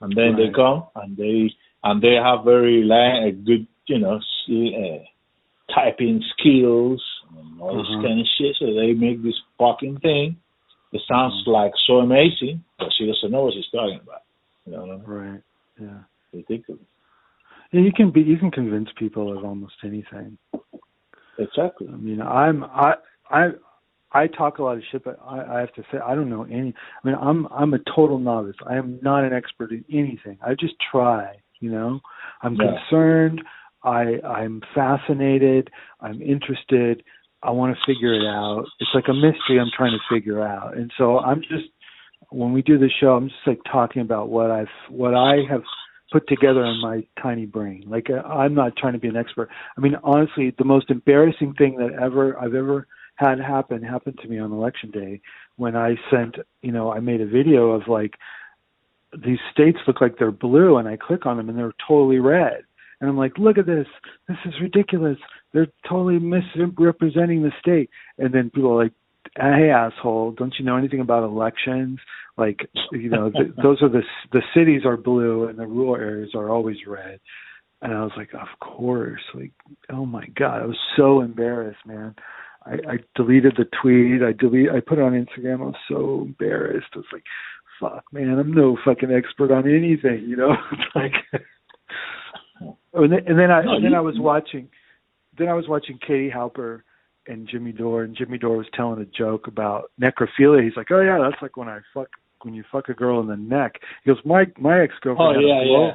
[0.00, 1.52] And then they come and they
[1.84, 4.20] and they have very a good, you know,
[4.50, 5.04] uh,
[5.72, 7.02] typing skills
[7.38, 8.02] and all this Mhm.
[8.02, 8.56] kind of shit.
[8.56, 10.36] So they make this fucking thing.
[10.92, 14.22] It sounds like so amazing, but she doesn't know what she's talking about.
[14.66, 15.02] You know I mean?
[15.04, 15.42] Right.
[15.80, 15.98] Yeah.
[16.32, 16.82] Ridiculous.
[17.72, 20.38] Yeah, you can be you can convince people of almost anything.
[21.38, 21.88] Exactly.
[21.88, 22.96] I mean, I'm I
[23.30, 23.48] I
[24.12, 26.44] I talk a lot of shit, but I, I have to say I don't know
[26.44, 26.72] any.
[27.02, 28.56] I mean, I'm I'm a total novice.
[28.66, 30.38] I am not an expert in anything.
[30.42, 31.36] I just try.
[31.60, 32.00] You know,
[32.42, 32.78] I'm Yeah.
[32.88, 33.42] concerned.
[33.82, 35.70] I I'm fascinated.
[36.00, 37.02] I'm interested.
[37.42, 38.64] I want to figure it out.
[38.80, 40.76] It's like a mystery I'm trying to figure out.
[40.76, 41.66] And so I'm just
[42.30, 45.62] when we do the show, I'm just like talking about what I've what I have
[46.12, 47.84] put together in my tiny brain.
[47.86, 49.48] Like uh, I'm not trying to be an expert.
[49.76, 52.86] I mean, honestly, the most embarrassing thing that ever I've ever
[53.18, 55.20] had happen happened to me on election day
[55.56, 58.14] when I sent, you know, I made a video of like
[59.24, 62.62] these states look like they're blue and I click on them and they're totally red.
[63.00, 63.86] And I'm like, look at this.
[64.28, 65.18] This is ridiculous.
[65.52, 67.90] They're totally misrepresenting the state.
[68.18, 68.92] And then people are like,
[69.36, 71.98] hey asshole, don't you know anything about elections?
[72.36, 76.30] Like, you know, th- those are the the cities are blue and the rural areas
[76.34, 77.18] are always red.
[77.82, 79.22] And I was like, of course.
[79.34, 79.52] Like,
[79.90, 82.14] oh my god, I was so embarrassed, man.
[82.68, 84.22] I, I deleted the tweet.
[84.22, 84.70] I delete.
[84.70, 85.60] I put it on Instagram.
[85.62, 86.88] I was so embarrassed.
[86.94, 87.24] I was like,
[87.80, 90.24] fuck, man, I'm no fucking expert on anything.
[90.28, 91.12] You know, it's like.
[92.94, 94.68] and then, and then I and then I was watching,
[95.38, 96.80] then I was watching Katie Halper
[97.26, 100.64] and Jimmy Dore, and Jimmy Dore was telling a joke about necrophilia.
[100.64, 102.08] He's like, oh yeah, that's like when I fuck
[102.42, 103.74] when you fuck a girl in the neck.
[104.04, 105.86] He goes, my my ex girlfriend Oh, had yeah, a blow.
[105.88, 105.94] yeah.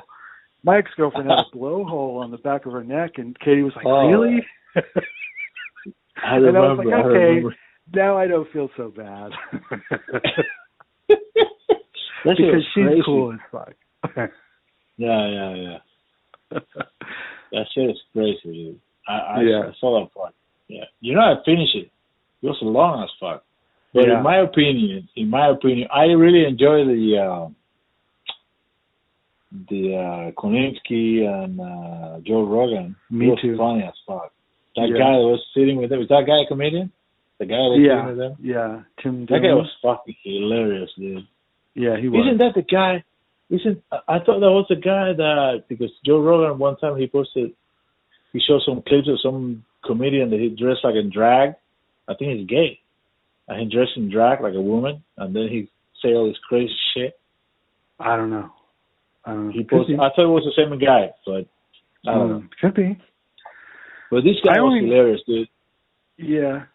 [0.66, 3.74] My ex girlfriend had a blowhole on the back of her neck, and Katie was
[3.76, 4.08] like, Oh.
[4.08, 4.46] really?
[6.18, 6.84] I And I was remember.
[6.86, 7.18] like, I okay.
[7.20, 7.56] remember.
[7.94, 9.32] now I don't feel so bad
[12.24, 13.02] because she's crazy.
[13.06, 13.74] cool as fuck.
[14.96, 16.60] Yeah, yeah, yeah.
[17.52, 18.80] That shit is crazy, dude.
[19.08, 19.62] I, I, Yeah.
[19.70, 20.36] I saw that part.
[20.68, 20.84] Yeah.
[21.02, 21.90] You know, I finished it.
[22.44, 23.44] It was long as fuck.
[23.92, 24.18] But Yeah.
[24.18, 27.50] in my opinion, in my opinion, I really enjoy the uh,
[29.70, 32.96] the uh, Koninsky and uh, Joe Rogan.
[33.10, 33.58] Me it was too.
[33.58, 34.32] funny as fuck.
[34.76, 34.98] That Yeah.
[34.98, 36.92] guy that was sitting with them, was that guy a comedian?
[37.40, 38.34] The guy that was yeah, sitting with them?
[38.42, 38.82] yeah.
[39.02, 41.28] Tim That guy was fucking hilarious, dude.
[41.76, 42.26] yeah, he was.
[42.26, 43.04] Isn't that the guy?
[43.50, 47.08] Isn't I I thought that was the guy that because Joe Rogan one time he
[47.08, 47.52] posted
[48.32, 51.54] he showed some clips of some comedian that he dressed like in drag.
[52.08, 52.80] I think he's gay.
[53.48, 55.70] And he dressed in drag like a woman and then he
[56.02, 57.20] say all this crazy shit.
[58.00, 58.50] I don't know.
[59.26, 59.54] I don't know.
[59.54, 60.02] He posted be.
[60.04, 61.46] I thought it was the same guy, but
[62.10, 62.36] I don't know.
[62.36, 62.98] Um, Could be.
[64.14, 65.48] But this guy I was only- hilarious, dude.
[66.18, 66.66] Yeah.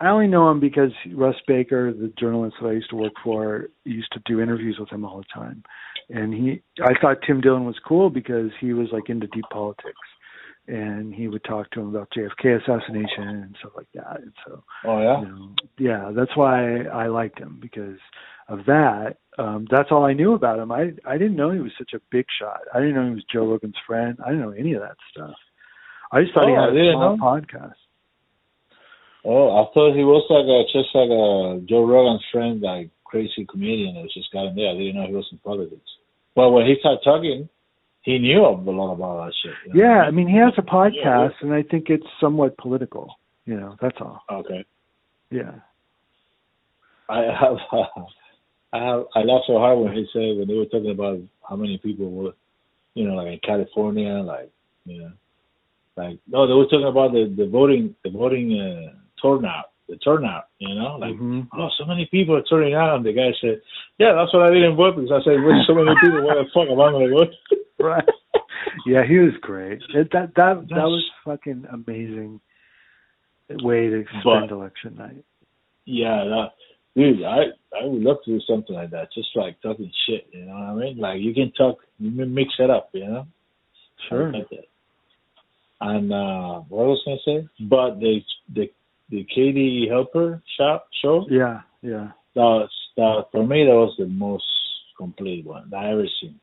[0.00, 3.68] I only know him because Russ Baker, the journalist that I used to work for,
[3.84, 5.62] used to do interviews with him all the time.
[6.08, 10.08] And he I thought Tim Dillon was cool because he was like into deep politics.
[10.66, 14.22] And he would talk to him about JFK assassination and stuff like that.
[14.22, 15.20] And so Oh yeah?
[15.20, 17.98] you know, yeah, that's why I liked him because
[18.48, 19.18] of that.
[19.38, 20.72] Um, that's all I knew about him.
[20.72, 22.62] I I didn't know he was such a big shot.
[22.74, 24.18] I didn't know he was Joe Rogan's friend.
[24.24, 25.36] I didn't know any of that stuff.
[26.12, 27.22] I just thought he Oh, had I a small know.
[27.22, 27.74] podcast.
[29.24, 33.46] Oh, I thought he was like a just like a Joe Rogan's friend, like crazy
[33.50, 34.70] comedian that just got in there.
[34.70, 35.88] I didn't know he was in politics.
[36.34, 37.48] Well, when he started talking,
[38.02, 39.54] he knew a lot about that shit.
[39.66, 39.80] you know?
[39.88, 43.14] Yeah, I mean he has a Yeah, podcast, and I think it's somewhat political.
[43.46, 44.22] You know, that's all.
[44.30, 44.64] Okay.
[45.30, 45.52] Yeah.
[47.08, 47.56] I have,
[48.72, 51.18] I have, I laughed so hard when he said when they were talking about
[51.48, 52.32] how many people were,
[52.94, 54.50] you know, like in California, like
[54.84, 55.12] you know,
[55.96, 60.44] like no, they were talking about the the voting, the voting uh, turnout, the turnout,
[60.58, 61.48] you know, like Mhm.
[61.56, 63.60] oh, so many people are turning out, and the guy said,
[63.98, 66.46] Yeah, that's what I didn't vote because I said, "With so many people, what the
[66.54, 67.32] fuck am I gonna vote?"
[67.78, 68.08] right.
[68.86, 69.80] Yeah, he was great.
[69.94, 72.40] It, that that that was fucking amazing
[73.50, 75.24] way to spend But- election night.
[75.84, 76.52] Yeah, that,
[76.96, 77.46] dude, I
[77.78, 79.12] I would love to do something like that.
[79.12, 80.96] Just like talking shit, you know what I mean?
[80.98, 83.26] Like you can talk, you can mix it up, you know.
[84.08, 84.32] Sure.
[84.32, 84.46] Like
[85.84, 87.48] And uh what was I gonna say?
[87.68, 88.20] But the
[88.54, 88.70] the
[89.10, 92.12] the Katie Halper shop show Yeah, yeah.
[92.34, 94.44] that was that for me that was the most
[94.96, 96.38] complete one that I ever seen.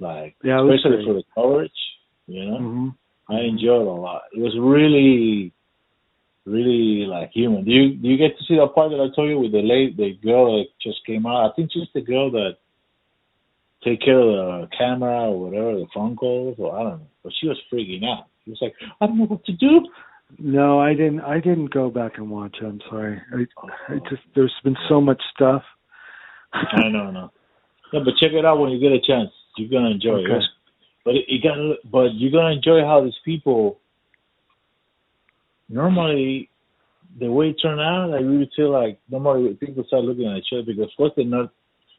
[0.00, 1.80] Like Yeah, especially for the coverage,
[2.26, 2.58] you know.
[2.58, 2.88] hmm
[3.28, 4.22] I enjoyed it a lot.
[4.32, 5.52] It was really,
[6.44, 7.64] really like human.
[7.64, 9.62] Do you do you get to see that part that I told you with the
[9.62, 11.50] late the girl that just came out?
[11.50, 12.56] I think she's the girl that
[13.82, 14.28] take care of
[14.62, 17.06] the camera or whatever, the phone calls, or I don't know.
[17.26, 18.26] But she was freaking out.
[18.44, 19.80] She was like, I don't know what to do.
[20.38, 21.22] No, I didn't.
[21.22, 22.56] I didn't go back and watch.
[22.62, 22.64] it.
[22.64, 23.20] I'm sorry.
[23.34, 23.38] I,
[23.92, 24.00] I oh.
[24.08, 25.62] just there's been so much stuff.
[26.52, 27.32] I know, no.
[27.92, 29.30] Yeah, but check it out when you get a chance.
[29.56, 30.34] You're gonna enjoy Okay.
[30.34, 30.42] it.
[31.04, 33.80] But it, you gotta, but you're gonna enjoy how these people.
[35.68, 36.48] Normally,
[37.18, 40.52] the way it turned out, I really feel like normally people start looking at each
[40.52, 41.50] other because of course they're not,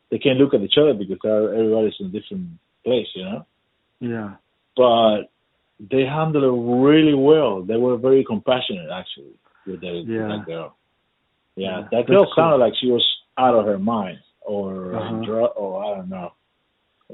[0.09, 2.47] they can't look at each other because everybody's in a different
[2.85, 3.45] place, you know.
[3.99, 4.35] Yeah.
[4.77, 5.23] But
[5.91, 7.63] they handled it really well.
[7.63, 9.33] They were very compassionate actually
[9.65, 10.75] with, the, with that girl.
[11.55, 12.33] Yeah, Yeah, that that's girl cool.
[12.35, 13.05] sounded like she was
[13.37, 15.25] out of her mind or Uh-huh.
[15.25, 16.31] dr- or I don't know,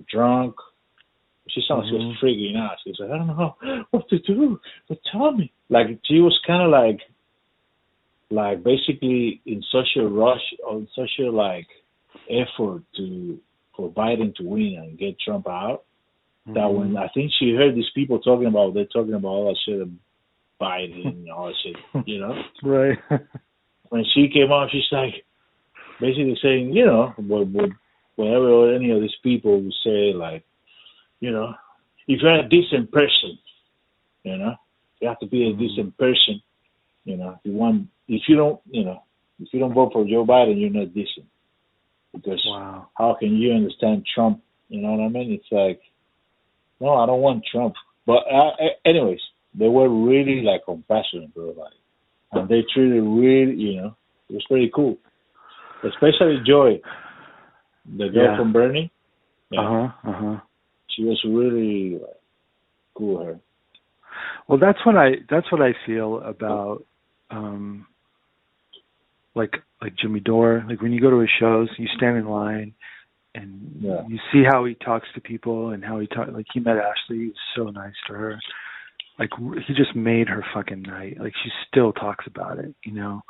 [0.09, 0.55] drunk.
[1.49, 2.25] She sounded like she was Mm-hmm.
[2.25, 2.77] freaking out.
[2.83, 5.51] She was like, I don't know what to do, but tell me.
[5.69, 6.99] Like she was kind of like,
[8.31, 11.67] like basically in such a rush or in such a like
[12.29, 13.39] effort to
[13.75, 15.83] for Biden to win and get Trump out
[16.47, 16.77] that Mm-hmm.
[16.77, 19.81] when I think she heard these people talking about they're talking about all that shit
[19.81, 19.89] of
[20.61, 21.75] Biden and all that shit,
[22.07, 22.41] you know.
[22.63, 22.97] Right.
[23.89, 25.23] When she came out, she's like
[26.01, 27.69] basically saying, you know, what what
[28.15, 30.43] whatever any of these people would say, like,
[31.19, 31.53] you know,
[32.07, 33.37] if you're a decent person,
[34.23, 34.55] you know,
[34.99, 36.41] you have to be a decent person,
[37.03, 37.35] you know.
[37.37, 39.03] If you want, if you don't, you know,
[39.39, 41.27] if you don't vote for Joe Biden, you're not decent
[42.13, 42.87] because wow.
[42.97, 44.41] how can you understand Trump?
[44.69, 45.33] You know what I mean?
[45.33, 45.81] It's like,
[46.83, 47.73] no, I don't want Trump.
[48.05, 48.51] But uh,
[48.85, 49.19] anyways,
[49.57, 51.75] they were really like compassionate for everybody,
[52.33, 53.95] and they treated really, you know,
[54.29, 54.97] it was pretty cool.
[55.83, 56.81] Especially Joy,
[57.85, 58.37] the girl Yeah.
[58.37, 58.91] from Bernie.
[59.57, 60.09] Uh huh.
[60.09, 60.37] Uh huh.
[60.89, 62.21] She was really like,
[62.95, 63.23] cool.
[63.23, 63.39] Her.
[64.47, 66.85] Well, that's what I that's what I feel about
[67.31, 67.87] um
[69.35, 70.65] like like Jimmy Dore.
[70.67, 72.73] Like when you go to his shows, you stand in line
[73.35, 74.03] and Yeah.
[74.07, 77.17] you see how he talks to people and how he talk like he met Ashley,
[77.17, 78.39] he was so nice to her.
[79.19, 79.29] Like
[79.67, 81.17] he just made her fucking night.
[81.19, 83.21] Like she still talks about it, you know.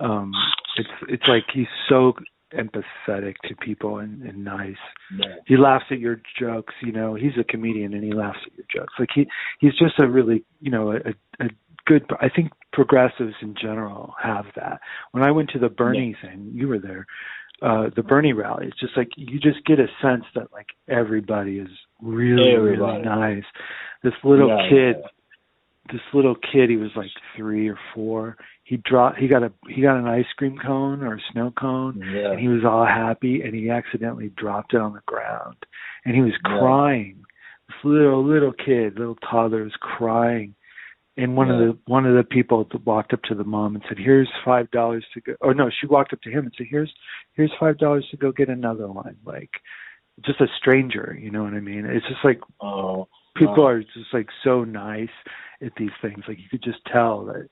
[0.00, 0.32] Um
[0.76, 2.14] it's it's like he's so
[2.54, 4.76] empathetic to people and, and nice
[5.14, 5.34] Yeah.
[5.46, 8.66] he laughs at your jokes you know he's a comedian and he laughs at your
[8.74, 9.26] jokes like he
[9.60, 11.50] he's just a really you know a, a
[11.84, 14.80] good i think progressives in general have that
[15.12, 17.04] when i went to the bernie thing you were there
[17.62, 18.66] uh the bernie rally.
[18.68, 21.68] It's just like you just get a sense that like everybody is
[22.00, 23.44] really really nice.
[24.02, 25.92] This little Yeah, kid yeah.
[25.92, 28.36] this little kid he was like three or four.
[28.64, 32.00] He dropped he got a he got an ice cream cone or a snow cone
[32.14, 32.32] Yeah.
[32.32, 35.56] and he was all happy and he accidentally dropped it on the ground.
[36.04, 37.16] And he was crying.
[37.68, 40.54] This little little kid little toddler was crying
[41.18, 43.84] and one of the one of the people that walked up to the mom and
[43.88, 46.66] said here's five dollars to go or no she walked up to him and said
[46.70, 46.92] here's
[47.34, 49.50] here's five dollars to go get another one like
[50.24, 53.66] just a stranger you know what i mean it's just like Oh, people wow.
[53.68, 55.08] are just like so nice
[55.62, 57.48] at these things like you could just tell that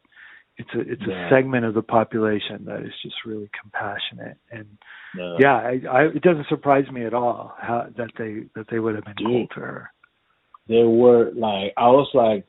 [0.59, 1.27] it's a it's Yeah.
[1.27, 4.67] a segment of the population that is just really compassionate and
[5.15, 5.37] no.
[5.39, 8.95] yeah I, I it doesn't surprise me at all how that they that they would
[8.95, 9.51] have been cool Dude.
[9.55, 9.91] to her
[10.69, 12.45] they were like I was like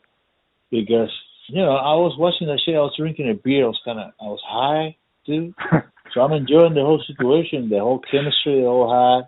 [0.72, 1.10] because
[1.48, 2.76] you know I was watching that shit.
[2.76, 3.66] I was drinking a beer.
[3.66, 4.96] I was kind of I was high
[5.26, 5.54] too,
[6.14, 9.28] so I'm enjoying the whole situation, the whole chemistry they all high.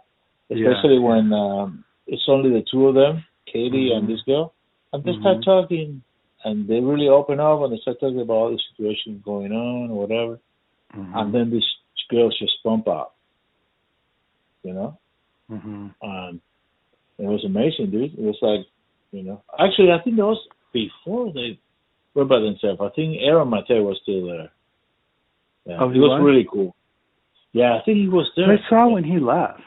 [0.52, 1.08] Especially yeah.
[1.08, 3.98] when um, it's only the two of them, Katie Mhm.
[3.98, 4.54] and this girl,
[4.94, 5.46] and they start Mhm.
[5.46, 6.02] talking.
[6.46, 9.92] And they really open up and they start talking about all the situation going on
[9.92, 10.40] or whatever.
[10.96, 11.12] Mhm.
[11.14, 11.68] And then these
[12.10, 13.12] girls just bump out,
[14.64, 14.98] you know.
[15.52, 15.94] Mhm.
[16.02, 16.42] Um,
[17.18, 18.14] it was amazing, dude.
[18.14, 18.66] It was like,
[19.12, 20.40] you know, actually, I think that was
[20.74, 21.60] before they
[22.14, 22.80] were by themselves.
[22.82, 24.52] I think Aaron Maté was still there.
[25.66, 26.22] Yeah, Oh, it he was was?
[26.24, 26.76] really cool.
[27.52, 28.52] Yeah, I think he was there.
[28.52, 29.62] I saw when he left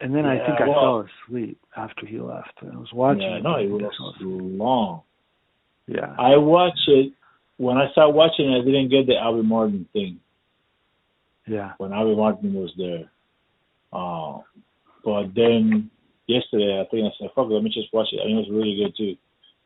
[0.00, 3.38] and then I think I well- fell asleep after he left I was watching Yeah,
[3.40, 5.02] no, it was long.
[5.86, 7.12] yeah I watched it.
[7.58, 10.18] When I started watching it, I didn't get the Abby Martin thing.
[11.46, 11.72] Yeah.
[11.78, 13.10] when Abby Martin was there.
[13.92, 14.38] Uh,
[15.04, 15.90] but then
[16.26, 18.48] yesterday, I think I said, "Fuck, it, let me just watch it." I mean, it
[18.48, 19.16] was really good too.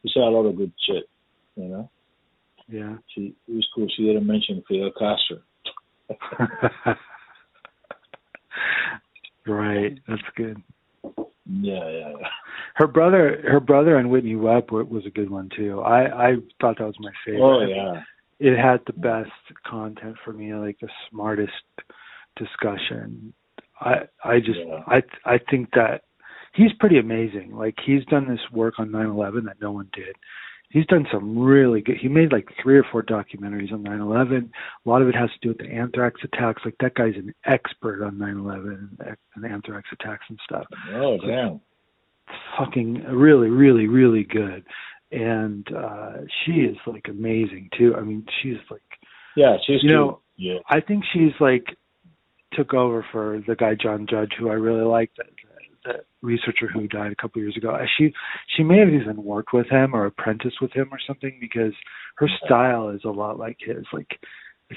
[0.05, 1.09] He said a lot of good shit.
[1.57, 1.91] You know,
[2.69, 2.97] Yeah.
[3.09, 3.89] she it was cool.
[3.97, 5.39] She didn't mention Fidel Castro.
[9.47, 9.99] right.
[10.07, 10.63] That's good.
[11.47, 12.29] Yeah, yeah, yeah.
[12.77, 15.81] Her brother, her brother, and Whitney Webb wa- was a good one too.
[15.81, 17.43] I I thought that was my favorite.
[17.43, 18.03] Oh yeah.
[18.41, 19.31] It had the best
[19.67, 21.53] content for me, like the smartest
[22.37, 23.33] discussion.
[23.81, 24.83] I I just Yeah.
[24.87, 26.03] I I think that
[26.55, 27.55] he's pretty amazing.
[27.55, 30.17] Like he's done this work on 9/11 that no one did.
[30.71, 31.99] He's done some really good.
[31.99, 34.51] He made like three or four documentaries on 9/11.
[34.85, 36.63] A lot of it has to do with the anthrax attacks.
[36.65, 41.61] Like that guy's an expert on 9/11 and, and anthrax attacks and stuff Oh damn.
[42.59, 44.65] fucking really, really, really good.
[45.13, 46.13] And uh
[46.45, 47.95] she is like amazing too.
[47.97, 48.81] I mean, she's like
[49.37, 49.93] Yeah, she's You cute.
[49.93, 50.59] know- yeah.
[50.69, 51.77] I think she's like
[52.53, 55.19] took over for the guy John Judge, who I really liked,
[56.23, 57.71] researcher who died a couple of years ago.
[57.71, 58.13] Uh, She
[58.57, 61.73] she may have even worked with him or apprenticed with him or something because
[62.17, 63.85] her style is a lot like his.
[63.93, 64.19] Like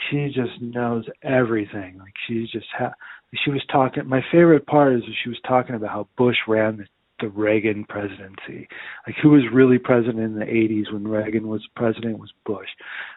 [0.09, 1.97] she just knows everything.
[1.97, 2.93] Like she's just ha-
[3.43, 4.07] she was talking.
[4.07, 6.85] My favorite part is she was talking about how Bush ran the
[7.19, 8.67] the Reagan presidency.
[9.05, 12.67] Like who was really president in the 80s when Reagan was president was Bush.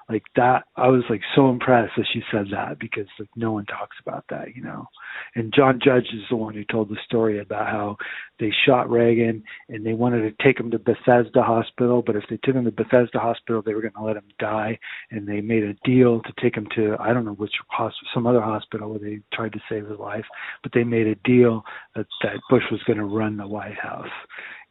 [0.09, 3.67] Like that I was like so impressed that she said that because like no one
[3.67, 4.87] talks about that, you know.
[5.35, 7.97] And John Judge is the one who told the story about how
[8.39, 12.39] they shot Reagan and they wanted to take him to Bethesda Hospital, but if they
[12.39, 14.79] took him to Bethesda Hospital, they were going to let him die
[15.11, 18.27] and they made a deal to take him to I don't know which hospital, some
[18.27, 20.25] other hospital where they tried to save his life,
[20.63, 21.65] but they made a deal
[21.95, 23.90] that that Bush was going to run the White House,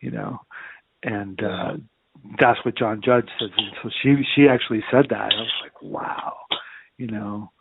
[0.01, 0.39] you know.
[1.03, 1.71] And uh
[2.39, 3.49] that's what John Judge says.
[3.57, 5.31] And so she she actually said that.
[5.33, 6.33] I was like, wow,
[6.97, 7.51] you know,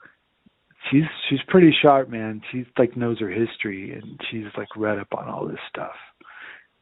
[0.91, 2.43] she's she's pretty sharp, man.
[2.51, 5.95] She's like knows her history and she's like read up on all this stuff.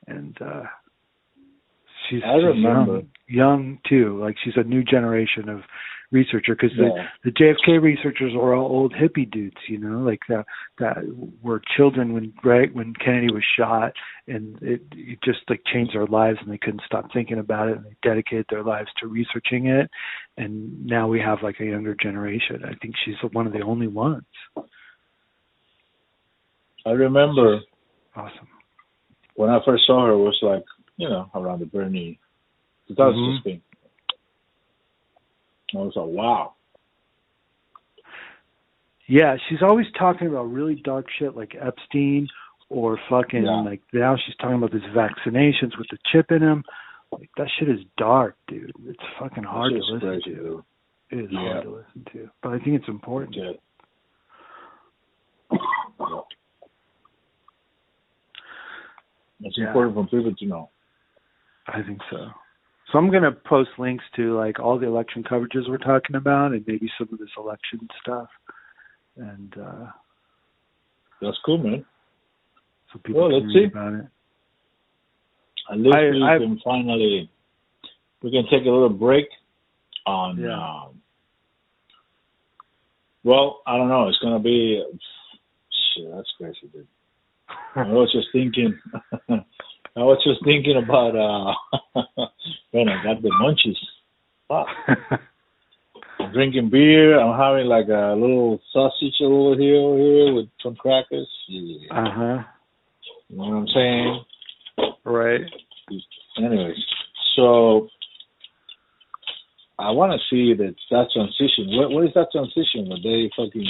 [0.07, 0.63] And uh
[2.09, 4.19] she's, I she's young, young too.
[4.21, 5.61] Like she's a new generation of
[6.13, 7.09] researcher because Yeah.
[7.25, 10.47] the the JFK researchers were all old hippie dudes, you know, like that
[10.79, 10.97] that
[11.43, 13.93] were children when Greg when Kennedy was shot,
[14.29, 17.77] and it, it just like changed their lives, and they couldn't stop thinking about it,
[17.79, 19.91] and they dedicated their lives to researching it,
[20.37, 22.63] and now we have like a younger generation.
[22.65, 24.25] I think she's one of the only ones.
[26.85, 27.61] I remember
[28.15, 28.49] Awesome.
[29.35, 30.65] when I first saw her it was like,
[30.97, 32.19] you know, around the Bernie
[32.89, 33.61] 2016.
[35.77, 36.53] I was like, wow.
[39.09, 42.27] Yeah, she's always talking about really dark shit like Epstein
[42.69, 43.61] or fucking Yeah.
[43.63, 46.65] like now she's talking about these vaccinations with the chip in them.
[47.13, 48.73] Like that shit is dark, dude.
[48.85, 50.35] It's fucking hard to listen crazy, to.
[50.35, 50.63] dude.
[51.11, 51.39] It is Yeah.
[51.53, 53.37] hard to listen to, but I think it's important.
[53.37, 53.53] Yeah.
[59.41, 59.67] It's Yeah.
[59.69, 60.71] important for people to know.
[61.69, 62.31] I think so.
[62.97, 66.65] So I'm gonna post links to like all the election coverages we're talking about, and
[66.67, 68.29] maybe some of this election stuff,
[69.19, 69.87] and uh
[71.21, 71.85] That's cool, man.
[72.91, 73.71] so people Well, can let's read see.
[73.71, 74.07] about it.
[75.71, 77.31] At least I- we I- can finally
[78.23, 79.29] we can take a little break
[80.07, 80.39] on.
[80.39, 80.57] Yeah.
[80.59, 81.03] Um,
[83.25, 84.09] well, I don't know.
[84.09, 84.83] It's gonna be
[85.95, 86.11] shit.
[86.15, 86.87] That's crazy, dude.
[87.75, 88.81] I was just thinking.
[89.97, 91.17] I was just thinking about.
[91.17, 91.55] uh
[92.75, 93.77] Man, I got the munchies.
[94.49, 94.67] Fuck.
[96.21, 97.19] I'm drinking beer.
[97.19, 101.29] I'm having like a little sausage over here, over here with some crackers.
[101.49, 101.89] Yeah.
[101.91, 102.39] uh huh.
[103.29, 104.25] You know what I'm saying?
[105.05, 105.41] Right.
[106.39, 106.77] anyways,
[107.35, 107.89] so
[109.79, 111.77] I want to see that that transition.
[111.79, 112.89] What what is that transition?
[112.89, 113.67] Where they fucking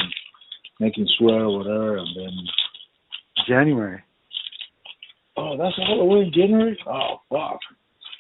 [0.81, 2.33] making swear or whatever, and then
[3.49, 4.03] January.
[5.37, 6.79] Oh, that's all the way in January.
[6.87, 7.61] Oh fuck.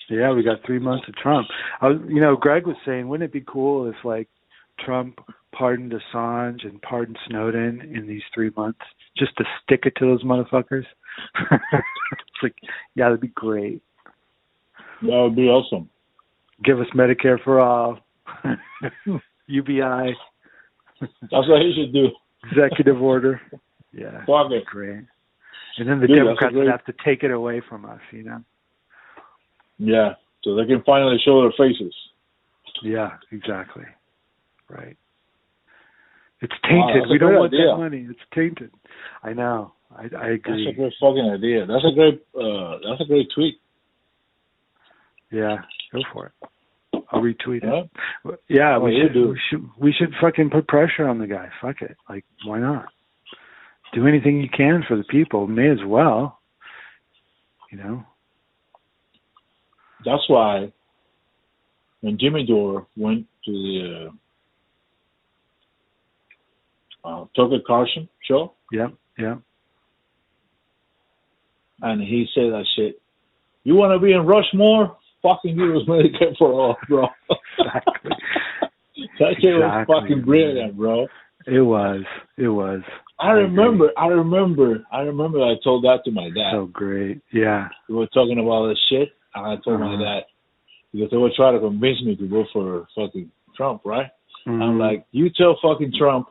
[0.09, 1.48] Yeah, we got three months of Trump.
[1.80, 4.28] I was, you know, Greg was saying, wouldn't it be cool if like
[4.84, 5.18] Trump
[5.52, 8.78] pardoned Assange and pardoned Snowden in these three months,
[9.16, 10.84] just to stick it to those motherfuckers?
[11.51, 12.55] it's like,
[12.94, 13.82] yeah, that'd be great.
[15.02, 15.88] That would be awesome.
[16.64, 17.98] Give us Medicare for all,
[19.47, 20.14] UBI,
[21.01, 22.09] That's what he should do.
[22.51, 23.40] executive order.
[23.93, 24.64] Yeah, Fuck it.
[24.66, 25.05] great.
[25.78, 28.00] And then the Dude, that's a Democrats would have to take it away from us,
[28.10, 28.42] you know?
[29.78, 31.94] Yeah, so they can finally show their faces.
[32.82, 33.84] Yeah, exactly.
[34.68, 34.96] Right.
[36.40, 37.04] It's tainted.
[37.06, 37.66] a we don't great want idea.
[37.68, 38.06] that money.
[38.10, 38.70] It's tainted.
[39.22, 39.72] I know.
[39.96, 41.66] I I That's a great fucking idea.
[41.66, 42.22] That's a great.
[42.38, 43.60] uh That's a great tweet.
[45.30, 45.56] Yeah,
[45.92, 47.02] go for it.
[47.10, 47.84] I'll retweet Huh?
[48.30, 48.40] it.
[48.48, 49.28] Yeah, Oh, we should, do.
[49.30, 51.48] we should we should fucking put pressure on the guy.
[51.62, 51.96] Fuck it.
[52.08, 52.86] Like, why not?
[53.97, 55.47] Do anything you can for the people.
[55.47, 56.39] May as well.
[57.73, 58.05] You know.
[60.05, 60.70] That's why
[62.02, 64.10] when Jimmy Dore went to the
[67.02, 69.36] uh, uh, Tucker Carlson show yeah, yeah,
[71.81, 73.01] and he said that shit,
[73.64, 74.97] you want to be in Rushmore?
[75.23, 77.09] Fucking give us Medicare for all, bro.
[77.59, 78.10] Exactly.
[79.18, 81.06] that shit was fucking brilliant, bro.
[81.47, 82.02] It was.
[82.36, 82.81] It was.
[83.18, 86.52] I remember, I remember, I remember I told that to my dad.
[86.52, 87.20] So great.
[87.32, 87.68] Yeah.
[87.89, 90.02] we were talking about this shit, and I told my Uh-huh.
[90.02, 90.24] dad
[90.93, 94.10] because they were trying to convince me to vote for fucking Trump, right?
[94.47, 94.78] I'm Mhm.
[94.81, 96.28] like, you tell fucking Trump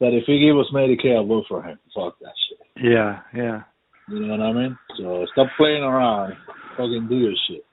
[0.00, 1.78] that if he gave us Medicare, I'll vote for him.
[1.94, 2.58] Fuck that shit.
[2.82, 3.20] Yeah.
[3.34, 3.62] Yeah.
[4.08, 4.78] You know what I mean?
[4.96, 6.36] So stop playing around.
[6.76, 7.64] Fucking do your shit.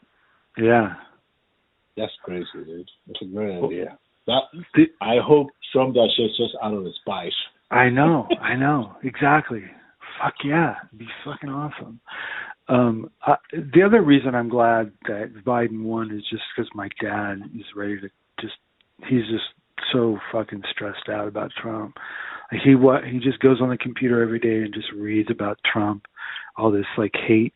[0.57, 0.95] Yeah.
[1.95, 2.89] That's crazy, dude.
[3.07, 3.97] That's a great idea.
[4.27, 4.43] That
[5.01, 7.33] I hope Trump does shit just out of his spite.
[7.71, 9.63] I know, I know, exactly.
[10.21, 11.99] Fuck yeah, it'd be fucking awesome.
[12.69, 17.39] Um, I, the other reason I'm glad that Biden won is just because my dad
[17.55, 18.09] is ready to
[18.41, 18.55] just.
[19.07, 19.45] He's just
[19.93, 21.95] so fucking stressed out about Trump.
[22.51, 25.59] Like he what he just goes on the computer every day and just reads about
[25.71, 26.05] Trump,
[26.57, 27.53] all this like hate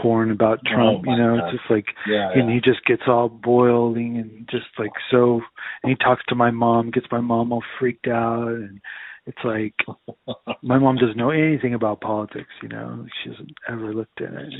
[0.00, 1.04] porn about Trump.
[1.04, 1.48] my you know, God.
[1.48, 5.40] it's just like Yeah, and he just gets all boiling and just like so
[5.82, 8.80] and he talks to my mom gets my mom all freaked out and
[9.26, 9.74] it's like
[10.62, 14.52] my mom doesn't know anything about politics you know she hasn't ever looked at it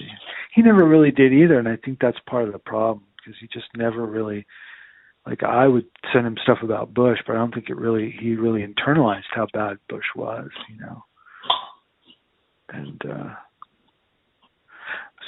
[0.54, 3.48] he never really did either and i think that's part of the problem because he
[3.52, 4.46] just never really
[5.26, 8.34] like i would send him stuff about bush but i don't think it really he
[8.34, 11.02] really internalized how bad bush was you know
[12.70, 13.34] and uh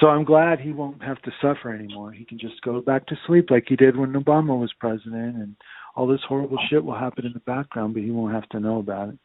[0.00, 2.12] so I'm glad he won't have to suffer anymore.
[2.12, 5.54] He can just go back to sleep like he did when Obama was president, and
[5.94, 8.78] all this horrible shit will happen in the background, but he won't have to know
[8.78, 9.18] about it.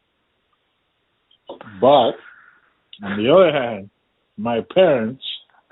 [1.80, 2.14] But
[3.04, 3.90] on the other hand,
[4.38, 5.24] my parents,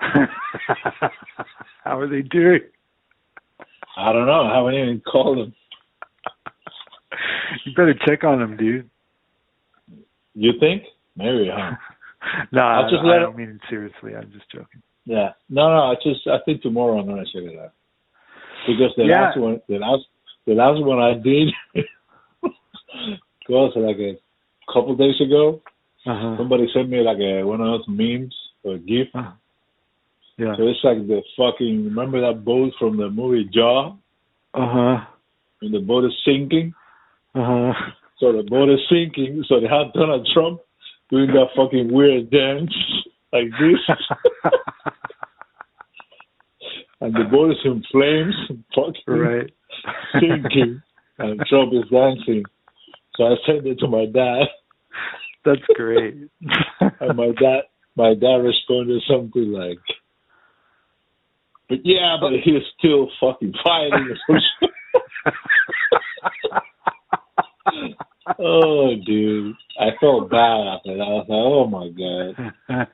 [1.84, 2.60] How are they doing?
[3.96, 5.54] I don't know, I haven't even called them.
[7.64, 8.90] You better check on them, dude.
[10.34, 10.82] You think?
[11.16, 11.72] Maybe, huh?
[12.52, 14.14] no, I, I'll just I let don't him- mean it seriously.
[14.16, 14.82] I'm just joking.
[15.06, 15.30] Yeah.
[15.50, 15.82] No, no.
[15.92, 17.72] I just I think tomorrow I'm gonna check it out
[18.66, 19.20] because the Yeah.
[19.28, 20.02] last one, the last,
[20.46, 21.52] the last one I did
[23.48, 24.16] was like a
[24.72, 25.60] couple days ago.
[26.06, 26.36] Uh-huh.
[26.36, 29.08] Somebody sent me like a one of those memes or GIF.
[29.14, 29.32] Uh-huh.
[30.36, 30.56] Yeah.
[30.56, 33.92] So it's like the fucking remember that boat from the movie Jaw,
[34.54, 35.04] Uh huh.
[35.62, 36.74] and the boat is sinking.
[37.34, 37.72] Uh huh.
[38.18, 39.44] So the boat is sinking.
[39.48, 40.60] So they had Donald Trump
[41.10, 42.72] doing that fucking weird dance
[43.32, 43.96] like this,
[47.04, 48.34] and the boat is in flames,
[48.74, 49.52] fucking right.
[50.14, 50.82] sinking,
[51.18, 52.44] and Trump is dancing.
[53.16, 54.46] So I sent it to my dad,
[55.44, 56.14] That's great.
[56.80, 57.64] and my dad,
[57.94, 59.78] my dad responded something like,
[61.68, 64.70] "But yeah, but he's still fucking fighting." or some shit.
[68.38, 71.02] oh, dude, I felt bad after that.
[71.02, 72.88] I was like, "Oh my god."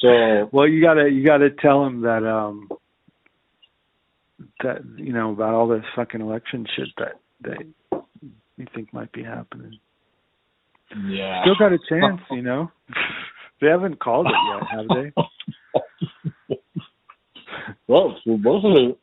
[0.00, 2.68] So well, you gotta you gotta tell him that um
[4.62, 7.66] that you know about all this fucking election shit that that
[8.56, 9.78] you think might be happening.
[11.08, 12.70] yeah, Still got a chance, you know.
[13.60, 14.88] they haven't called it yet, have
[16.48, 16.56] they?
[17.88, 18.96] well, supposedly,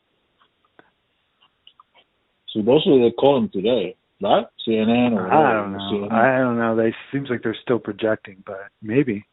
[2.52, 4.46] supposedly they call him today, right?
[4.68, 5.80] CNN or I don't know.
[5.80, 6.12] CNN.
[6.12, 6.76] I don't know.
[6.76, 9.26] They seems like they're still projecting, but maybe.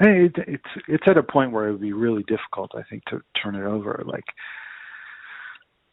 [0.00, 2.82] I mean, it, it's it's at a point where it would be really difficult, I
[2.88, 4.02] think, to turn it over.
[4.04, 4.24] Like,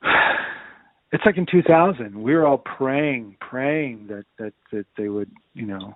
[1.12, 5.66] it's like in 2000, we were all praying, praying that that that they would, you
[5.66, 5.96] know.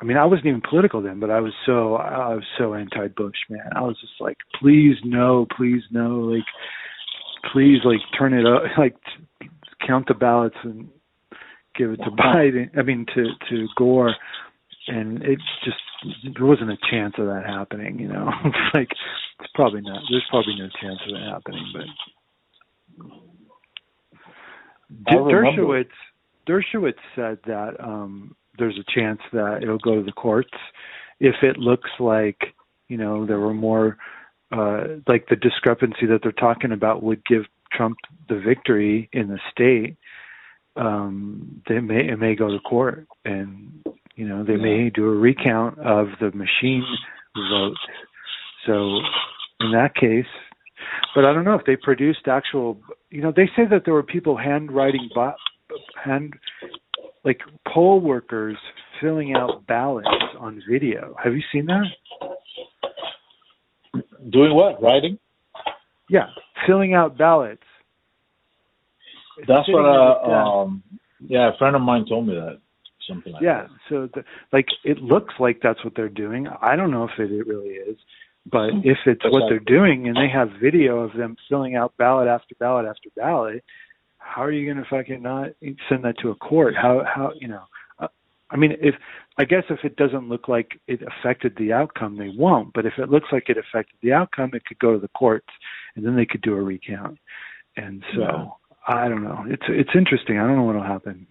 [0.00, 3.36] I mean, I wasn't even political then, but I was so I was so anti-Bush,
[3.50, 3.68] man.
[3.74, 6.44] I was just like, please no, please no, like,
[7.52, 8.94] please like turn it up, like
[9.40, 9.48] t-
[9.86, 10.88] count the ballots and
[11.76, 12.70] give it to Biden.
[12.78, 14.14] I mean, to to Gore,
[14.86, 15.78] and it just
[16.36, 17.98] there wasn't a chance of that happening.
[17.98, 18.88] You know, it's like
[19.40, 20.02] it's probably not.
[20.10, 21.64] There's probably no chance of it happening.
[21.72, 22.07] But.
[25.06, 25.86] Dershowitz
[26.46, 30.50] Dershowitz said that um there's a chance that it'll go to the courts
[31.20, 32.54] if it looks like
[32.88, 33.98] you know there were more
[34.52, 37.42] uh like the discrepancy that they're talking about would give
[37.72, 37.98] Trump
[38.28, 39.96] the victory in the state
[40.76, 43.84] um they may it may go to court and
[44.16, 46.84] you know they may do a recount of the machine
[47.50, 47.80] votes
[48.66, 49.00] so
[49.60, 50.26] in that case
[51.14, 54.02] but i don't know if they produced actual you know, they say that there were
[54.02, 55.34] people handwriting, bo-
[56.02, 56.34] hand,
[57.24, 57.40] like
[57.72, 58.56] poll workers
[59.00, 60.08] filling out ballots
[60.38, 61.14] on video.
[61.22, 61.84] Have you seen that?
[64.30, 64.82] Doing what?
[64.82, 65.18] Writing?
[66.10, 66.26] Yeah,
[66.66, 67.62] filling out ballots.
[69.46, 69.86] That's Sitting what.
[69.88, 70.82] at the Uh, um,
[71.20, 72.58] yeah, a friend of mine told me that.
[73.06, 73.46] Something like that.
[73.46, 73.70] yeah that.
[73.88, 77.32] so the, like it looks like that's what they're doing i don't know if it,
[77.32, 77.96] it really is
[78.50, 79.48] but if it's That's what right.
[79.50, 83.64] they're doing and they have video of them filling out ballot after ballot after ballot
[84.18, 85.48] how are you going to fucking not
[85.88, 86.74] send that to a court?
[86.76, 87.62] How how you know
[87.98, 88.08] uh,
[88.50, 88.94] i mean if
[89.38, 92.72] i guess if it doesn't look like it affected the outcome they won't.
[92.74, 95.48] But if it looks like it affected the outcome it could go to the courts
[95.96, 97.18] and then they could do a recount.
[97.76, 98.44] And so Yeah.
[98.86, 99.44] i don't know.
[99.48, 100.38] It's it's interesting.
[100.38, 101.26] I don't know what'll happen.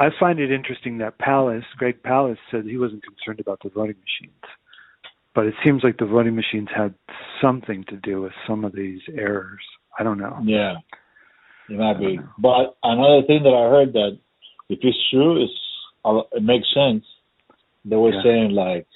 [0.00, 3.96] I find it interesting that Palast, Greg Palast, said he wasn't concerned about the voting
[3.98, 4.44] machines,
[5.38, 6.92] but it seems like the voting machines had
[7.40, 9.62] something to do with some of these errors.
[9.96, 10.36] I don't know.
[10.42, 10.78] Yeah,
[11.68, 12.18] it might be.
[12.38, 14.18] But another thing that I heard that
[14.68, 15.52] if it's true, it's
[16.04, 17.04] uh, it makes sense.
[17.84, 18.22] They were Yeah.
[18.24, 18.88] saying like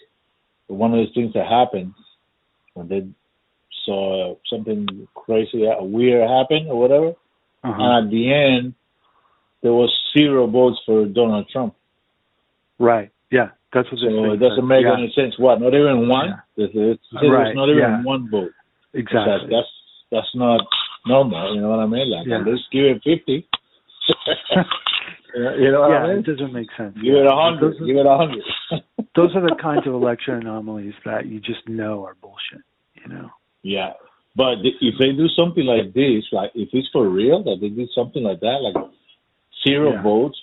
[0.66, 1.94] one of the things that happened
[2.74, 3.06] when they
[3.84, 7.14] saw something crazy, uh, weird happen or whatever,
[7.62, 7.82] Uh-huh.
[7.82, 8.74] and at the end
[9.62, 11.76] there was zero votes for Donald Trump.
[12.80, 13.12] Right.
[13.30, 13.50] Yeah.
[13.72, 14.32] That's what So they're saying.
[14.34, 14.94] it doesn't make yeah.
[14.94, 15.34] any sense.
[15.38, 15.60] What?
[15.60, 16.28] Not even one.
[16.56, 16.66] Yeah.
[16.72, 18.02] There's Right, not even yeah.
[18.02, 18.52] one vote.
[18.94, 19.32] Exactly.
[19.32, 19.72] like, that's
[20.10, 20.60] that's not
[21.06, 21.54] normal.
[21.54, 22.10] You know what I mean?
[22.10, 22.44] Like Yeah.
[22.44, 23.48] least give it fifty.
[25.34, 26.18] you know what yeah, I mean?
[26.18, 26.94] it doesn't make sense.
[27.00, 27.32] Give it Yeah.
[27.32, 27.78] a hundred.
[27.78, 28.42] Give it a hundred.
[29.16, 32.60] Those are the kinds of election anomalies that you just know are bullshit.
[33.02, 33.30] You know.
[33.62, 33.94] yeah,
[34.36, 37.86] but if they do something like this, like if it's for real, that they do
[37.94, 38.76] something like that, like
[39.66, 40.02] zero Yeah.
[40.02, 40.38] votes,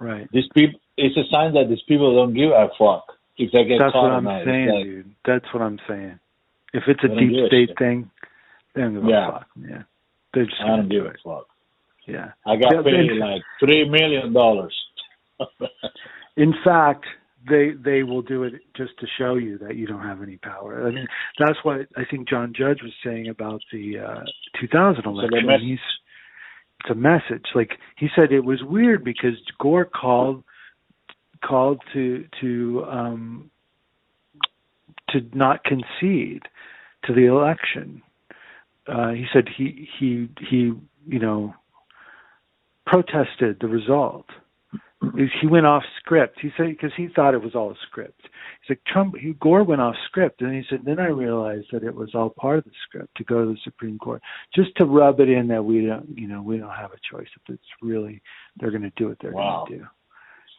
[0.00, 0.28] Right.
[0.32, 3.04] these people, it's a sign that these people don't give a fuck
[3.36, 4.44] if they get That's caught what I'm.
[4.44, 5.14] Saying, like, dude.
[5.26, 6.18] That's what I'm saying.
[6.74, 7.78] If it's a deep a state shit.
[7.78, 8.10] thing,
[8.74, 9.28] they don't give Yeah.
[9.28, 9.46] a fuck.
[9.60, 9.82] Yeah.
[10.34, 11.20] They're just I don't do give a it.
[11.24, 11.46] fuck.
[12.06, 12.28] Yeah.
[12.46, 14.74] I got Yeah, paid like three million dollars.
[16.36, 17.04] In fact,
[17.48, 20.86] they they will do it just to show you that you don't have any power.
[20.86, 21.06] I mean,
[21.38, 24.20] that's what I think John Judge was saying about the uh
[24.60, 25.48] 2000 the election.
[25.50, 25.82] it's
[26.90, 27.46] a message.
[27.54, 30.44] Like he said, it was weird because Gore called
[31.44, 33.50] called to to um
[35.10, 36.42] to not concede
[37.04, 38.02] to the election.
[38.86, 40.72] Uh, he said he he he
[41.06, 41.54] you know
[42.86, 44.26] protested the result.
[45.40, 46.38] He went off script.
[46.40, 48.20] He said because he thought it was all a script.
[48.22, 49.14] He's like Trump.
[49.20, 52.30] He, Gore went off script, and he said then I realized that it was all
[52.30, 54.22] part of the script to go to the Supreme Court,
[54.54, 57.28] just to rub it in that we don't you know we don't have a choice.
[57.36, 58.20] If it's really
[58.58, 59.64] they're going to do what they're Wow.
[59.68, 59.90] going to do.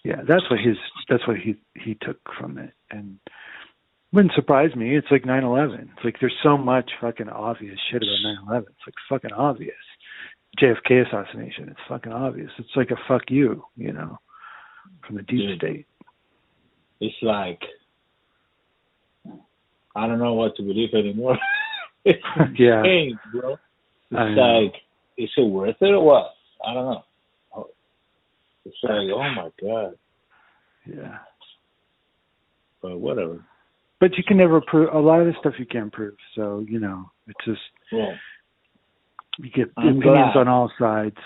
[0.05, 0.77] Yeah, that's what his
[1.09, 3.19] that's what he he took from it, and
[4.13, 4.95] wouldn't surprise me.
[4.95, 5.81] It's like 9/11.
[5.81, 8.61] It's like there's so much fucking obvious shit about 9/11.
[8.63, 9.75] It's like fucking obvious.
[10.59, 11.69] JFK assassination.
[11.69, 12.49] It's fucking obvious.
[12.57, 14.17] It's like a fuck you, you know,
[15.05, 15.57] from the deep Dude.
[15.59, 15.85] state.
[17.01, 17.61] It's like
[19.95, 21.37] I don't know what to believe anymore.
[22.05, 22.19] it's
[22.57, 22.79] Yeah.
[22.79, 23.57] insane, bro.
[24.11, 24.37] It's
[24.73, 24.81] like,
[25.17, 26.31] is it worth it or what?
[26.65, 27.03] I don't know.
[28.65, 29.95] It's like, oh my god.
[30.85, 31.17] Yeah.
[32.81, 33.43] But whatever.
[33.99, 35.53] But you can never prove a lot of the stuff.
[35.59, 36.15] You can't prove.
[36.35, 37.59] So you know, it's just
[37.91, 38.13] Well,
[39.39, 40.37] you get I'm opinions glad.
[40.37, 41.17] on all sides.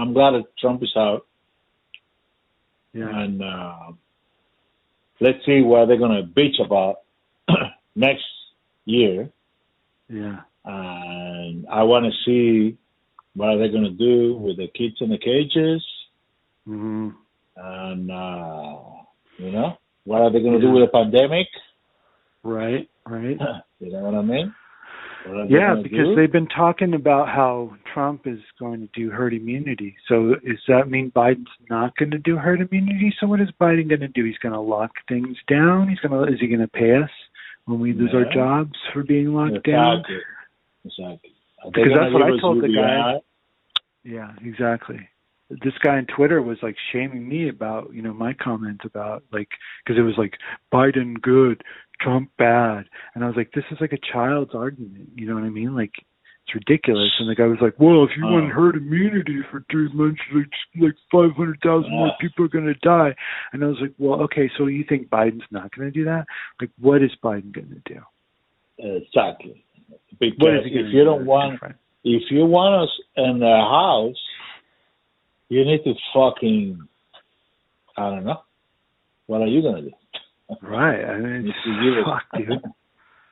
[0.00, 1.26] I'm glad that Trump is out,
[2.92, 3.08] Yeah.
[3.22, 3.92] and uh,
[5.20, 6.96] let's see what they're gonna bitch about
[7.94, 8.24] next
[8.84, 9.30] year.
[10.08, 10.40] Yeah.
[10.64, 12.76] And I want to see
[13.34, 15.84] what are they're gonna do with the kids in the cages.
[16.68, 17.08] Mm-hmm.
[17.56, 18.78] and uh,
[19.38, 21.46] you know what are they going to do with the pandemic?
[22.42, 22.88] Right.
[23.06, 23.38] Right.
[23.80, 24.54] You know what I mean?
[25.26, 26.16] What are they Yeah, because do?
[26.16, 29.96] they've been talking about how Trump is going to do herd immunity.
[30.08, 33.14] So does that mean Biden's not going to do herd immunity?
[33.20, 34.24] So what is Biden going to do?
[34.24, 35.88] He's going to lock things down.
[35.88, 37.10] He's going to is he going to pay us
[37.66, 40.00] when we lose our jobs for being locked down?
[40.00, 40.16] Exactly.
[40.84, 41.32] Exactly.
[41.62, 43.20] Are they Because that's what I told the guy.
[44.02, 45.08] Yeah, exactly.
[45.50, 49.48] This guy on Twitter was like shaming me about, you know, my comment about like
[49.84, 50.34] because it was like
[50.72, 51.62] Biden good,
[52.00, 55.08] Trump bad, and I was like, this is like a child's argument.
[55.16, 55.74] You know what I mean?
[55.74, 55.92] Like
[56.46, 57.10] it's ridiculous.
[57.18, 58.32] And the guy was like, well, if you Oh.
[58.32, 60.46] want herd immunity for three months, like
[60.80, 63.14] like five hundred thousand more people are going to die.
[63.52, 66.26] And I was like, well, okay, so you think Biden's not going to do that?
[66.60, 68.00] Like, what is Biden going to do?
[68.78, 69.64] Exactly.
[70.18, 71.04] Because What is he going if you do?
[71.04, 71.76] don't want, different?
[72.04, 74.16] if you want us in the house,
[75.50, 76.80] you need to fucking,
[77.96, 78.40] I don't know.
[79.26, 79.90] What are you gonna do?
[80.62, 81.04] Right.
[81.04, 82.62] I mean, you give it- fuck, dude.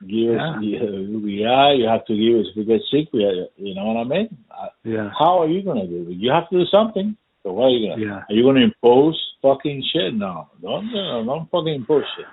[0.08, 2.46] give us, yeah, you have to give us.
[2.50, 4.36] If we get sick, we, are, you know what I mean?
[4.84, 5.10] Yeah.
[5.18, 6.14] How are you gonna do it?
[6.16, 7.16] You have to do something.
[7.42, 8.02] So what are you gonna?
[8.04, 8.22] Yeah.
[8.28, 10.14] Are you gonna impose fucking shit?
[10.14, 12.26] No, don't, don't fucking impose shit.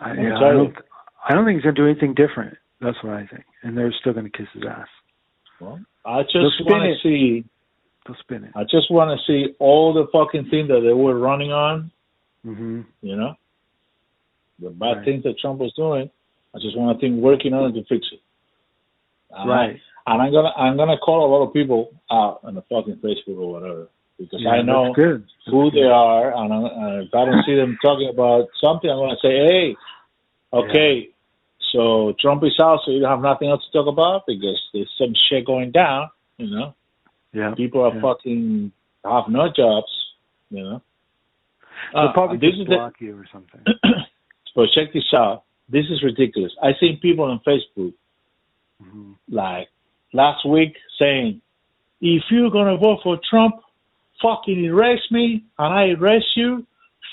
[0.00, 0.74] I, yeah, I don't.
[1.28, 2.56] I don't think he's gonna do anything different.
[2.80, 4.88] That's what I think, and they're still gonna kiss his ass.
[5.60, 6.36] Well, I just
[6.66, 7.44] want to see.
[8.06, 8.52] They'll spin it.
[8.56, 11.90] I just want to see all the fucking things that they were running on.
[12.44, 13.34] hmm You know,
[14.58, 15.04] the bad Right.
[15.04, 16.10] things that Trump was doing.
[16.54, 18.20] I just want to think working on it to fix it.
[19.30, 19.80] And I- Right.
[20.06, 23.38] and I'm gonna I'm gonna call a lot of people out on the fucking Facebook
[23.38, 23.88] or whatever
[24.18, 25.24] because Yeah, I know good.
[25.46, 25.90] who That's they good.
[25.92, 29.36] are, and, I, and if I don't see them talking about something, I'm gonna say,
[29.46, 29.76] hey,
[30.52, 31.08] okay,
[31.70, 34.90] so Trump is out, so you don't have nothing else to talk about because there's
[34.98, 36.08] some shit going down.
[36.38, 36.74] You know,
[37.32, 37.54] Yeah.
[37.56, 38.00] people are yeah.
[38.02, 38.72] fucking
[39.04, 39.88] have no jobs.
[40.50, 40.82] You know,
[41.92, 43.60] They'll Uh, probably this just is the- block you or something.
[44.54, 45.44] but check this out.
[45.68, 46.52] This is ridiculous.
[46.62, 47.94] I seen people on Facebook
[48.82, 49.68] hmm like
[50.12, 51.40] last week saying,
[52.00, 53.54] if you're gonna vote for Trump,
[54.20, 56.66] fucking erase me and I erase you,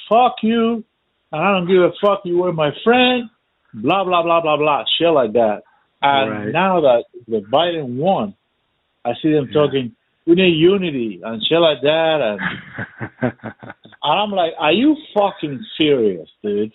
[0.10, 0.84] fuck you,
[1.32, 3.30] and I don't give a fuck you were my friend,
[3.74, 5.62] blah blah blah blah blah, shit like that.
[6.02, 6.52] And Right.
[6.52, 8.34] now that the Biden won,
[9.06, 9.54] I see them Yeah.
[9.54, 9.96] talking,
[10.30, 13.34] we need unity and shit like that, and,
[14.04, 16.72] and I'm like, are you fucking serious, dude?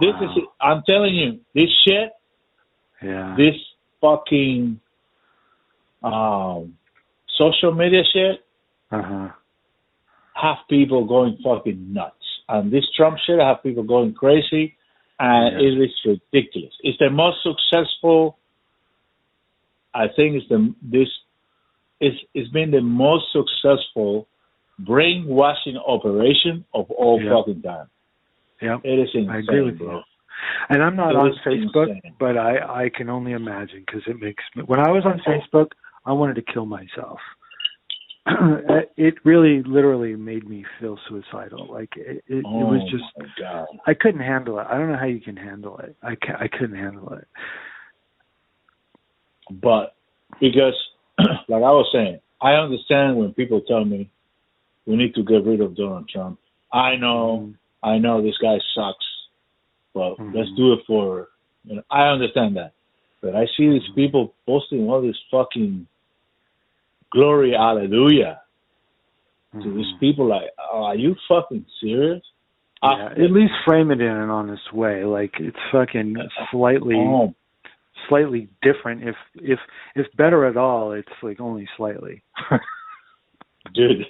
[0.00, 0.30] This is,
[0.60, 2.10] I'm telling you, this shit
[3.02, 3.34] yeah.
[3.38, 3.54] this
[4.02, 4.78] fucking
[6.02, 6.76] um
[7.38, 8.44] social media shit
[8.90, 9.28] Uh huh.
[10.34, 12.14] have people going fucking nuts.
[12.50, 14.76] And this Trump shit have people going crazy
[15.18, 15.66] and Yeah.
[15.68, 15.90] it is
[16.32, 16.74] ridiculous.
[16.82, 18.38] It's the most successful
[19.94, 21.08] I think it's the this
[22.00, 24.26] it's it's been the most successful
[24.80, 27.34] brainwashing operation of all Yeah.
[27.36, 27.88] fucking time.
[28.60, 28.80] Yep.
[28.84, 29.96] It is insane, I agree with bro.
[29.96, 30.02] you.
[30.68, 32.14] And I'm not It on Facebook, insane.
[32.18, 34.62] but I I can only imagine because it makes me.
[34.64, 35.68] When I was on Facebook,
[36.06, 37.18] I wanted to kill myself.
[38.96, 41.66] it really, literally made me feel suicidal.
[41.70, 43.80] Like it, it, Oh, it was oh just.
[43.86, 44.66] I couldn't handle it.
[44.70, 45.96] I don't know how you can handle it.
[46.02, 47.26] I I couldn't handle it.
[49.50, 49.94] But
[50.40, 50.74] because,
[51.48, 54.10] like I was saying, I understand when people tell me
[54.86, 56.38] we need to get rid of Donald Trump.
[56.72, 59.06] I know, I know this guy sucks,
[59.94, 60.34] but Mhm.
[60.34, 61.28] let's do it for.
[61.64, 62.72] You know, I understand that,
[63.20, 65.86] but I see these people posting all this fucking
[67.10, 68.40] glory, hallelujah
[69.62, 70.00] to these Mhm.
[70.00, 70.26] people.
[70.26, 72.22] Like, oh, are you fucking serious?
[72.82, 75.04] Yeah, at least frame it in an honest way.
[75.04, 76.16] Like it's fucking
[76.50, 77.34] slightly oh,
[78.08, 79.06] slightly different.
[79.06, 79.58] If if
[79.94, 82.22] if better at all, it's like only slightly.
[83.74, 84.06] dude,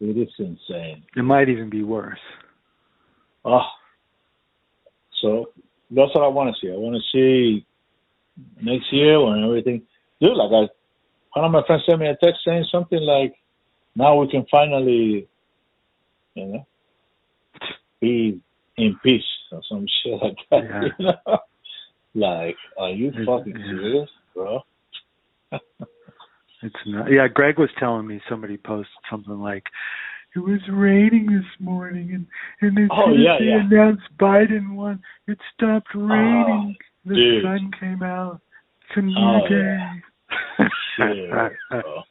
[0.00, 1.04] it is insane.
[1.16, 2.18] it might even be worse.
[3.44, 3.66] Oh,
[5.20, 5.46] so
[5.90, 6.72] that's what I want to see.
[6.72, 7.66] I want to see
[8.60, 9.82] next year when everything.
[10.20, 13.34] Dude, like I, one of my friends sent me a text saying something like,
[13.96, 15.28] "Now we can finally,
[16.34, 16.66] you know,
[18.00, 18.40] be
[18.76, 20.88] in peace or some shit like that." Yeah.
[20.98, 21.38] You know,
[22.14, 23.66] like, are you It's- fucking yeah.
[23.66, 24.60] serious, bro?
[26.64, 27.10] It's not.
[27.10, 29.64] Yeah, Greg was telling me somebody posted something like,
[30.36, 32.26] "It was raining this morning, and
[32.60, 33.60] and as Oh, soon yeah, as they yeah.
[33.62, 36.76] announced Biden won, it stopped oh, raining.
[37.04, 37.42] the dude.
[37.42, 38.40] sun came out.
[38.94, 39.94] Couldn't Oh, be yeah.
[40.96, 42.02] Shit, bro.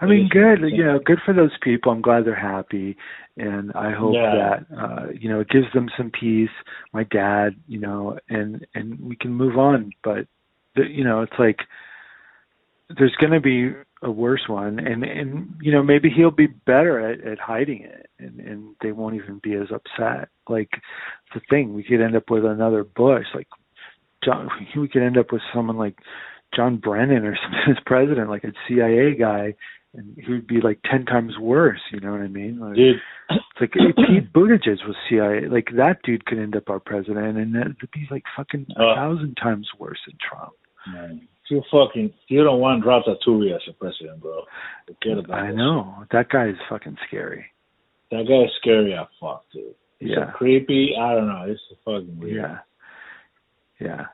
[0.00, 0.60] I mean, good.
[0.70, 1.90] You know, good for those people.
[1.92, 2.96] I'm glad they're happy,
[3.36, 4.60] and I hope Yeah.
[4.68, 6.50] that uh, you know it gives them some peace.
[6.92, 9.92] My dad, you know, and and we can move on.
[10.04, 10.26] But
[10.74, 11.60] the, you know, it's like
[12.98, 13.72] there's going to be
[14.02, 18.10] a worse one, and and you know maybe he'll be better at at hiding it,
[18.18, 20.28] and and they won't even be as upset.
[20.48, 20.70] Like
[21.34, 23.48] the thing, we could end up with another Bush, like
[24.24, 24.48] John.
[24.76, 25.96] We could end up with someone like
[26.54, 29.54] John Brennan or something as president, like a CIA guy,
[29.94, 31.80] and he would be like ten times worse.
[31.92, 32.58] You know what I mean?
[32.60, 32.96] Like, Dude,
[33.30, 35.48] it's like hey, Pete Buttigieg was CIA.
[35.48, 38.82] Like that dude could end up our president, and that would be like fucking a
[38.82, 38.94] Uh.
[38.94, 40.52] thousand times worse than Trump.
[40.92, 44.42] man, you fucking, you don't want Ratatouille as a president, bro.
[44.86, 47.46] Forget about I that know that guy is fucking scary.
[48.10, 49.74] That guy is scary as fuck, dude.
[49.98, 50.94] He's Yeah, creepy.
[51.00, 51.44] I don't know.
[51.48, 52.34] It's fucking weird.
[52.36, 52.58] yeah,
[53.80, 54.06] yeah.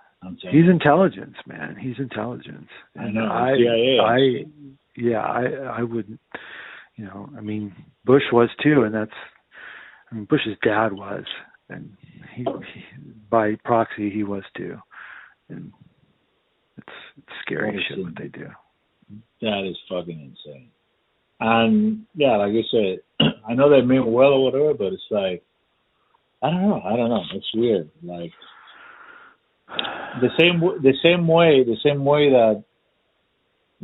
[0.50, 1.76] He's intelligence, man.
[1.80, 2.68] He's intelligence.
[2.94, 3.98] And I know, I, CIA.
[4.00, 4.44] I,
[4.96, 6.18] yeah, I, I would,
[6.96, 7.74] you know, I mean,
[8.04, 9.10] Bush was too, and that's,
[10.10, 11.24] I mean, Bush's dad was,
[11.68, 11.96] and
[12.34, 12.84] he, he
[13.30, 14.76] by proxy, he was too,
[15.48, 15.72] and
[16.76, 16.88] it's,
[17.18, 18.46] it's scary shit what they do.
[19.40, 20.68] That is fucking insane.
[21.40, 25.42] And yeah, like you said, I know they mean well or whatever, but it's like
[26.42, 26.82] I don't know.
[26.84, 27.22] I don't know.
[27.34, 27.90] It's weird.
[28.02, 28.32] Like
[29.68, 32.62] the same the same way the same way that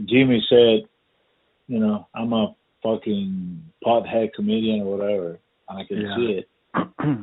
[0.05, 0.89] Jimmy said,
[1.67, 5.39] you know, I'm a fucking pothead comedian or whatever,
[5.69, 6.17] and I can Yeah.
[6.17, 6.49] see it.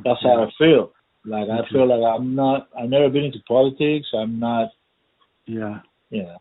[0.04, 0.92] That's how I feel.
[1.24, 2.68] Like I feel like I'm not.
[2.78, 4.06] I've never been into politics.
[4.14, 4.70] I'm not.
[5.46, 5.80] Yeah.
[6.10, 6.36] You know.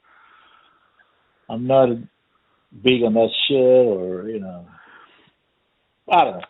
[1.49, 1.89] I'm not
[2.83, 4.67] big on that shit, or you know.
[6.11, 6.41] I don't know.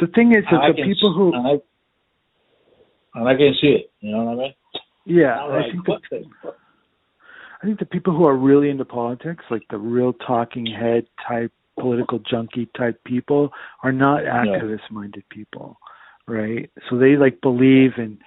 [0.00, 3.90] The thing is that I the people who and I, and I can see it.
[4.00, 4.54] You know what I mean?
[5.04, 6.52] Yeah, I think the?
[7.62, 11.50] I think the people who are really into politics, like the real talking head type
[11.78, 13.50] political junkie type people
[13.82, 15.78] are not activist minded people,
[16.26, 16.70] right?
[16.88, 18.18] So they like believe in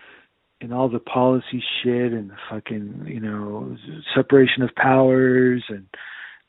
[0.59, 3.77] in all the policy shit and the fucking, you know,
[4.15, 5.85] separation of powers and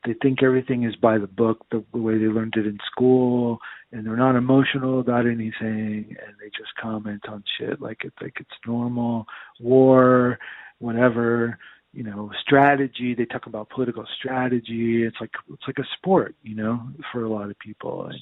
[0.05, 3.59] they think everything is by the book the, the way they learned it in school
[3.93, 8.37] and they're not emotional about anything and they just comment on shit like it's like
[8.39, 9.27] it's normal
[9.61, 10.39] war
[10.79, 11.59] whatever
[11.93, 13.15] you know strategy.
[13.15, 15.05] They talk about political strategy.
[15.05, 16.81] It's like it's like a sport you know
[17.13, 18.11] for a lot of people.
[18.11, 18.21] And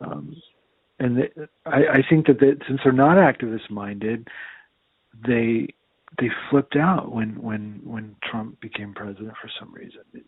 [0.00, 0.42] um
[0.98, 1.30] and they,
[1.66, 4.28] i i think that they, since they're not activist minded
[5.26, 5.68] they
[6.18, 10.00] they flipped out when when when Trump became president for some reason.
[10.14, 10.24] It,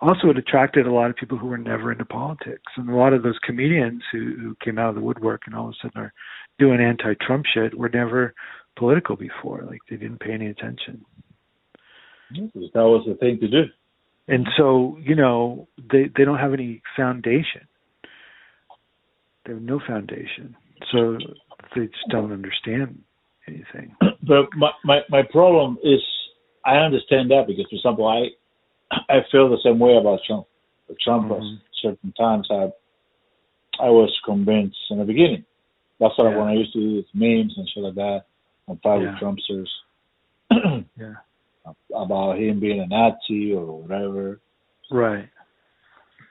[0.00, 3.12] also, it attracted a lot of people who were never into politics, and a lot
[3.14, 6.00] of those comedians who who came out of the woodwork and all of a sudden
[6.02, 6.12] are
[6.58, 8.34] doing anti-Trump shit were never
[8.76, 9.62] political before.
[9.66, 11.04] Like they didn't pay any attention.
[12.34, 13.64] That was the thing to do.
[14.28, 17.66] and so you know they they don't have any foundation
[19.44, 20.56] they have no foundation
[20.90, 21.18] so
[21.74, 23.02] they just don't understand
[23.48, 26.00] anything but my, my my problem is
[26.64, 28.28] I understand that because for example I
[29.08, 30.46] I feel the same way about Trump.
[30.86, 31.60] But Trump was Mhm.
[31.82, 32.70] certain times I
[33.80, 35.44] I was convinced in the beginning.
[35.98, 36.38] That's what I Yeah.
[36.38, 38.26] when I used to do with memes and shit like that
[38.68, 39.10] and fight Yeah.
[39.12, 39.70] with Trumpsters
[40.96, 41.14] yeah
[41.94, 44.40] about him being a Nazi or whatever.
[44.90, 45.28] right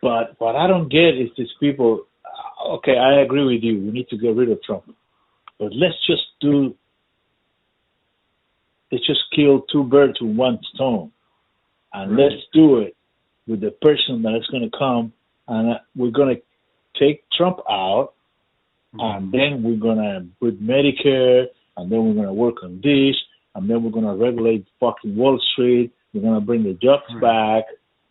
[0.02, 2.06] But what I don't get is these people.
[2.78, 3.80] Okay, I agree with you.
[3.86, 4.86] We need to get rid of Trump,
[5.60, 6.76] but let's just do.
[8.92, 11.12] Let's just kill two birds with one stone,
[11.94, 12.32] and Right.
[12.32, 12.96] let's do it
[13.48, 15.14] with the person that is going to come,
[15.48, 16.42] and uh, we're going to
[17.00, 18.14] take Trump out,
[18.94, 21.48] and then we're going to put Medicare,
[21.78, 23.16] and then we're going to work on this,
[23.56, 25.92] and then we're going to regulate fucking Wall Street.
[26.14, 27.22] We're going to bring the jobs Right.
[27.22, 27.66] back.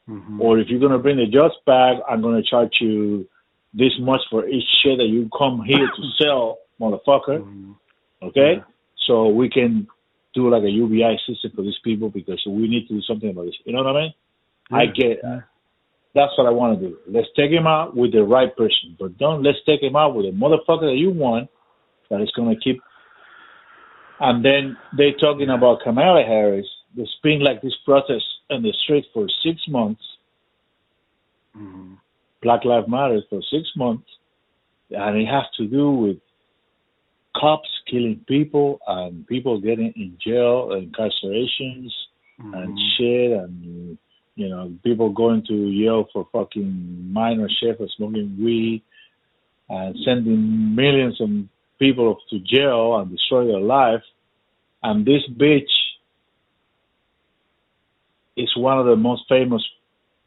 [0.09, 0.41] Mhm.
[0.41, 3.29] Or if you're gonna bring the jobs back, I'm gonna charge you
[3.75, 7.39] this much for each share that you come here to sell, motherfucker.
[7.45, 7.77] Mhm.
[8.23, 8.55] Okay?
[8.55, 8.63] Yeah.
[9.07, 9.87] So we can
[10.35, 13.47] do like a UBI system for these people because we need to do something about
[13.47, 13.55] this.
[13.65, 14.15] You know what I mean?
[14.73, 15.41] I get yeah.
[16.15, 16.97] that's what I want to do.
[17.09, 20.27] Let's take him out with the right person, but don't let's take him out with
[20.27, 21.51] a motherfucker that you want
[22.11, 22.81] that is gonna keep.
[24.21, 26.67] And then they talking about Kamala Harris.
[26.95, 30.03] There's been like this protest in the street for six months.
[31.57, 31.97] Mhm.
[32.43, 34.09] Black Lives Matter for six months,
[34.91, 36.19] and it has to do with
[37.37, 41.93] cops killing people and people getting in jail, incarcerations,
[42.39, 42.97] and Mhm.
[42.97, 43.99] shit, and
[44.37, 48.83] you know people going to jail for fucking minor shit for smoking weed,
[49.69, 51.29] and sending millions of
[51.79, 54.03] people to jail and destroy their life.
[54.83, 55.71] And this bitch
[58.37, 59.63] is one of the most famous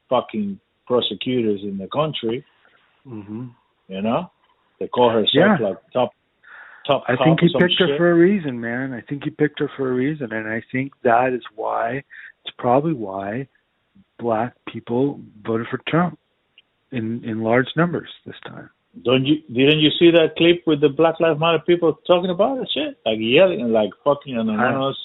[0.09, 2.43] fucking prosecutors in the country.
[3.05, 3.51] Mhm.
[3.87, 4.29] You know,
[4.79, 5.67] they call herself Yeah.
[5.67, 6.13] like top
[6.85, 7.03] top.
[7.07, 8.93] I think he picked her for a reason, man.
[8.93, 12.03] I think he picked her for a reason, and I think that is why
[12.45, 13.47] it's probably why
[14.19, 16.19] black people voted for Trump
[16.91, 18.69] in in large numbers this time.
[19.03, 19.41] Don't you?
[19.51, 22.69] Didn't you see that clip with the Black Lives Matter people talking about it?
[22.73, 24.97] Shit, like yelling and like fucking an anonymous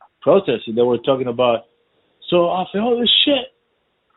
[0.00, 0.06] uh-huh.
[0.20, 0.64] protest.
[0.66, 1.66] They were talking about.
[2.28, 3.54] So after all this shit,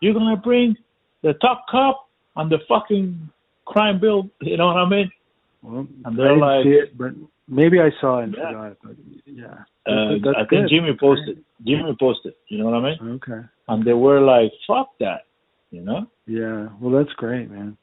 [0.02, 0.76] you're gonna bring
[1.22, 3.30] the top cop on the fucking
[3.66, 4.30] crime bill.
[4.42, 5.12] You know what I mean?
[5.62, 7.12] Well, And I they're didn't like- see it, but
[7.48, 8.48] maybe I saw it and Yeah.
[8.52, 8.78] forgot.
[8.84, 8.96] But
[9.26, 10.70] yeah, Uh, That's I think good.
[10.70, 11.44] Jimmy posted.
[11.66, 12.34] Jimmy posted.
[12.48, 13.12] You know what I mean?
[13.16, 13.42] Okay.
[13.68, 15.26] And they were like, "Fuck that,"
[15.72, 16.08] you know.
[16.28, 16.70] Yeah.
[16.80, 17.76] Well, that's great, man.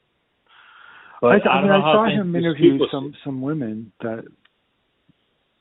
[1.21, 4.23] But I, I, th- I don't mean, I saw him interview some some women that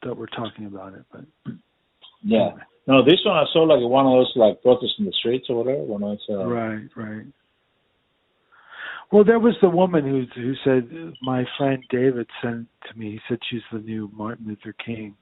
[0.03, 1.25] that were talking about it, but
[2.23, 2.53] Yeah.
[2.87, 5.57] No, this one I saw like one of those like protests in the streets or
[5.65, 5.83] whatever.
[5.83, 6.27] One of those.
[6.31, 7.27] Uh, Right, right.
[9.13, 10.91] Well, there was the woman who who said
[11.23, 13.13] my friend David sent to me.
[13.13, 15.17] He said she's the new Martin Luther King,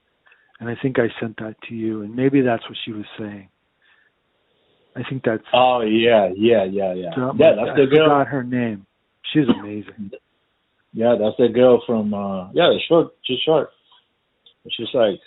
[0.59, 3.49] and I think I sent that to you, and maybe that's what she was saying.
[4.95, 7.11] I think that's Oh yeah, yeah, yeah, yeah.
[7.15, 8.11] Yeah, that's I the girl.
[8.11, 8.85] I forgot her name.
[9.33, 10.11] She's amazing.
[10.93, 12.13] Yeah, that's the girl from.
[12.13, 13.09] uh Yeah, the short.
[13.23, 13.69] She's short.
[14.69, 15.19] She's like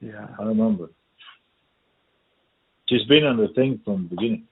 [0.00, 0.88] Yeah, I remember.
[2.88, 4.46] she's been on the thing from the beginning.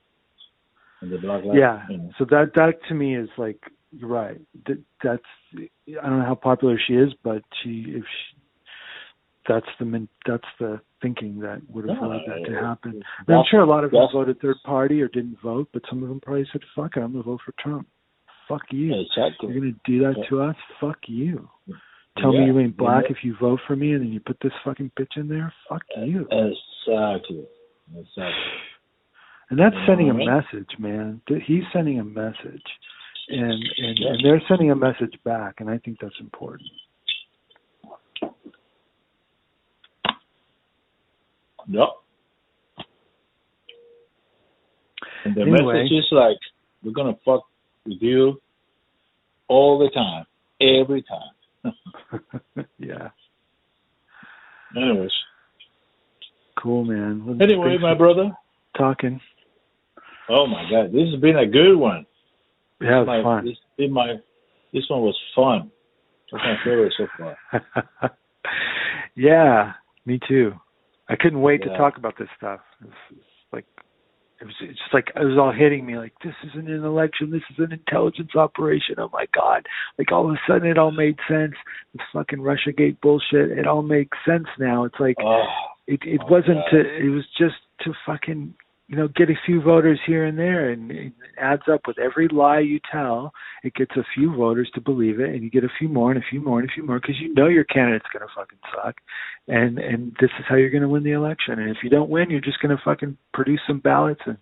[1.03, 1.59] In the Black Lives.
[1.59, 1.83] yeah.
[1.89, 2.11] You know.
[2.19, 3.61] So that that to me is like
[3.93, 4.41] you're right.
[4.67, 5.23] That, that's
[5.57, 8.39] I don't know how popular she is, but she if she
[9.49, 13.03] that's the that's the thinking that would have Yeah, allowed that to happen.
[13.27, 16.03] And I'm sure a lot of them voted third party or didn't vote, but some
[16.03, 17.87] of them probably said, "Fuck it, I'm gonna vote for Trump."
[18.47, 18.93] Fuck you.
[19.01, 19.51] Exactly.
[19.53, 20.25] You're gonna do that Yeah.
[20.29, 20.57] to us?
[20.81, 21.49] Fuck you.
[22.19, 23.13] Tell me you ain't black Yeah.
[23.13, 25.53] if you vote for me, and then you put this fucking bitch in there.
[25.69, 26.27] Fuck you.
[26.31, 27.47] Exactly.
[27.97, 28.43] Exactly.
[29.51, 30.45] And that's sending a what I mean?
[30.53, 31.21] message, man.
[31.47, 32.63] He's sending a message,
[33.29, 36.69] and and, and they're sending a message back, and I think that's important.
[41.71, 41.89] Yep.
[45.25, 45.75] And the Anyway.
[45.75, 46.37] message is like,
[46.83, 47.43] we're gonna fuck
[47.85, 48.41] with you
[49.49, 50.25] all the time,
[50.61, 51.75] every time.
[52.79, 53.09] yeah,
[54.77, 55.11] Anyways,
[56.63, 57.39] cool, man.
[57.43, 58.31] Anyway, my brother.
[58.77, 59.21] talking.
[60.29, 62.07] Oh my God, this has been a good one.
[62.81, 63.45] Yeah, it my, fun.
[63.45, 64.15] This, been my,
[64.73, 65.71] this one was fun.
[66.31, 67.37] That's my favorite so far.
[69.17, 69.73] yeah,
[70.05, 70.53] me too.
[71.09, 72.61] I couldn't wait to talk about this stuff.
[72.83, 73.21] It's, it's
[73.53, 73.65] like
[74.41, 77.31] it was it's just like it was all hitting me like this isn't an election,
[77.31, 78.97] this is an intelligence operation.
[78.99, 79.67] Oh my god.
[79.99, 81.55] Like all of a sudden it all made sense.
[81.95, 84.85] This fucking Russia Gate bullshit, it all makes sense now.
[84.85, 85.45] It's like Oh,
[85.87, 86.71] it it my wasn't God.
[86.73, 88.55] to it was just to fucking
[88.89, 92.27] you know get a few voters here and there and it adds up with every
[92.29, 93.33] lie you tell.
[93.63, 96.19] It gets a few voters to believe it and you get a few more and
[96.19, 98.59] a few more and a few more because you know your candidate's going to fucking
[98.75, 98.97] suck.
[99.47, 101.59] And and this is how you're going to win the election.
[101.59, 104.39] And if you don't win you're just going to fucking produce some ballots and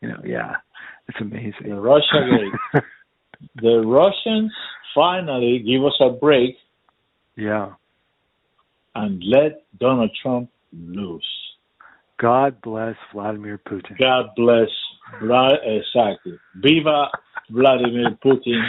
[0.00, 0.56] you know yeah
[1.08, 1.70] it's amazing.
[1.70, 2.82] The Russia Gate.
[3.56, 4.52] the Russians
[4.94, 6.56] finally give us a break.
[7.36, 7.72] Yeah.
[8.94, 11.24] And let Donald Trump loose.
[12.18, 14.68] God bless vladimir putin God bless
[15.22, 16.38] Vlad exactly.
[16.56, 17.08] Viva
[17.50, 18.60] Vladimir Putin.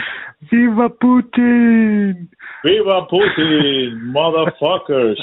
[0.50, 2.28] viva putin
[2.64, 5.20] Viva Putin, motherfuckers.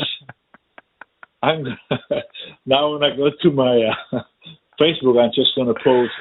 [1.44, 1.64] I'm
[2.66, 4.20] now when I go to my uh,
[4.80, 6.12] Facebook, I'm just gonna post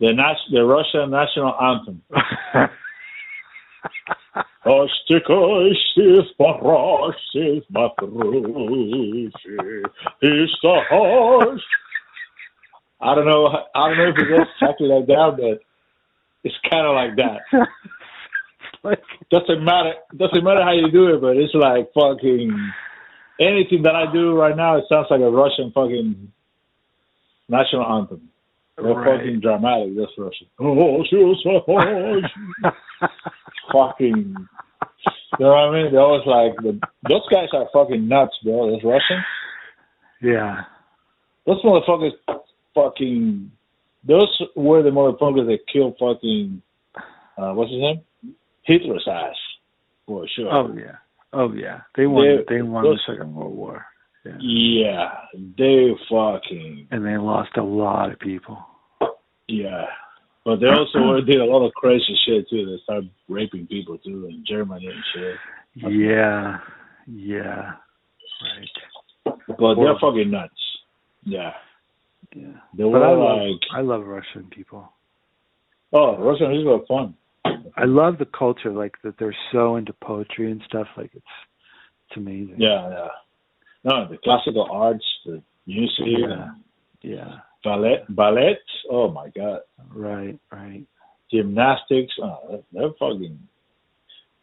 [0.00, 2.02] the nas- the Russian national anthem.
[4.62, 9.30] Остекающий споращий матруши,
[10.20, 10.82] и что.
[13.00, 13.46] I don't know.
[13.74, 15.60] I don't know if it's exactly like that but
[16.44, 17.68] it's kind of like that.
[18.82, 19.94] like, doesn't matter.
[20.16, 22.72] Doesn't matter how you do it, but it's like fucking
[23.40, 24.76] anything that I do right now.
[24.76, 26.32] It sounds like a Russian fucking
[27.48, 28.30] national anthem.
[28.80, 29.18] They're Right.
[29.20, 29.96] fucking dramatic.
[29.96, 30.46] That's Russian.
[30.60, 31.02] Oh,
[33.72, 34.34] fucking.
[35.38, 35.92] You know what I mean?
[35.92, 38.70] They always like the, those guys are fucking nuts, bro.
[38.70, 39.24] Those Russians.
[40.22, 40.62] yeah
[41.46, 42.12] Those motherfuckers
[42.74, 43.50] fucking
[44.06, 46.62] those were the motherfuckers that killed fucking
[47.36, 48.00] uh what's his name?
[48.64, 49.34] Hitler's ass.
[50.06, 50.52] For sure.
[50.52, 50.96] Oh yeah.
[51.32, 51.80] Oh yeah.
[51.96, 52.24] They won.
[52.48, 53.84] They- They, won those- the Second World War.
[54.28, 54.36] Yeah.
[54.40, 55.10] Yeah.
[55.56, 58.58] They fucking And they lost a lot of people.
[59.48, 59.84] yeah.
[60.44, 62.64] But they also did a lot of crazy shit too.
[62.66, 65.36] They started raping people too in Germany and shit.
[65.92, 66.58] Yeah.
[67.06, 67.72] Yeah.
[68.56, 69.34] Right.
[69.58, 70.52] But they're fucking nuts.
[71.24, 71.52] Yeah.
[72.34, 72.46] Yeah.
[72.76, 74.90] They But were I love like I love Russian people.
[75.92, 77.14] oh, Russian is were fun.
[77.76, 80.86] I love the culture, like that they're so into poetry and stuff.
[80.96, 81.24] Like it's
[82.08, 82.56] it's amazing.
[82.58, 83.08] Yeah, yeah.
[83.84, 86.48] No, the classical arts, the music, Yeah.
[87.02, 87.38] Yeah.
[87.64, 88.58] ballet, ballet.
[88.90, 89.60] Oh my god,
[89.90, 90.38] Right.
[90.52, 90.84] Right.
[91.30, 92.12] gymnastics.
[92.22, 93.38] Oh, they're, fucking.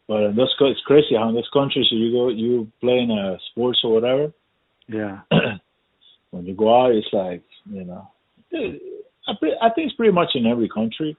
[0.07, 3.09] But in this, it's crazy how in this country, so you go, you play in
[3.11, 4.31] a sports or whatever.
[4.87, 5.21] Yeah.
[6.31, 8.07] when you go out, it's like you know.
[8.53, 11.17] I, I think it's pretty much in every country,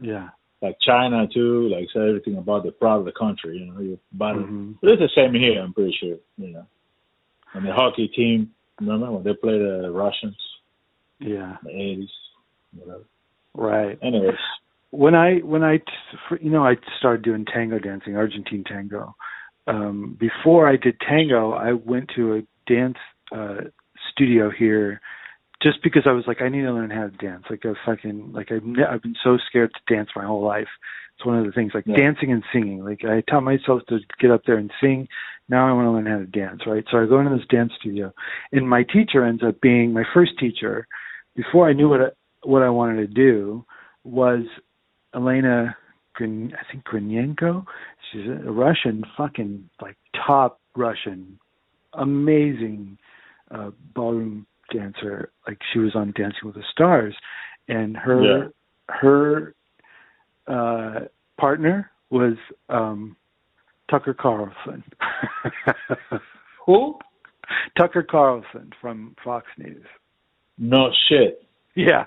[0.00, 0.28] Yeah.
[0.62, 1.68] like China too.
[1.68, 3.58] Like say everything about the pride of the country.
[3.58, 5.60] You know, you hmm But it's the same here.
[5.62, 6.16] I'm pretty sure.
[6.36, 6.66] You know,
[7.54, 8.50] and the hockey team.
[8.80, 10.36] Remember when they played the Russians
[11.20, 11.56] Yeah.
[11.62, 12.10] in the eighties?
[12.76, 13.04] Whatever.
[13.54, 13.98] Right.
[14.02, 14.34] Anyways,
[14.90, 15.80] when I when I
[16.40, 19.14] you know I started doing tango dancing, Argentine tango.
[19.66, 22.98] Um, before I did tango, I went to a dance
[23.32, 23.62] uh,
[24.10, 25.00] studio here,
[25.64, 27.44] just because I was like I need to learn how to dance.
[27.50, 30.68] Like a fucking like I've I've been so scared to dance my whole life.
[31.16, 31.96] It's one of the things like Yeah.
[31.96, 32.84] dancing and singing.
[32.84, 35.08] Like I taught myself to get up there and sing.
[35.48, 36.84] Now I want to learn how to dance, right?
[36.90, 38.12] So I go into this dance studio,
[38.52, 40.86] and my teacher ends up being my first teacher.
[41.34, 42.08] Before I knew what I,
[42.44, 43.64] what I wanted to do,
[44.04, 44.42] was
[45.14, 45.76] Elena,
[46.14, 47.64] Grin, I think Grinenko.
[48.10, 49.96] She's a Russian, fucking like
[50.26, 51.38] top Russian,
[51.92, 52.98] amazing
[53.50, 55.30] uh, ballroom dancer.
[55.46, 57.14] Like she was on Dancing with the Stars,
[57.68, 58.48] and her Yeah.
[58.88, 59.54] her
[60.46, 61.00] uh,
[61.38, 62.34] partner was
[62.68, 63.16] um,
[63.90, 64.84] Tucker Carlson.
[66.66, 66.98] Who?
[67.78, 69.84] Tucker Carlson from Fox News.
[70.58, 71.42] No shit.
[71.74, 72.04] Yeah.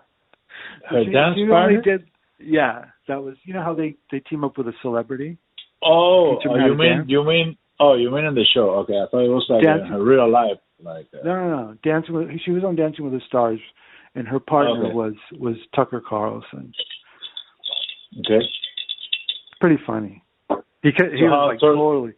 [0.89, 1.81] Her She- dance she partner?
[1.81, 2.07] did.
[2.39, 3.35] Yeah, that was.
[3.43, 5.38] You know how they they team up with a celebrity.
[5.84, 7.05] Oh, oh, you mean dance?
[7.09, 8.71] you mean oh you mean in the show?
[8.81, 9.91] Okay, I thought it was like Dancing.
[9.93, 11.77] a, a real life like uh, No, no, no.
[11.83, 13.59] Dancing with she was on Dancing with the Stars,
[14.15, 14.93] and her partner Okay.
[14.93, 16.71] was was Tucker Carlson.
[18.19, 18.45] okay.
[19.59, 20.23] Pretty funny.
[20.83, 22.13] He he So was like totally.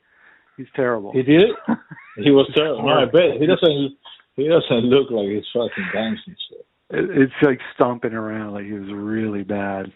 [0.57, 1.11] He's terrible.
[1.14, 1.49] He did.
[2.18, 2.84] He was terrible.
[2.84, 3.95] No, I bet he doesn't.
[4.36, 6.65] He doesn't look like he's fucking dancing shit.
[6.90, 9.94] It- it's like stomping around like he was really bad.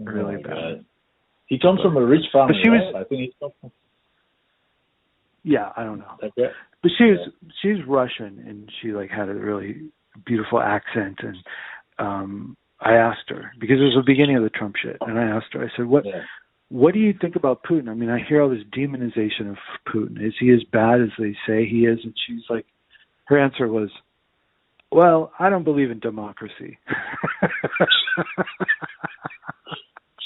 [0.00, 0.50] Really Oh, bad.
[0.78, 0.84] God.
[1.46, 2.54] He comes from a rich family.
[2.54, 3.02] But she was- right?
[3.02, 3.70] I think he comes from
[5.48, 6.14] Yeah, I don't know.
[6.82, 7.20] But she was
[7.62, 9.90] she's Russian and she like had a really
[10.26, 11.36] beautiful accent and
[11.98, 15.22] um I asked her because it was the beginning of the Trump shit and I
[15.24, 16.22] asked her I said what Yeah.
[16.68, 17.88] what do you think about Putin?
[17.88, 19.56] I mean, I hear all this demonization of
[19.92, 20.20] Putin.
[20.24, 21.98] Is he as bad as they say he is?
[22.04, 22.66] And she's like
[23.24, 23.88] her answer was
[24.92, 26.78] well, I don't believe in democracy.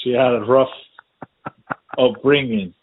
[0.03, 0.67] She had a rough
[1.97, 2.73] upbringing.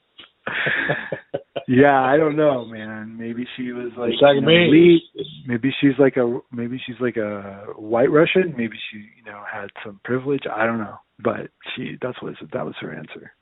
[1.72, 3.16] yeah, I don't know, man.
[3.16, 5.02] Maybe she was like, you know, elite.
[5.46, 8.54] Maybe she's like a maybe she's like a white Russian.
[8.58, 10.42] Maybe she you know had some privilege.
[10.52, 13.32] I don't know, but she that's what that was her answer.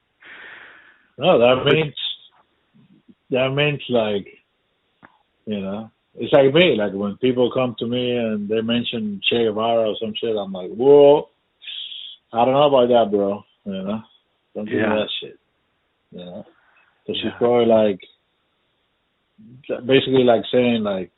[1.16, 1.94] No, that means
[3.30, 4.26] that means like
[5.46, 6.76] you know, it's like me.
[6.76, 10.52] Like when people come to me and they mention Che Guevara or some shit, I'm
[10.52, 11.30] like, whoa,
[12.34, 13.42] I don't know about that, bro.
[13.64, 14.02] You know,
[14.54, 14.96] don't do Yeah.
[14.96, 15.38] that shit.
[16.12, 16.46] You know,
[17.06, 17.38] so she's Yeah.
[17.38, 18.00] probably like
[19.86, 21.10] basically like saying like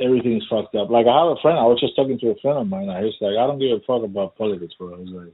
[0.00, 0.90] everything is fucked up.
[0.90, 1.58] Like I have a friend.
[1.58, 2.88] I was just talking to a friend of mine.
[2.88, 4.96] I was like, I don't give a fuck about politics, bro.
[4.96, 5.32] He's like.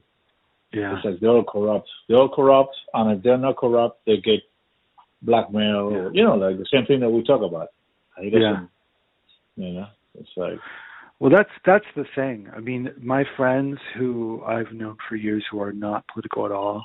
[0.71, 1.89] Yeah, It's like they're all corrupt.
[2.07, 4.41] They're all corrupt, and if they're not corrupt, they get
[5.21, 5.91] blackmail.
[5.91, 6.09] Yeah.
[6.13, 7.69] You know, like the same thing that we talk about.
[8.15, 8.65] Doesn't, Yeah.
[9.55, 9.87] You know,
[10.19, 10.59] it's like
[11.19, 12.49] Well, that's that's the thing.
[12.55, 16.83] I mean, my friends who I've known for years who are not political at all,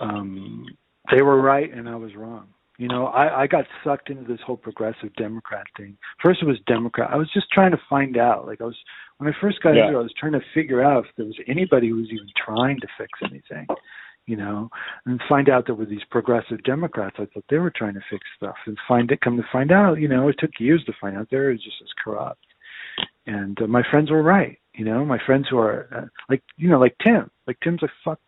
[0.00, 0.66] um,
[1.14, 2.48] they were right and I was wrong.
[2.76, 5.96] You know, I, I got sucked into this whole progressive Democrat thing.
[6.22, 7.10] First, it was Democrat.
[7.12, 8.46] I was just trying to find out.
[8.46, 8.76] Like I was
[9.18, 9.86] when I first got Yeah.
[9.86, 12.26] into it, I was trying to figure out if there was anybody who was even
[12.36, 13.66] trying to fix anything.
[14.26, 14.70] You know,
[15.04, 17.16] and find out there were these progressive Democrats.
[17.18, 19.20] I thought they were trying to fix stuff, and find it.
[19.20, 21.90] Come to find out, you know, it took years to find out they're just as
[22.02, 22.40] corrupt
[23.26, 24.58] and uh, my friends were right.
[24.74, 27.30] You know, my friends who are uh, like, you know, like Tim.
[27.46, 28.18] Like Tim's like fuck.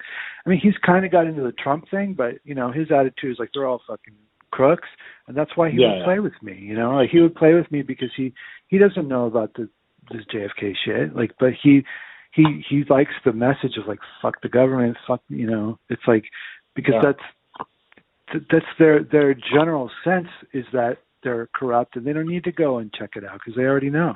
[0.45, 3.33] I mean, he's kind of got into the Trump thing, but you know, his attitude
[3.33, 4.15] is like they're all fucking
[4.57, 4.89] crooks,
[5.27, 6.05] and that's why he Yeah, would yeah.
[6.05, 6.55] play with me.
[6.69, 8.33] You know, like he would play with me because he
[8.69, 9.69] he doesn't know about the
[10.13, 11.15] this JFK shit.
[11.21, 11.85] Like, but he
[12.37, 15.79] he he likes the message of like fuck the government, fuck you know.
[15.93, 16.25] It's like
[16.75, 17.13] because Yeah.
[17.13, 17.27] that's
[18.51, 22.79] that's their their general sense is that they're corrupt and they don't need to go
[22.79, 24.15] and check it out because they already know.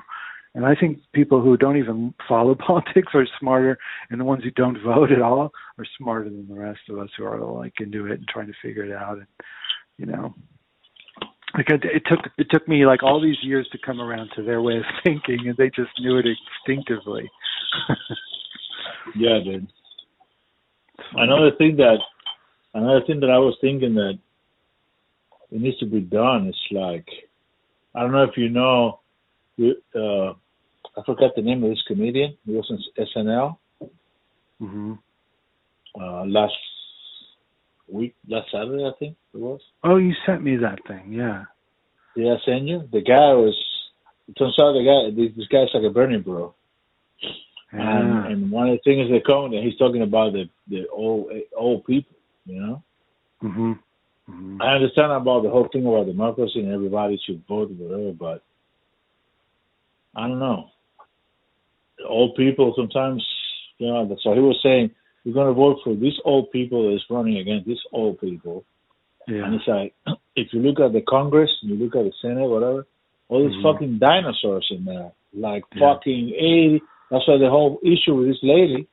[0.55, 3.79] And I think people who don't even follow politics are smarter,
[4.11, 7.09] and the ones who don't vote at all are smarter than the rest of us
[7.17, 9.19] who are like into it and trying to figure it out.
[9.19, 9.27] And
[10.01, 10.35] you know,
[11.55, 14.43] like it, it took it took me like all these years to come around to
[14.43, 17.31] their way of thinking, and they just knew it instinctively.
[19.15, 19.71] yeah, dude.
[21.13, 21.99] Another thing that
[22.73, 24.19] another thing that I was thinking that
[25.51, 27.07] it needs to be done is like
[27.95, 29.01] I don't know if you know
[29.95, 30.33] uh
[30.97, 32.39] I forgot the name of this comedian.
[32.47, 33.59] He was in SNL
[34.63, 34.93] mm-hmm.
[36.01, 36.55] uh last
[37.93, 39.61] week last Saturday I think it was.
[39.85, 41.45] Oh, you sent me that thing, yeah.
[42.17, 42.89] Did I send you?
[42.93, 43.57] The guy was.
[44.29, 46.55] It turns out the guy, this, this guy's like a Bernie bro.
[47.73, 47.99] yeah.
[47.99, 51.85] And, and one of the things they come he's talking about the the old old
[51.85, 52.17] people.
[52.47, 52.83] You know,
[53.41, 53.73] hmm
[54.27, 58.43] hmm I understand about the whole thing about democracy and everybody should vote whatever, but
[60.17, 60.71] I don't know.
[62.09, 63.25] Old people sometimes,
[63.79, 64.03] you know.
[64.05, 64.91] that's- So he was saying,
[65.31, 68.65] "We're going to vote for these old people that's running against these old people."
[69.29, 69.45] Yeah.
[69.45, 69.95] And it's like,
[70.37, 72.87] if you look at the Congress, you look at the Senate, whatever,
[73.29, 73.63] all these Mhm.
[73.63, 75.95] fucking dinosaurs in there, like Yeah.
[75.95, 76.83] fucking eighty.
[77.11, 78.87] That's why the whole issue with this lady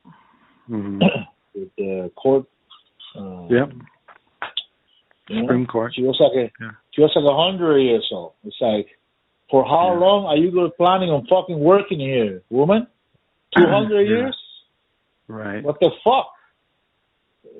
[0.66, 1.00] hmm
[1.54, 2.44] with the court.
[3.16, 3.72] Uh, Yep.
[5.28, 5.94] you know, Supreme Court.
[5.94, 6.70] She was like a, Yeah.
[6.92, 8.32] she was like a hundred years old.
[8.44, 8.86] It's like,
[9.50, 9.98] for how Yeah.
[9.98, 12.86] long are you planning on fucking working here, woman?
[13.56, 14.16] Two hundred Yeah.
[14.16, 14.36] years?
[15.28, 15.62] Right.
[15.62, 16.28] What the fuck?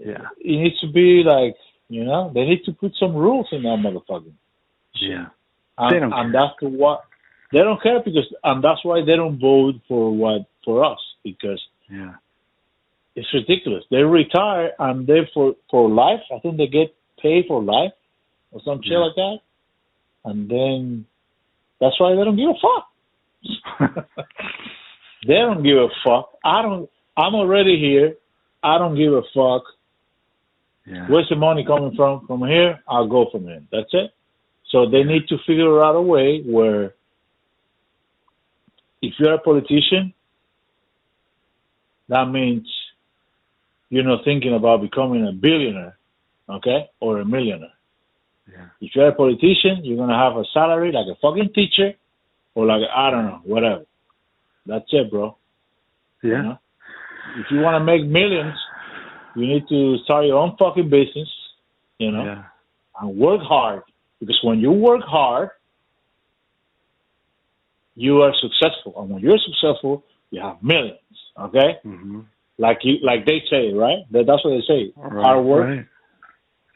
[0.04, 0.26] Yeah.
[0.40, 1.54] It needs to be like,
[1.88, 4.32] you know, they need to put some rules in that motherfucker.
[5.00, 5.26] Yeah.
[5.76, 6.40] And, They don't and care.
[6.42, 7.04] that's the what
[7.52, 11.62] They don't care because, and that's why they don't vote for what for us because
[11.90, 12.14] Yeah.
[13.16, 13.84] it's ridiculous.
[13.90, 16.20] They retire and they for for life.
[16.34, 17.92] I think they get paid for life
[18.52, 18.98] or some shit Yeah.
[18.98, 19.38] like that,
[20.26, 21.06] and then
[21.80, 22.84] that's why they don't give a fuck.
[25.26, 26.30] they don't give a fuck.
[26.44, 26.90] I don't.
[27.18, 28.14] I'm already here.
[28.62, 29.64] I don't give a fuck.
[30.86, 31.06] yeah.
[31.08, 32.26] Where's the money coming from?
[32.26, 33.62] From here, I'll go from here.
[33.72, 34.12] That's it.
[34.70, 36.94] So they need to figure out a way where
[39.02, 40.14] if you're a politician,
[42.08, 42.66] that means
[43.90, 45.98] you're not thinking about becoming a billionaire,
[46.48, 47.72] okay, or a millionaire.
[48.50, 48.66] Yeah.
[48.80, 51.94] If you're a politician, you're gonna have a salary like a fucking teacher,
[52.54, 53.84] or like I don't know, whatever.
[54.66, 55.36] That's it, bro.
[56.22, 56.30] Yeah.
[56.30, 56.58] You know?
[57.38, 58.56] If you want to make millions,
[59.36, 61.28] you need to start your own fucking business,
[61.98, 62.42] you know, Yeah.
[63.00, 63.82] and work hard.
[64.20, 65.50] Because when you work hard,
[67.94, 70.98] you are successful, and when you're successful, you have millions.
[71.38, 72.20] Okay, hmm
[72.60, 73.98] like you, like they say, right?
[74.10, 74.92] That, that's what they say.
[74.96, 75.24] Right.
[75.24, 75.68] Hard work.
[75.68, 75.86] Right.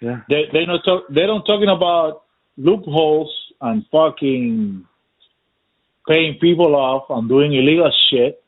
[0.00, 0.20] Yeah.
[0.28, 1.08] They they not talk.
[1.08, 2.22] They don't talking about
[2.56, 4.86] loopholes and fucking
[6.08, 8.42] paying people off and doing illegal shit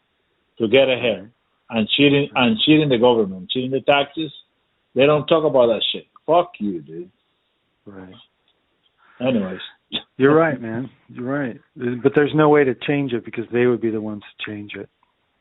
[0.59, 1.31] to get ahead
[1.75, 4.33] and cheating and cheating the government, cheating the taxes.
[4.95, 6.07] They don't talk about that shit.
[6.25, 7.11] Fuck you, dude.
[7.85, 8.15] Right.
[9.21, 9.61] Anyways,
[10.17, 10.89] You're right, man.
[11.09, 11.61] You're right.
[11.77, 14.75] But there's no way to change it because they would be the ones to change
[14.77, 14.89] it.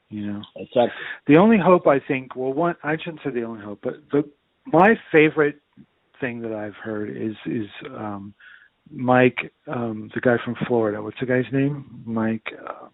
[0.10, 0.41] You know.
[0.55, 0.91] exactly.
[1.27, 4.30] The only hope I think, well, one I shouldn't say the only hope, but the
[4.68, 5.60] my favorite
[6.19, 8.34] thing that I've heard is is um
[8.93, 11.01] Mike, um the guy from Florida.
[11.01, 12.03] What's the guy's name?
[12.05, 12.87] Mike uh,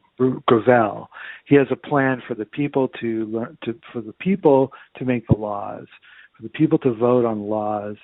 [0.47, 1.09] Gravel.
[1.45, 5.27] He has a plan for the people to learn to for the people to make
[5.27, 5.88] the laws,
[6.35, 7.95] for the people to vote on laws,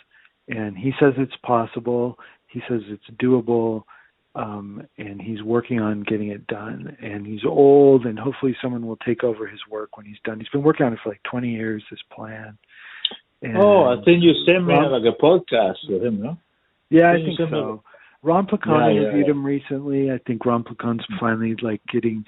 [0.47, 2.17] and he says it's possible.
[2.47, 3.83] He says it's doable
[4.35, 6.95] um, and he's working on getting it done.
[7.01, 10.39] And he's old, and hopefully someone will take over his work when he's done.
[10.39, 11.83] He's been working on it for like 20 years.
[11.89, 12.57] This plan.
[13.41, 16.37] And, Oh, I think you sent me like a podcast with him, no?
[16.89, 17.83] Yeah, I think think you sent me- so.
[18.23, 19.31] Ron Placone Yeah, interviewed yeah.
[19.33, 20.11] him recently.
[20.11, 22.25] I think Ron Placone's finally like getting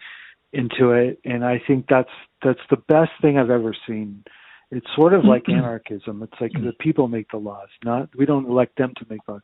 [0.54, 2.10] into it, and I think that's
[2.44, 4.24] that's the best thing I've ever seen.
[4.70, 6.22] It's sort of like anarchism.
[6.24, 9.42] It's like the people make the laws, not we don't elect them to make laws.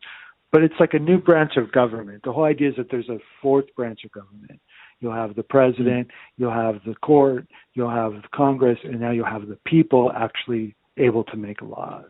[0.52, 2.22] But it's like a new branch of government.
[2.24, 4.60] The whole idea is that there's a fourth branch of government.
[5.00, 9.48] You'll have the president, you'll have the court, you'll have Congress, and now you'll have
[9.48, 12.06] the people actually able to make laws,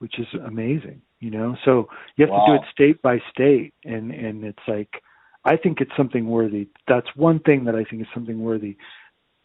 [0.00, 1.56] which is amazing, you know.
[1.64, 5.02] So you have to do it state by state, and and it's like
[5.44, 6.68] I think it's something worthy.
[6.88, 8.76] That's one thing that I think is something worthy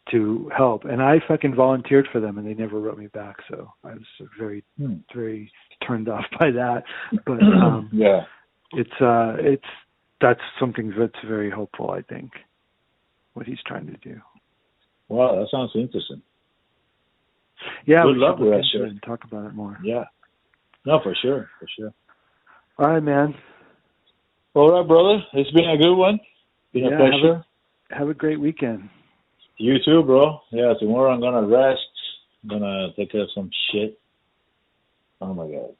[0.10, 0.84] to help.
[0.86, 3.38] And I fucking volunteered for them, and they never wrote me back.
[3.50, 4.96] So I was very Hmm.
[5.14, 5.52] very
[5.86, 6.84] turned off by that.
[7.26, 8.22] But um, yeah.
[8.74, 9.64] it's uh it's
[10.20, 11.92] that's something that's very hopeful.
[11.92, 12.32] I think
[13.34, 14.20] what he's trying to do.
[15.08, 16.22] Wow, that sounds interesting.
[17.86, 19.78] Yeah, Good we luck should with look that into it and talk about it more.
[19.84, 20.06] Yeah.
[20.86, 21.94] No, for sure, for sure.
[22.80, 23.36] All right, man.
[24.54, 25.24] All right, brother.
[25.34, 26.20] It's been a good one.
[26.74, 27.46] Been Yeah, a have pleasure.
[27.92, 28.90] Have a great weekend.
[29.58, 30.40] You too, bro.
[30.52, 31.80] Yeah, tomorrow I'm gonna rest.
[32.44, 34.00] I'm gonna take care of some shit.
[35.20, 35.76] Oh my god.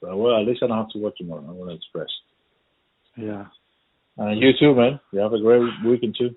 [0.00, 1.40] Well, at least I don't have to work tomorrow.
[1.48, 2.08] I'm gonna express.
[3.16, 3.46] Yeah,
[4.18, 5.00] And you too, man.
[5.12, 6.30] You have a great weekend too.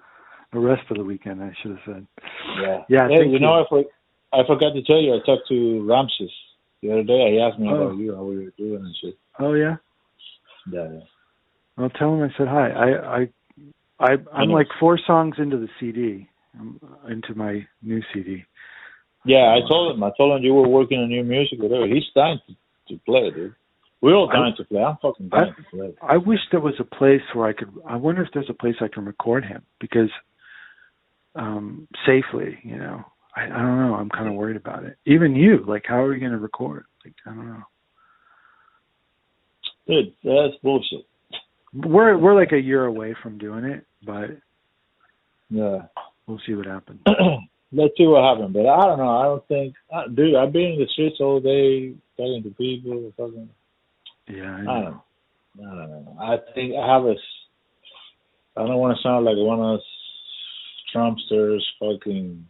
[0.53, 1.43] the rest of the weekend.
[1.43, 2.07] I should have said.
[2.61, 2.83] Yeah.
[2.89, 3.61] Yeah, Hey, thank you know.
[3.61, 3.83] I, for,
[4.31, 5.13] I forgot to tell you.
[5.13, 6.31] I talked to Ramses
[6.81, 7.31] the other day.
[7.33, 7.75] He asked me Oh.
[7.87, 9.17] about you, how we were doing and shit.
[9.39, 9.77] Oh yeah.
[10.71, 10.99] Yeah, yeah.
[11.77, 12.69] Well, tell him I said hi.
[12.71, 13.29] I I
[13.99, 16.27] I I'm like four songs into the CD.
[16.59, 16.79] I'm
[17.09, 18.43] into my new CD.
[19.25, 20.03] Yeah, I told him.
[20.03, 21.85] I told him you were working on new music, whatever.
[21.87, 22.53] He's dying to,
[22.95, 23.53] to play, dude.
[24.01, 24.83] We're all I- dying to play.
[24.83, 25.93] I'm fucking dying to play.
[26.01, 27.71] I wish there was a place where I could.
[27.87, 30.09] I wonder if there's a place I can record him because
[31.35, 32.57] um safely.
[32.63, 33.05] You know,
[33.37, 33.95] I I don't know.
[33.95, 34.97] I'm kind of worried about it.
[35.05, 36.85] Even you, like, how are we going to record?
[37.05, 37.63] Like, I don't know.
[39.87, 41.05] Dude, that's bullshit.
[41.73, 44.31] We're we're like a year away from doing it, but
[45.49, 45.83] Yeah.
[46.25, 46.99] we'll see what happens.
[47.71, 48.53] Let's see what happens.
[48.53, 49.17] But I don't know.
[49.17, 50.35] I don't think, uh, dude.
[50.35, 53.11] I've been in the streets all day talking to people.
[53.17, 53.49] Talking.
[54.27, 55.01] Yeah, I I don't know.
[55.59, 56.17] I don't know.
[56.19, 57.15] I think I have a.
[58.57, 59.85] I don't want to sound like one of those
[60.95, 61.61] Trumpsters.
[61.79, 62.47] Fucking.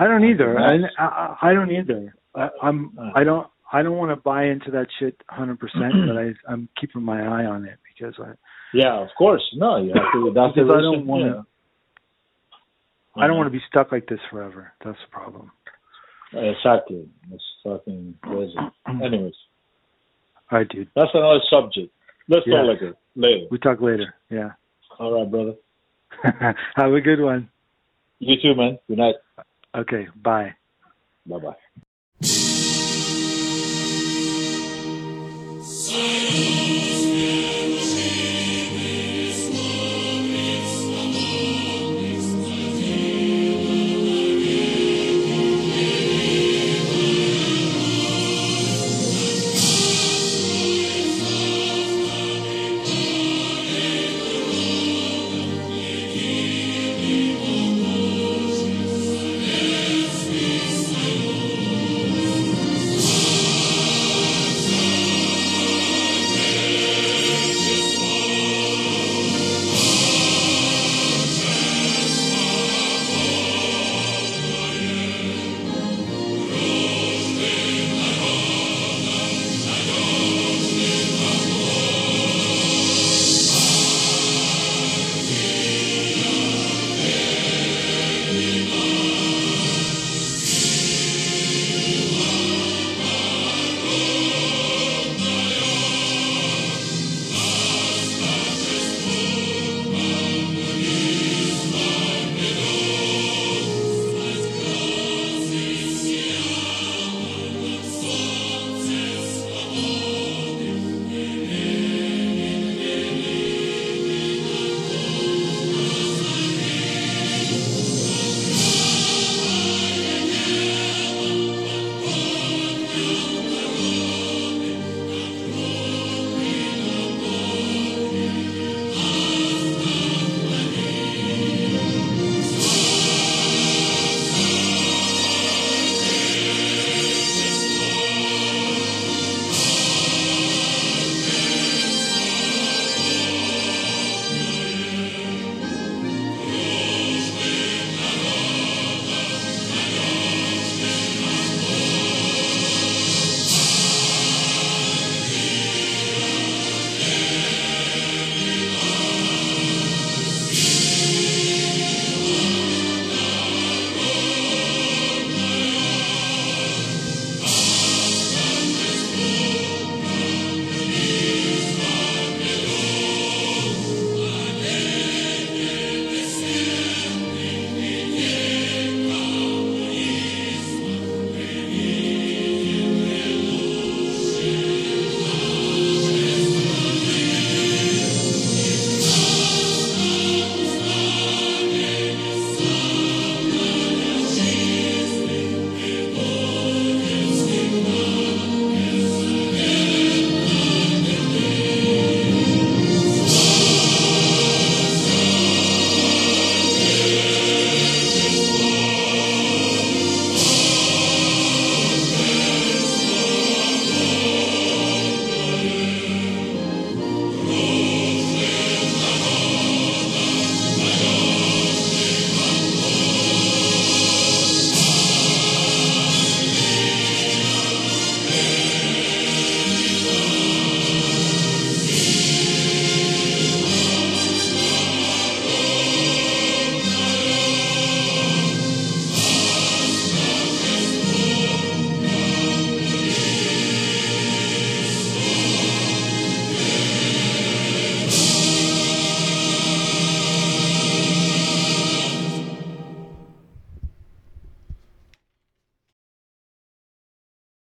[0.00, 0.58] I don't either.
[0.58, 2.14] I, I I don't either.
[2.34, 2.98] I, I'm.
[3.14, 7.02] I don't I don't want to buy into that shit 100%, but I I'm keeping
[7.02, 8.32] my eye on it because I
[8.74, 9.42] Yeah, of course.
[9.54, 10.32] No, you have to.
[10.34, 11.42] That's Because I don't wanna- yeah.
[13.16, 13.58] I don't want to mm-hmm.
[13.58, 14.72] be stuck like this forever.
[14.84, 15.50] That's the problem.
[16.32, 17.08] Exactly.
[17.32, 18.54] It's fucking crazy.
[18.88, 19.34] Anyways,
[20.50, 20.88] All right, dude.
[20.94, 21.92] that's another subject.
[22.28, 22.62] Let's Yeah.
[22.62, 23.46] talk it later.
[23.50, 24.14] We talk later.
[24.30, 24.52] Yeah.
[24.98, 25.54] All right, brother.
[26.76, 27.50] Have a good one.
[28.20, 28.78] You too, man.
[28.88, 29.16] Good night.
[29.76, 30.54] Okay, bye.
[31.26, 31.56] Bye bye.